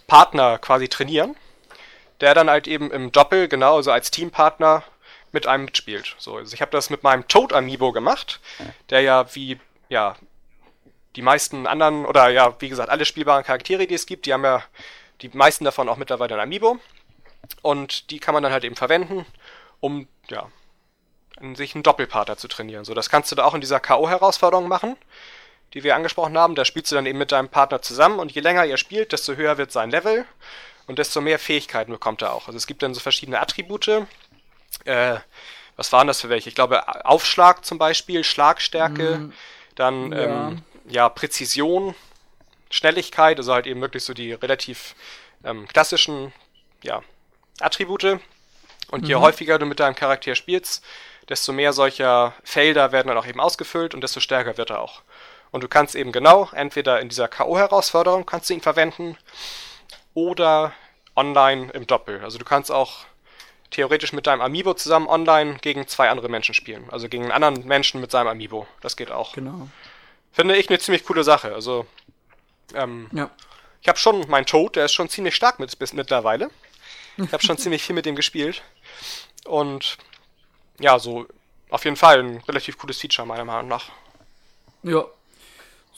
Partner 0.06 0.58
quasi 0.58 0.88
trainieren, 0.88 1.36
der 2.20 2.34
dann 2.34 2.50
halt 2.50 2.66
eben 2.66 2.90
im 2.90 3.12
Doppel, 3.12 3.48
genau, 3.48 3.76
also 3.76 3.90
als 3.90 4.10
Teampartner 4.10 4.82
mit 5.32 5.46
einem 5.46 5.66
mitspielt. 5.66 6.14
So, 6.18 6.36
also 6.36 6.54
ich 6.54 6.60
habe 6.60 6.70
das 6.70 6.90
mit 6.90 7.02
meinem 7.02 7.26
Toad 7.28 7.52
Amiibo 7.52 7.92
gemacht, 7.92 8.40
der 8.90 9.00
ja 9.00 9.34
wie 9.34 9.60
ja 9.88 10.16
die 11.16 11.22
meisten 11.22 11.66
anderen 11.66 12.06
oder 12.06 12.28
ja 12.28 12.54
wie 12.60 12.68
gesagt 12.68 12.90
alle 12.90 13.04
spielbaren 13.04 13.44
Charaktere, 13.44 13.86
die 13.86 13.94
es 13.94 14.06
gibt, 14.06 14.26
die 14.26 14.32
haben 14.32 14.44
ja 14.44 14.62
die 15.20 15.30
meisten 15.32 15.64
davon 15.64 15.88
auch 15.88 15.96
mittlerweile 15.96 16.34
ein 16.34 16.40
Amiibo 16.40 16.78
und 17.62 18.10
die 18.10 18.18
kann 18.18 18.34
man 18.34 18.42
dann 18.42 18.52
halt 18.52 18.64
eben 18.64 18.76
verwenden, 18.76 19.26
um 19.80 20.06
ja 20.30 20.48
sich 21.54 21.74
einen 21.74 21.82
Doppelpartner 21.82 22.36
zu 22.36 22.48
trainieren. 22.48 22.84
So, 22.84 22.94
das 22.94 23.10
kannst 23.10 23.30
du 23.30 23.36
da 23.36 23.44
auch 23.44 23.54
in 23.54 23.60
dieser 23.60 23.80
KO-Herausforderung 23.80 24.68
machen, 24.68 24.96
die 25.74 25.84
wir 25.84 25.94
angesprochen 25.94 26.36
haben. 26.36 26.54
Da 26.54 26.64
spielst 26.64 26.90
du 26.90 26.96
dann 26.96 27.06
eben 27.06 27.18
mit 27.18 27.32
deinem 27.32 27.48
Partner 27.48 27.80
zusammen 27.80 28.18
und 28.18 28.32
je 28.32 28.40
länger 28.40 28.64
ihr 28.64 28.76
spielt, 28.76 29.12
desto 29.12 29.34
höher 29.34 29.58
wird 29.58 29.70
sein 29.70 29.90
Level 29.90 30.24
und 30.86 30.98
desto 30.98 31.20
mehr 31.20 31.38
Fähigkeiten 31.38 31.92
bekommt 31.92 32.22
er 32.22 32.32
auch. 32.32 32.48
Also 32.48 32.56
es 32.56 32.66
gibt 32.66 32.82
dann 32.82 32.94
so 32.94 33.00
verschiedene 33.00 33.40
Attribute. 33.40 34.06
Äh, 34.84 35.18
was 35.76 35.92
waren 35.92 36.06
das 36.06 36.20
für 36.20 36.28
welche? 36.28 36.48
Ich 36.48 36.54
glaube, 36.54 36.82
Aufschlag 37.04 37.64
zum 37.64 37.78
Beispiel, 37.78 38.24
Schlagstärke, 38.24 39.18
mm, 39.18 39.32
dann 39.76 40.12
ja. 40.12 40.48
Ähm, 40.48 40.62
ja, 40.88 41.08
Präzision, 41.08 41.94
Schnelligkeit, 42.70 43.38
also 43.38 43.52
halt 43.52 43.66
eben 43.66 43.80
wirklich 43.80 44.04
so 44.04 44.14
die 44.14 44.32
relativ 44.32 44.94
ähm, 45.44 45.66
klassischen 45.68 46.32
ja, 46.82 47.02
Attribute. 47.60 48.20
Und 48.90 49.06
je 49.06 49.16
mhm. 49.16 49.20
häufiger 49.20 49.58
du 49.58 49.66
mit 49.66 49.80
deinem 49.80 49.94
Charakter 49.94 50.34
spielst, 50.34 50.82
desto 51.28 51.52
mehr 51.52 51.72
solcher 51.72 52.34
Felder 52.42 52.90
werden 52.92 53.08
dann 53.08 53.18
auch 53.18 53.26
eben 53.26 53.40
ausgefüllt 53.40 53.94
und 53.94 54.00
desto 54.00 54.20
stärker 54.20 54.56
wird 54.56 54.70
er 54.70 54.80
auch. 54.80 55.02
Und 55.50 55.62
du 55.62 55.68
kannst 55.68 55.94
eben 55.94 56.12
genau, 56.12 56.48
entweder 56.52 57.00
in 57.00 57.08
dieser 57.08 57.28
K.O.-Herausforderung 57.28 58.26
kannst 58.26 58.50
du 58.50 58.54
ihn 58.54 58.60
verwenden 58.60 59.16
oder 60.14 60.72
online 61.16 61.70
im 61.72 61.86
Doppel. 61.86 62.22
Also 62.22 62.38
du 62.38 62.44
kannst 62.44 62.70
auch 62.70 63.04
theoretisch 63.70 64.12
mit 64.12 64.26
deinem 64.26 64.40
Amiibo 64.40 64.74
zusammen 64.74 65.06
online 65.06 65.58
gegen 65.60 65.86
zwei 65.86 66.10
andere 66.10 66.28
Menschen 66.28 66.54
spielen. 66.54 66.88
Also 66.90 67.08
gegen 67.08 67.24
einen 67.24 67.44
anderen 67.44 67.66
Menschen 67.66 68.00
mit 68.00 68.10
seinem 68.10 68.28
Amiibo. 68.28 68.66
Das 68.80 68.96
geht 68.96 69.10
auch. 69.10 69.32
Genau. 69.34 69.68
Finde 70.32 70.56
ich 70.56 70.68
eine 70.68 70.78
ziemlich 70.78 71.04
coole 71.04 71.24
Sache. 71.24 71.54
Also, 71.54 71.86
ähm, 72.74 73.08
ja. 73.12 73.30
ich 73.82 73.88
habe 73.88 73.98
schon 73.98 74.28
meinen 74.28 74.46
Toad, 74.46 74.76
der 74.76 74.86
ist 74.86 74.92
schon 74.92 75.08
ziemlich 75.08 75.34
stark 75.34 75.58
mit, 75.58 75.78
bis 75.78 75.92
mittlerweile. 75.92 76.50
Ich 77.16 77.32
habe 77.32 77.44
schon 77.44 77.58
ziemlich 77.58 77.82
viel 77.82 77.94
mit 77.94 78.06
dem 78.06 78.16
gespielt. 78.16 78.62
Und 79.44 79.98
ja, 80.78 80.98
so 80.98 81.26
auf 81.70 81.84
jeden 81.84 81.96
Fall 81.96 82.20
ein 82.20 82.36
relativ 82.48 82.78
cooles 82.78 83.00
Feature, 83.00 83.26
meiner 83.26 83.44
Meinung 83.44 83.68
nach. 83.68 83.90
Ja, 84.82 85.04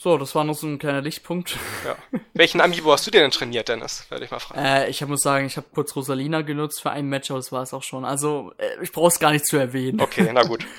so, 0.01 0.17
das 0.17 0.33
war 0.33 0.43
noch 0.43 0.55
so 0.55 0.65
ein 0.65 0.79
kleiner 0.79 1.03
Lichtpunkt. 1.03 1.57
Ja. 1.85 1.95
Welchen 2.33 2.59
Amiibo 2.59 2.91
hast 2.91 3.05
du 3.05 3.11
denn 3.11 3.29
trainiert, 3.29 3.69
Dennis? 3.69 4.07
Werde 4.09 4.25
ich 4.25 4.31
mal 4.31 4.39
fragen. 4.39 4.59
Äh, 4.59 4.89
ich 4.89 5.05
muss 5.05 5.21
sagen, 5.21 5.45
ich 5.45 5.57
habe 5.57 5.67
kurz 5.71 5.95
Rosalina 5.95 6.41
genutzt 6.41 6.81
für 6.81 6.89
ein 6.89 7.05
Match, 7.05 7.29
aber 7.29 7.37
das 7.37 7.51
war 7.51 7.61
es 7.61 7.71
auch 7.71 7.83
schon. 7.83 8.03
Also, 8.03 8.51
äh, 8.57 8.81
ich 8.81 8.91
brauche 8.91 9.09
es 9.09 9.19
gar 9.19 9.31
nicht 9.31 9.45
zu 9.45 9.57
erwähnen. 9.57 10.01
Okay, 10.01 10.27
na 10.33 10.41
gut. 10.41 10.65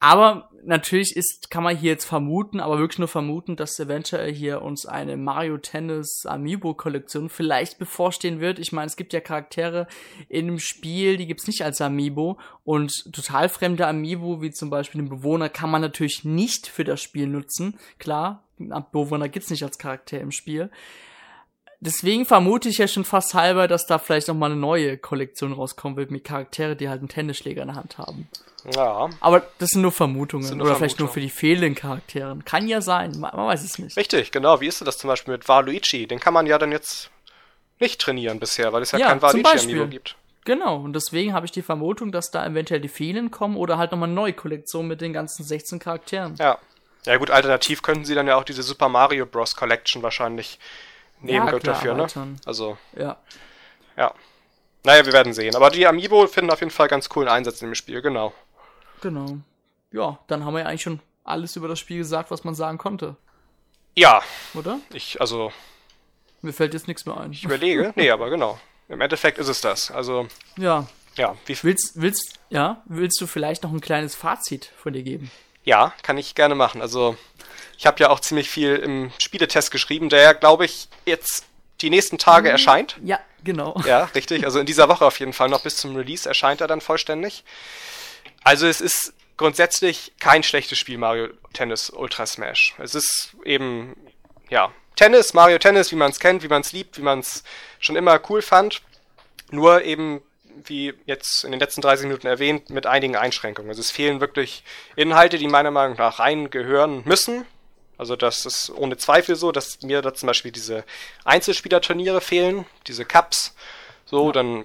aber 0.00 0.50
natürlich 0.64 1.16
ist, 1.16 1.50
kann 1.50 1.62
man 1.62 1.76
hier 1.76 1.92
jetzt 1.92 2.04
vermuten, 2.04 2.60
aber 2.60 2.78
wirklich 2.78 2.98
nur 2.98 3.08
vermuten, 3.08 3.56
dass 3.56 3.78
eventuell 3.78 4.32
hier 4.32 4.62
uns 4.62 4.86
eine 4.86 5.16
Mario 5.16 5.58
Tennis 5.58 6.24
Amiibo 6.26 6.74
Kollektion 6.74 7.28
vielleicht 7.28 7.78
bevorstehen 7.78 8.40
wird. 8.40 8.58
Ich 8.58 8.72
meine, 8.72 8.86
es 8.86 8.96
gibt 8.96 9.12
ja 9.12 9.20
Charaktere 9.20 9.86
in 10.28 10.46
dem 10.46 10.58
Spiel, 10.58 11.16
die 11.16 11.26
gibt's 11.26 11.46
nicht 11.46 11.64
als 11.64 11.80
Amiibo 11.80 12.38
und 12.64 13.12
total 13.12 13.48
fremde 13.48 13.86
Amiibo, 13.86 14.42
wie 14.42 14.50
zum 14.50 14.70
Beispiel 14.70 15.00
den 15.00 15.08
Bewohner, 15.08 15.48
kann 15.48 15.70
man 15.70 15.80
natürlich 15.80 16.24
nicht 16.24 16.66
für 16.66 16.84
das 16.84 17.00
Spiel 17.00 17.26
nutzen. 17.26 17.78
Klar, 17.98 18.44
Bewohner 18.58 19.28
gibt's 19.28 19.50
nicht 19.50 19.62
als 19.62 19.78
Charakter 19.78 20.20
im 20.20 20.32
Spiel. 20.32 20.70
Deswegen 21.80 22.26
vermute 22.26 22.68
ich 22.68 22.78
ja 22.78 22.88
schon 22.88 23.04
fast 23.04 23.34
halber, 23.34 23.68
dass 23.68 23.86
da 23.86 23.98
vielleicht 23.98 24.28
noch 24.28 24.34
mal 24.34 24.50
eine 24.50 24.60
neue 24.60 24.98
Kollektion 24.98 25.52
rauskommen 25.52 25.96
wird 25.96 26.10
mit 26.10 26.24
Charaktere, 26.24 26.74
die 26.74 26.88
halt 26.88 26.98
einen 27.00 27.08
Tennisschläger 27.08 27.62
in 27.62 27.68
der 27.68 27.76
Hand 27.76 27.98
haben. 27.98 28.28
Ja. 28.74 29.08
Aber 29.20 29.46
das 29.58 29.70
sind 29.70 29.82
nur 29.82 29.92
Vermutungen. 29.92 30.44
Sind 30.44 30.58
nur 30.58 30.66
oder 30.66 30.74
Vermutungen. 30.74 30.90
vielleicht 30.90 30.98
nur 30.98 31.08
für 31.08 31.20
die 31.20 31.30
fehlenden 31.30 31.76
Charakteren. 31.76 32.44
Kann 32.44 32.66
ja 32.66 32.80
sein, 32.80 33.12
man, 33.12 33.34
man, 33.34 33.46
weiß 33.46 33.62
es 33.62 33.78
nicht. 33.78 33.96
Richtig, 33.96 34.32
genau. 34.32 34.60
Wie 34.60 34.66
ist 34.66 34.84
das 34.84 34.98
zum 34.98 35.08
Beispiel 35.08 35.32
mit 35.32 35.48
Waluigi? 35.48 36.08
Den 36.08 36.18
kann 36.18 36.34
man 36.34 36.46
ja 36.46 36.58
dann 36.58 36.72
jetzt 36.72 37.10
nicht 37.78 38.00
trainieren 38.00 38.40
bisher, 38.40 38.72
weil 38.72 38.82
es 38.82 38.90
ja, 38.90 38.98
ja 38.98 39.08
kein 39.08 39.22
Waluigi-Amiibo 39.22 39.86
gibt. 39.86 40.16
Genau, 40.44 40.76
und 40.76 40.94
deswegen 40.94 41.34
habe 41.34 41.46
ich 41.46 41.52
die 41.52 41.62
Vermutung, 41.62 42.10
dass 42.10 42.30
da 42.30 42.44
eventuell 42.44 42.80
die 42.80 42.88
Fehlen 42.88 43.30
kommen 43.30 43.56
oder 43.56 43.76
halt 43.76 43.92
nochmal 43.92 44.08
eine 44.08 44.14
neue 44.14 44.32
Kollektion 44.32 44.88
mit 44.88 45.00
den 45.00 45.12
ganzen 45.12 45.44
16 45.44 45.78
Charakteren. 45.78 46.36
Ja, 46.38 46.58
ja 47.04 47.16
gut, 47.18 47.30
alternativ 47.30 47.82
könnten 47.82 48.04
sie 48.04 48.14
dann 48.14 48.26
ja 48.26 48.36
auch 48.36 48.44
diese 48.44 48.62
Super 48.62 48.88
Mario 48.88 49.26
Bros. 49.26 49.56
Collection 49.56 50.02
wahrscheinlich 50.02 50.58
nehmen 51.20 51.46
ja, 51.46 51.58
dafür, 51.58 51.94
ne? 51.94 52.06
Also. 52.44 52.78
Ja. 52.96 53.16
Ja. 53.96 54.14
Naja, 54.84 55.04
wir 55.04 55.12
werden 55.12 55.32
sehen. 55.32 55.56
Aber 55.56 55.70
die 55.70 55.86
Amiibo 55.86 56.26
finden 56.26 56.50
auf 56.50 56.60
jeden 56.60 56.70
Fall 56.70 56.88
ganz 56.88 57.08
coolen 57.08 57.28
Einsatz 57.28 57.60
in 57.60 57.68
dem 57.68 57.74
Spiel, 57.74 58.00
genau. 58.00 58.32
Genau. 59.00 59.38
Ja, 59.90 60.18
dann 60.28 60.44
haben 60.44 60.54
wir 60.54 60.60
ja 60.60 60.66
eigentlich 60.66 60.82
schon 60.82 61.00
alles 61.24 61.56
über 61.56 61.68
das 61.68 61.78
Spiel 61.78 61.98
gesagt, 61.98 62.30
was 62.30 62.44
man 62.44 62.54
sagen 62.54 62.78
konnte. 62.78 63.16
Ja. 63.96 64.22
Oder? 64.54 64.78
Ich, 64.92 65.20
also. 65.20 65.52
Mir 66.40 66.52
fällt 66.52 66.74
jetzt 66.74 66.88
nichts 66.88 67.04
mehr 67.04 67.18
ein. 67.18 67.32
Ich 67.32 67.44
überlege. 67.44 67.92
nee, 67.96 68.10
aber 68.10 68.30
genau. 68.30 68.58
Im 68.88 69.00
Endeffekt 69.00 69.38
ist 69.38 69.48
es 69.48 69.60
das. 69.60 69.90
Also. 69.90 70.28
Ja. 70.56 70.86
Ja. 71.16 71.36
Wie 71.46 71.58
willst, 71.62 72.00
willst, 72.00 72.38
ja, 72.48 72.82
willst 72.86 73.20
du 73.20 73.26
vielleicht 73.26 73.64
noch 73.64 73.72
ein 73.72 73.80
kleines 73.80 74.14
Fazit 74.14 74.72
von 74.76 74.92
dir 74.92 75.02
geben? 75.02 75.30
Ja, 75.64 75.92
kann 76.02 76.16
ich 76.16 76.36
gerne 76.36 76.54
machen. 76.54 76.80
Also 76.80 77.16
ich 77.76 77.86
habe 77.86 78.00
ja 78.00 78.10
auch 78.10 78.20
ziemlich 78.20 78.50
viel 78.50 78.76
im 78.76 79.12
Spieletest 79.18 79.70
geschrieben, 79.70 80.08
der, 80.08 80.34
glaube 80.34 80.64
ich, 80.64 80.88
jetzt 81.06 81.44
die 81.80 81.90
nächsten 81.90 82.18
Tage 82.18 82.48
mhm. 82.48 82.52
erscheint. 82.52 82.96
Ja, 83.04 83.20
genau. 83.44 83.80
Ja, 83.86 84.04
richtig. 84.14 84.44
Also 84.44 84.58
in 84.60 84.66
dieser 84.66 84.88
Woche 84.88 85.04
auf 85.04 85.18
jeden 85.20 85.32
Fall 85.32 85.48
noch 85.48 85.62
bis 85.62 85.76
zum 85.76 85.96
Release 85.96 86.28
erscheint 86.28 86.60
er 86.60 86.66
dann 86.66 86.80
vollständig. 86.80 87.44
Also 88.42 88.66
es 88.66 88.80
ist 88.80 89.12
grundsätzlich 89.36 90.12
kein 90.18 90.42
schlechtes 90.42 90.78
Spiel 90.78 90.98
Mario 90.98 91.28
Tennis 91.52 91.90
Ultra 91.90 92.26
Smash. 92.26 92.74
Es 92.78 92.94
ist 92.94 93.34
eben, 93.44 93.96
ja, 94.50 94.72
Tennis, 94.96 95.32
Mario 95.32 95.58
Tennis, 95.58 95.92
wie 95.92 95.96
man 95.96 96.10
es 96.10 96.18
kennt, 96.18 96.42
wie 96.42 96.48
man 96.48 96.62
es 96.62 96.72
liebt, 96.72 96.98
wie 96.98 97.02
man 97.02 97.20
es 97.20 97.44
schon 97.78 97.96
immer 97.96 98.20
cool 98.28 98.42
fand. 98.42 98.82
Nur 99.50 99.84
eben 99.84 100.20
wie 100.64 100.94
jetzt 101.06 101.44
in 101.44 101.50
den 101.50 101.60
letzten 101.60 101.80
30 101.80 102.06
Minuten 102.06 102.26
erwähnt, 102.26 102.70
mit 102.70 102.86
einigen 102.86 103.16
Einschränkungen. 103.16 103.70
Also 103.70 103.80
es 103.80 103.90
fehlen 103.90 104.20
wirklich 104.20 104.64
Inhalte, 104.96 105.38
die 105.38 105.48
meiner 105.48 105.70
Meinung 105.70 105.96
nach 105.96 106.18
reingehören 106.18 107.02
müssen. 107.04 107.44
Also 107.96 108.14
das 108.14 108.46
ist 108.46 108.70
ohne 108.70 108.96
Zweifel 108.96 109.36
so, 109.36 109.52
dass 109.52 109.82
mir 109.82 110.02
da 110.02 110.14
zum 110.14 110.28
Beispiel 110.28 110.52
diese 110.52 110.84
Einzelspielerturniere 111.24 112.20
fehlen, 112.20 112.64
diese 112.86 113.04
Cups. 113.04 113.54
So, 114.06 114.26
ja. 114.26 114.32
dann 114.32 114.64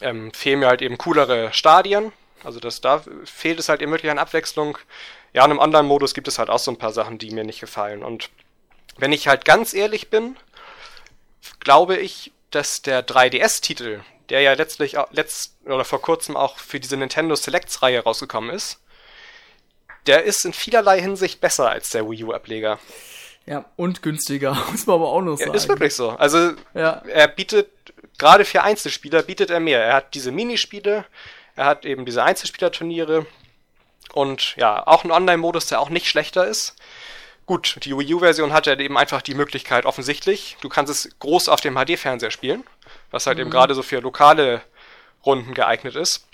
ähm, 0.00 0.32
fehlen 0.32 0.60
mir 0.60 0.68
halt 0.68 0.82
eben 0.82 0.98
coolere 0.98 1.52
Stadien. 1.52 2.12
Also 2.44 2.60
das, 2.60 2.80
da 2.80 3.02
fehlt 3.24 3.58
es 3.58 3.68
halt 3.68 3.82
eben 3.82 3.92
wirklich 3.92 4.10
an 4.10 4.18
Abwechslung. 4.18 4.78
Ja, 5.32 5.44
und 5.44 5.50
im 5.50 5.58
Online-Modus 5.58 6.14
gibt 6.14 6.28
es 6.28 6.38
halt 6.38 6.50
auch 6.50 6.58
so 6.58 6.70
ein 6.70 6.78
paar 6.78 6.92
Sachen, 6.92 7.18
die 7.18 7.30
mir 7.30 7.44
nicht 7.44 7.60
gefallen. 7.60 8.02
Und 8.02 8.30
wenn 8.96 9.12
ich 9.12 9.28
halt 9.28 9.44
ganz 9.44 9.74
ehrlich 9.74 10.10
bin, 10.10 10.36
glaube 11.60 11.96
ich, 11.96 12.32
dass 12.50 12.82
der 12.82 13.06
3DS-Titel, 13.06 14.00
der 14.32 14.40
ja 14.40 14.54
letztlich 14.54 14.96
letzt 15.10 15.58
oder 15.66 15.84
vor 15.84 16.00
kurzem 16.00 16.38
auch 16.38 16.58
für 16.58 16.80
diese 16.80 16.96
Nintendo 16.96 17.34
Selects 17.34 17.82
Reihe 17.82 18.02
rausgekommen 18.02 18.48
ist, 18.48 18.80
der 20.06 20.24
ist 20.24 20.46
in 20.46 20.54
vielerlei 20.54 21.02
Hinsicht 21.02 21.42
besser 21.42 21.68
als 21.68 21.90
der 21.90 22.08
Wii 22.08 22.24
U 22.24 22.32
Ableger. 22.32 22.78
Ja, 23.44 23.66
und 23.76 24.00
günstiger, 24.00 24.54
muss 24.70 24.86
man 24.86 24.94
aber 24.94 25.08
auch 25.10 25.20
noch 25.20 25.36
sagen. 25.36 25.50
Ja, 25.50 25.56
ist 25.56 25.68
wirklich 25.68 25.94
so. 25.94 26.10
Also, 26.10 26.52
ja. 26.72 27.02
er 27.08 27.28
bietet, 27.28 27.68
gerade 28.16 28.46
für 28.46 28.62
Einzelspieler 28.62 29.22
bietet 29.22 29.50
er 29.50 29.60
mehr. 29.60 29.84
Er 29.84 29.96
hat 29.96 30.14
diese 30.14 30.32
Minispiele, 30.32 31.04
er 31.54 31.66
hat 31.66 31.84
eben 31.84 32.06
diese 32.06 32.22
Einzelspielerturniere 32.22 33.26
und 34.14 34.56
ja, 34.56 34.86
auch 34.86 35.04
einen 35.04 35.12
Online-Modus, 35.12 35.66
der 35.66 35.78
auch 35.78 35.90
nicht 35.90 36.08
schlechter 36.08 36.46
ist. 36.46 36.74
Gut, 37.52 37.76
die 37.84 37.94
Wii 37.94 38.14
U-Version 38.14 38.54
hat 38.54 38.64
ja 38.64 38.78
eben 38.78 38.96
einfach 38.96 39.20
die 39.20 39.34
Möglichkeit, 39.34 39.84
offensichtlich, 39.84 40.56
du 40.62 40.70
kannst 40.70 40.90
es 40.90 41.10
groß 41.18 41.50
auf 41.50 41.60
dem 41.60 41.74
HD-Fernseher 41.74 42.30
spielen 42.30 42.64
was 43.10 43.26
halt 43.26 43.36
mhm. 43.36 43.42
eben 43.42 43.50
gerade 43.50 43.74
so 43.74 43.82
für 43.82 44.00
lokale 44.00 44.62
Runden 45.24 45.52
geeignet 45.52 45.94
ist. 45.94 46.26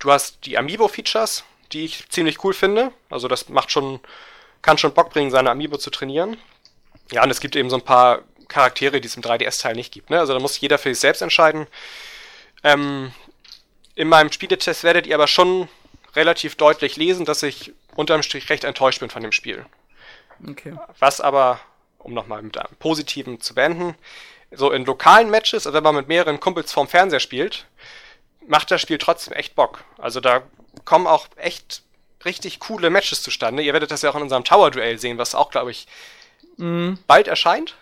Du 0.00 0.10
hast 0.10 0.44
die 0.44 0.58
Amiibo-Features, 0.58 1.44
die 1.72 1.84
ich 1.84 2.08
ziemlich 2.10 2.42
cool 2.42 2.54
finde. 2.54 2.92
Also 3.08 3.28
das 3.28 3.48
macht 3.50 3.70
schon, 3.70 4.00
kann 4.62 4.78
schon 4.78 4.94
Bock 4.94 5.10
bringen, 5.10 5.30
seine 5.30 5.50
Amiibo 5.50 5.78
zu 5.78 5.90
trainieren. 5.90 6.36
Ja, 7.12 7.22
und 7.22 7.30
es 7.30 7.40
gibt 7.40 7.54
eben 7.54 7.70
so 7.70 7.76
ein 7.76 7.84
paar 7.84 8.22
Charaktere, 8.48 9.00
die 9.00 9.06
es 9.06 9.16
im 9.16 9.22
3DS-Teil 9.22 9.76
nicht 9.76 9.92
gibt. 9.92 10.10
Ne? 10.10 10.18
Also 10.18 10.34
da 10.34 10.40
muss 10.40 10.60
jeder 10.60 10.78
für 10.78 10.90
sich 10.90 11.00
selbst 11.00 11.22
entscheiden. 11.22 11.68
Ähm, 12.64 13.12
in 13.94 14.08
meinem 14.08 14.32
Spieletest 14.32 14.82
werdet 14.82 15.06
ihr 15.06 15.14
aber 15.14 15.28
schon 15.28 15.68
relativ 16.16 16.56
deutlich 16.56 16.96
lesen, 16.96 17.24
dass 17.24 17.44
ich 17.44 17.72
unterm 17.94 18.24
Strich 18.24 18.50
recht 18.50 18.64
enttäuscht 18.64 18.98
bin 18.98 19.08
von 19.08 19.22
dem 19.22 19.30
Spiel. 19.30 19.64
Okay. 20.48 20.74
Was 20.98 21.20
aber, 21.20 21.60
um 21.98 22.14
nochmal 22.14 22.42
mit 22.42 22.58
einem 22.58 22.74
Positiven 22.78 23.40
zu 23.40 23.54
beenden, 23.54 23.94
so 24.50 24.70
in 24.70 24.84
lokalen 24.84 25.30
Matches, 25.30 25.66
also 25.66 25.74
wenn 25.74 25.84
man 25.84 25.94
mit 25.94 26.08
mehreren 26.08 26.40
Kumpels 26.40 26.72
vorm 26.72 26.88
Fernseher 26.88 27.20
spielt, 27.20 27.66
macht 28.46 28.70
das 28.70 28.80
Spiel 28.80 28.98
trotzdem 28.98 29.32
echt 29.34 29.54
Bock. 29.54 29.84
Also 29.98 30.20
da 30.20 30.42
kommen 30.84 31.06
auch 31.06 31.26
echt 31.36 31.82
richtig 32.24 32.60
coole 32.60 32.90
Matches 32.90 33.22
zustande. 33.22 33.62
Ihr 33.62 33.72
werdet 33.72 33.90
das 33.90 34.02
ja 34.02 34.10
auch 34.10 34.16
in 34.16 34.22
unserem 34.22 34.44
Tower-Duell 34.44 34.98
sehen, 34.98 35.18
was 35.18 35.34
auch, 35.34 35.50
glaube 35.50 35.70
ich, 35.70 35.86
mm. 36.56 36.94
bald 37.06 37.28
erscheint. 37.28 37.76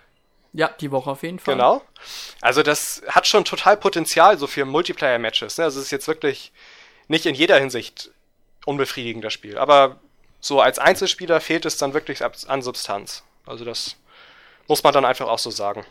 Ja, 0.52 0.68
die 0.80 0.90
Woche 0.90 1.10
auf 1.10 1.22
jeden 1.22 1.38
Fall. 1.38 1.54
Genau. 1.54 1.82
Also 2.40 2.62
das 2.62 3.02
hat 3.08 3.26
schon 3.26 3.44
total 3.44 3.76
Potenzial 3.76 4.38
so 4.38 4.46
für 4.46 4.64
Multiplayer-Matches. 4.64 5.58
Ne? 5.58 5.64
Also 5.64 5.78
es 5.78 5.86
ist 5.86 5.92
jetzt 5.92 6.08
wirklich 6.08 6.52
nicht 7.08 7.26
in 7.26 7.34
jeder 7.34 7.58
Hinsicht 7.58 8.10
unbefriedigend, 8.64 9.24
das 9.24 9.32
Spiel. 9.32 9.58
Aber 9.58 10.00
so 10.40 10.60
als 10.60 10.78
Einzelspieler 10.78 11.40
fehlt 11.40 11.64
es 11.66 11.76
dann 11.76 11.94
wirklich 11.94 12.22
an 12.24 12.62
Substanz. 12.62 13.22
Also 13.46 13.64
das 13.64 13.96
muss 14.68 14.82
man 14.82 14.92
dann 14.92 15.04
einfach 15.04 15.28
auch 15.28 15.38
so 15.38 15.50
sagen. 15.50 15.84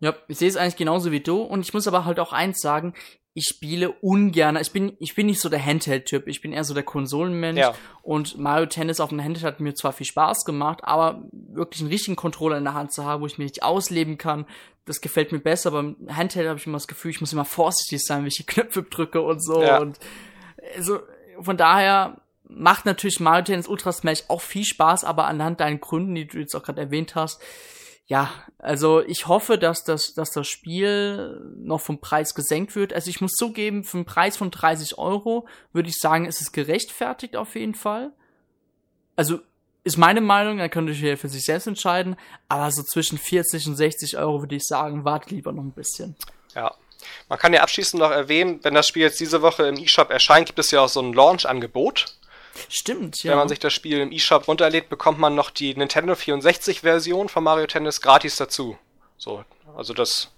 Ja, 0.00 0.14
ich 0.28 0.38
sehe 0.38 0.48
es 0.48 0.56
eigentlich 0.56 0.76
genauso 0.76 1.10
wie 1.10 1.20
du 1.20 1.42
und 1.42 1.60
ich 1.60 1.74
muss 1.74 1.88
aber 1.88 2.04
halt 2.04 2.20
auch 2.20 2.32
eins 2.32 2.60
sagen, 2.60 2.94
ich 3.34 3.46
spiele 3.46 3.92
ungern. 4.00 4.56
Ich 4.56 4.72
bin, 4.72 4.96
ich 4.98 5.14
bin 5.14 5.26
nicht 5.26 5.40
so 5.40 5.48
der 5.48 5.64
Handheld-Typ. 5.64 6.26
Ich 6.26 6.40
bin 6.40 6.52
eher 6.52 6.64
so 6.64 6.74
der 6.74 6.82
Konsolenmensch. 6.82 7.60
Ja. 7.60 7.74
Und 8.02 8.36
Mario 8.36 8.66
Tennis 8.66 8.98
auf 8.98 9.10
dem 9.10 9.22
Handheld 9.22 9.44
hat 9.44 9.60
mir 9.60 9.74
zwar 9.74 9.92
viel 9.92 10.06
Spaß 10.06 10.44
gemacht, 10.44 10.80
aber 10.82 11.22
wirklich 11.30 11.80
einen 11.80 11.90
richtigen 11.90 12.16
Controller 12.16 12.58
in 12.58 12.64
der 12.64 12.74
Hand 12.74 12.92
zu 12.92 13.04
haben, 13.04 13.22
wo 13.22 13.26
ich 13.26 13.38
mich 13.38 13.46
nicht 13.46 13.62
ausleben 13.62 14.18
kann, 14.18 14.44
das 14.86 15.00
gefällt 15.00 15.30
mir 15.30 15.38
besser. 15.38 15.70
Beim 15.70 15.96
Handheld 16.10 16.48
habe 16.48 16.58
ich 16.58 16.66
immer 16.66 16.78
das 16.78 16.88
Gefühl, 16.88 17.12
ich 17.12 17.20
muss 17.20 17.32
immer 17.32 17.44
vorsichtig 17.44 18.04
sein, 18.04 18.24
welche 18.24 18.44
Knöpfe 18.44 18.82
drücke 18.82 19.20
und 19.20 19.44
so. 19.44 19.62
Ja. 19.62 19.78
Und 19.78 19.98
also 20.76 21.00
von 21.40 21.56
daher 21.56 22.20
macht 22.48 22.86
natürlich 22.86 23.20
Mario 23.20 23.44
Tennis 23.44 23.68
Ultra 23.68 23.92
Smash 23.92 24.24
auch 24.28 24.40
viel 24.40 24.64
Spaß, 24.64 25.04
aber 25.04 25.26
anhand 25.26 25.60
deinen 25.60 25.80
Gründen, 25.80 26.14
die 26.14 26.26
du 26.26 26.38
jetzt 26.38 26.54
auch 26.54 26.62
gerade 26.62 26.80
erwähnt 26.80 27.14
hast, 27.14 27.40
ja, 28.06 28.32
also 28.58 29.02
ich 29.02 29.26
hoffe, 29.26 29.58
dass 29.58 29.84
das, 29.84 30.14
dass 30.14 30.30
das 30.30 30.48
Spiel 30.48 31.42
noch 31.58 31.82
vom 31.82 32.00
Preis 32.00 32.34
gesenkt 32.34 32.74
wird. 32.74 32.94
Also 32.94 33.10
ich 33.10 33.20
muss 33.20 33.32
zugeben, 33.32 33.84
für 33.84 33.98
einen 33.98 34.06
Preis 34.06 34.38
von 34.38 34.50
30 34.50 34.96
Euro 34.96 35.46
würde 35.74 35.90
ich 35.90 35.98
sagen, 35.98 36.24
ist 36.24 36.40
es 36.40 36.52
gerechtfertigt 36.52 37.36
auf 37.36 37.54
jeden 37.54 37.74
Fall. 37.74 38.12
Also 39.14 39.40
ist 39.84 39.98
meine 39.98 40.22
Meinung, 40.22 40.56
da 40.56 40.68
könnt 40.68 40.88
ihr 40.88 40.94
euch 40.94 41.02
ja 41.02 41.16
für 41.16 41.28
sich 41.28 41.44
selbst 41.44 41.66
entscheiden. 41.66 42.16
Aber 42.48 42.70
so 42.70 42.82
zwischen 42.82 43.18
40 43.18 43.66
und 43.66 43.76
60 43.76 44.16
Euro 44.16 44.40
würde 44.40 44.56
ich 44.56 44.64
sagen, 44.64 45.04
wartet 45.04 45.30
lieber 45.30 45.52
noch 45.52 45.62
ein 45.62 45.72
bisschen. 45.72 46.16
Ja. 46.54 46.74
Man 47.28 47.38
kann 47.38 47.52
ja 47.52 47.60
abschließend 47.60 48.00
noch 48.00 48.10
erwähnen, 48.10 48.60
wenn 48.62 48.74
das 48.74 48.88
Spiel 48.88 49.02
jetzt 49.02 49.20
diese 49.20 49.42
Woche 49.42 49.66
im 49.68 49.76
eShop 49.76 50.10
erscheint, 50.10 50.46
gibt 50.46 50.58
es 50.58 50.70
ja 50.70 50.80
auch 50.80 50.88
so 50.88 51.00
ein 51.00 51.12
Launch-Angebot. 51.12 52.18
Stimmt, 52.68 53.22
ja. 53.22 53.32
Wenn 53.32 53.38
man 53.38 53.48
sich 53.48 53.58
das 53.58 53.72
Spiel 53.72 53.98
im 53.98 54.12
eShop 54.12 54.48
runterlädt, 54.48 54.88
bekommt 54.88 55.18
man 55.18 55.34
noch 55.34 55.50
die 55.50 55.74
Nintendo 55.74 56.14
64-Version 56.14 57.28
von 57.28 57.44
Mario 57.44 57.66
Tennis 57.66 58.00
gratis 58.00 58.36
dazu. 58.36 58.78
So, 59.16 59.44
also 59.76 59.94
das. 59.94 60.30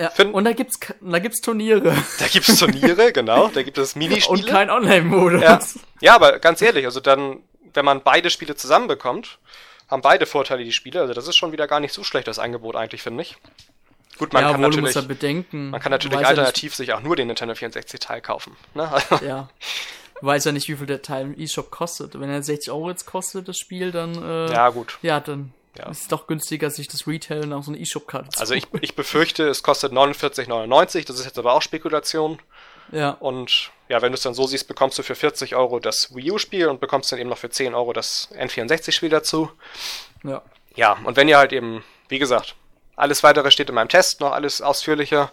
Ja, 0.00 0.12
und 0.32 0.44
da 0.44 0.52
gibt's, 0.52 0.78
da 1.00 1.18
gibt's 1.18 1.40
Turniere. 1.40 1.96
Da 2.18 2.26
gibt's 2.28 2.56
Turniere, 2.56 3.12
genau. 3.12 3.48
Da 3.48 3.62
gibt 3.62 3.78
es 3.78 3.96
Minispiele. 3.96 4.38
Und 4.38 4.46
kein 4.46 4.70
Online-Modus. 4.70 5.42
Ja. 5.42 5.60
ja, 6.00 6.14
aber 6.14 6.38
ganz 6.38 6.62
ehrlich, 6.62 6.84
also 6.84 7.00
dann, 7.00 7.42
wenn 7.74 7.84
man 7.84 8.02
beide 8.02 8.30
Spiele 8.30 8.54
zusammenbekommt, 8.54 9.38
haben 9.88 10.02
beide 10.02 10.26
Vorteile 10.26 10.62
die 10.62 10.72
Spiele. 10.72 11.00
Also 11.00 11.14
das 11.14 11.26
ist 11.26 11.36
schon 11.36 11.50
wieder 11.50 11.66
gar 11.66 11.80
nicht 11.80 11.92
so 11.92 12.04
schlecht, 12.04 12.28
das 12.28 12.38
Angebot 12.38 12.76
eigentlich, 12.76 13.02
finde 13.02 13.22
ich. 13.22 13.36
Gut, 14.18 14.32
man 14.32 14.42
ja, 14.42 14.52
kann 14.52 14.60
natürlich, 14.60 14.94
ja 14.94 15.00
bedenken, 15.00 15.70
man 15.70 15.80
kann 15.80 15.92
natürlich 15.92 16.18
alternativ 16.18 16.72
ja 16.72 16.76
sich 16.76 16.92
auch 16.92 17.00
nur 17.00 17.14
den 17.14 17.28
Nintendo 17.28 17.54
64 17.54 18.00
Teil 18.00 18.20
kaufen. 18.20 18.56
Ne? 18.74 18.90
ja. 19.24 19.48
weiß 20.20 20.44
ja 20.44 20.52
nicht, 20.52 20.68
wie 20.68 20.76
viel 20.76 20.86
der 20.86 21.02
Teil 21.02 21.26
im 21.26 21.40
E-Shop 21.40 21.70
kostet. 21.70 22.18
Wenn 22.18 22.30
er 22.30 22.42
60 22.42 22.72
Euro 22.72 22.90
jetzt 22.90 23.06
kostet, 23.06 23.48
das 23.48 23.58
Spiel, 23.58 23.92
dann. 23.92 24.14
Äh, 24.22 24.52
ja, 24.52 24.68
gut. 24.70 24.98
Ja, 25.02 25.20
dann 25.20 25.52
ja. 25.76 25.88
ist 25.88 26.02
es 26.02 26.08
doch 26.08 26.26
günstiger, 26.26 26.70
sich 26.70 26.88
das 26.88 27.06
Retail 27.06 27.46
nach 27.46 27.62
so 27.62 27.70
einer 27.70 27.80
E-Shop-Karte 27.80 28.30
zu 28.30 28.40
Also 28.40 28.54
ich, 28.54 28.66
ich 28.80 28.94
befürchte, 28.94 29.48
es 29.48 29.62
kostet 29.62 29.92
49,99. 29.92 31.06
Das 31.06 31.18
ist 31.18 31.24
jetzt 31.24 31.38
aber 31.38 31.52
auch 31.52 31.62
Spekulation. 31.62 32.38
Ja. 32.90 33.10
Und 33.10 33.70
ja, 33.88 34.02
wenn 34.02 34.12
du 34.12 34.16
es 34.16 34.22
dann 34.22 34.34
so 34.34 34.46
siehst, 34.46 34.68
bekommst 34.68 34.98
du 34.98 35.02
für 35.02 35.14
40 35.14 35.54
Euro 35.54 35.78
das 35.78 36.14
Wii 36.14 36.32
U-Spiel 36.32 36.68
und 36.68 36.80
bekommst 36.80 37.12
dann 37.12 37.18
eben 37.18 37.30
noch 37.30 37.38
für 37.38 37.50
10 37.50 37.74
Euro 37.74 37.92
das 37.92 38.30
N64-Spiel 38.32 39.10
dazu. 39.10 39.50
Ja. 40.24 40.42
Ja, 40.74 40.96
und 41.04 41.16
wenn 41.16 41.28
ihr 41.28 41.38
halt 41.38 41.52
eben, 41.52 41.84
wie 42.08 42.18
gesagt, 42.18 42.54
alles 42.94 43.22
weitere 43.22 43.50
steht 43.50 43.68
in 43.68 43.74
meinem 43.74 43.88
Test, 43.88 44.20
noch 44.20 44.32
alles 44.32 44.60
ausführlicher. 44.60 45.30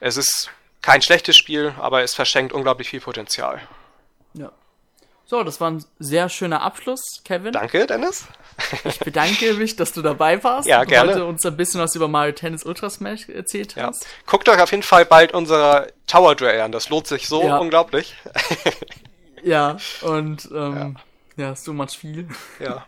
Es 0.00 0.16
ist 0.16 0.50
kein 0.82 1.02
schlechtes 1.02 1.36
Spiel, 1.36 1.74
aber 1.78 2.02
es 2.02 2.14
verschenkt 2.14 2.52
unglaublich 2.52 2.88
viel 2.88 3.00
Potenzial. 3.00 3.60
Ja. 4.34 4.52
So, 5.26 5.42
das 5.42 5.60
war 5.60 5.70
ein 5.70 5.84
sehr 5.98 6.28
schöner 6.28 6.60
Abschluss, 6.60 7.22
Kevin. 7.24 7.52
Danke, 7.52 7.86
Dennis. 7.86 8.26
Ich 8.84 8.98
bedanke 9.00 9.54
mich, 9.54 9.74
dass 9.74 9.92
du 9.92 10.02
dabei 10.02 10.44
warst. 10.44 10.68
Ja, 10.68 10.84
gerne. 10.84 11.12
Und 11.12 11.14
heute 11.16 11.26
uns 11.26 11.46
ein 11.46 11.56
bisschen 11.56 11.80
was 11.80 11.94
über 11.96 12.08
Mario 12.08 12.32
Tennis 12.32 12.64
Ultra 12.64 12.90
Smash 12.90 13.28
erzählt 13.28 13.74
ja. 13.74 13.86
hast. 13.86 14.06
Guckt 14.26 14.48
euch 14.48 14.60
auf 14.60 14.70
jeden 14.70 14.82
Fall 14.82 15.06
bald 15.06 15.32
unsere 15.32 15.92
Tower 16.06 16.34
Duel 16.34 16.60
an. 16.60 16.72
Das 16.72 16.90
lohnt 16.90 17.06
sich 17.06 17.26
so 17.26 17.42
ja. 17.42 17.58
unglaublich. 17.58 18.14
Ja, 19.44 19.76
und 20.00 20.48
ähm, 20.54 20.96
ja. 21.36 21.48
ja, 21.48 21.54
so 21.54 21.74
much 21.74 21.98
viel. 21.98 22.28
Ja, 22.58 22.86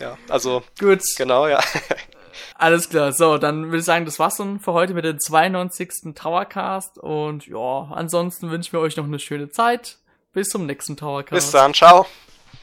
ja, 0.00 0.18
also. 0.28 0.62
Gut. 0.78 1.02
Genau, 1.16 1.46
ja. 1.46 1.60
Alles 2.56 2.88
klar. 2.88 3.12
So, 3.12 3.38
dann 3.38 3.66
würde 3.66 3.78
ich 3.78 3.84
sagen, 3.84 4.04
das 4.04 4.18
war's 4.18 4.36
dann 4.36 4.58
für 4.58 4.72
heute 4.72 4.94
mit 4.94 5.04
dem 5.04 5.18
92. 5.18 6.14
Towercast. 6.14 6.98
Und 6.98 7.46
ja, 7.46 7.88
ansonsten 7.92 8.50
wünschen 8.50 8.72
wir 8.72 8.80
euch 8.80 8.96
noch 8.96 9.04
eine 9.04 9.18
schöne 9.18 9.50
Zeit. 9.50 9.98
Bis 10.32 10.48
zum 10.48 10.66
nächsten 10.66 10.96
Towercast. 10.96 11.30
Bis 11.30 11.50
dann, 11.50 11.74
ciao. 11.74 12.06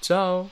Ciao. 0.01 0.49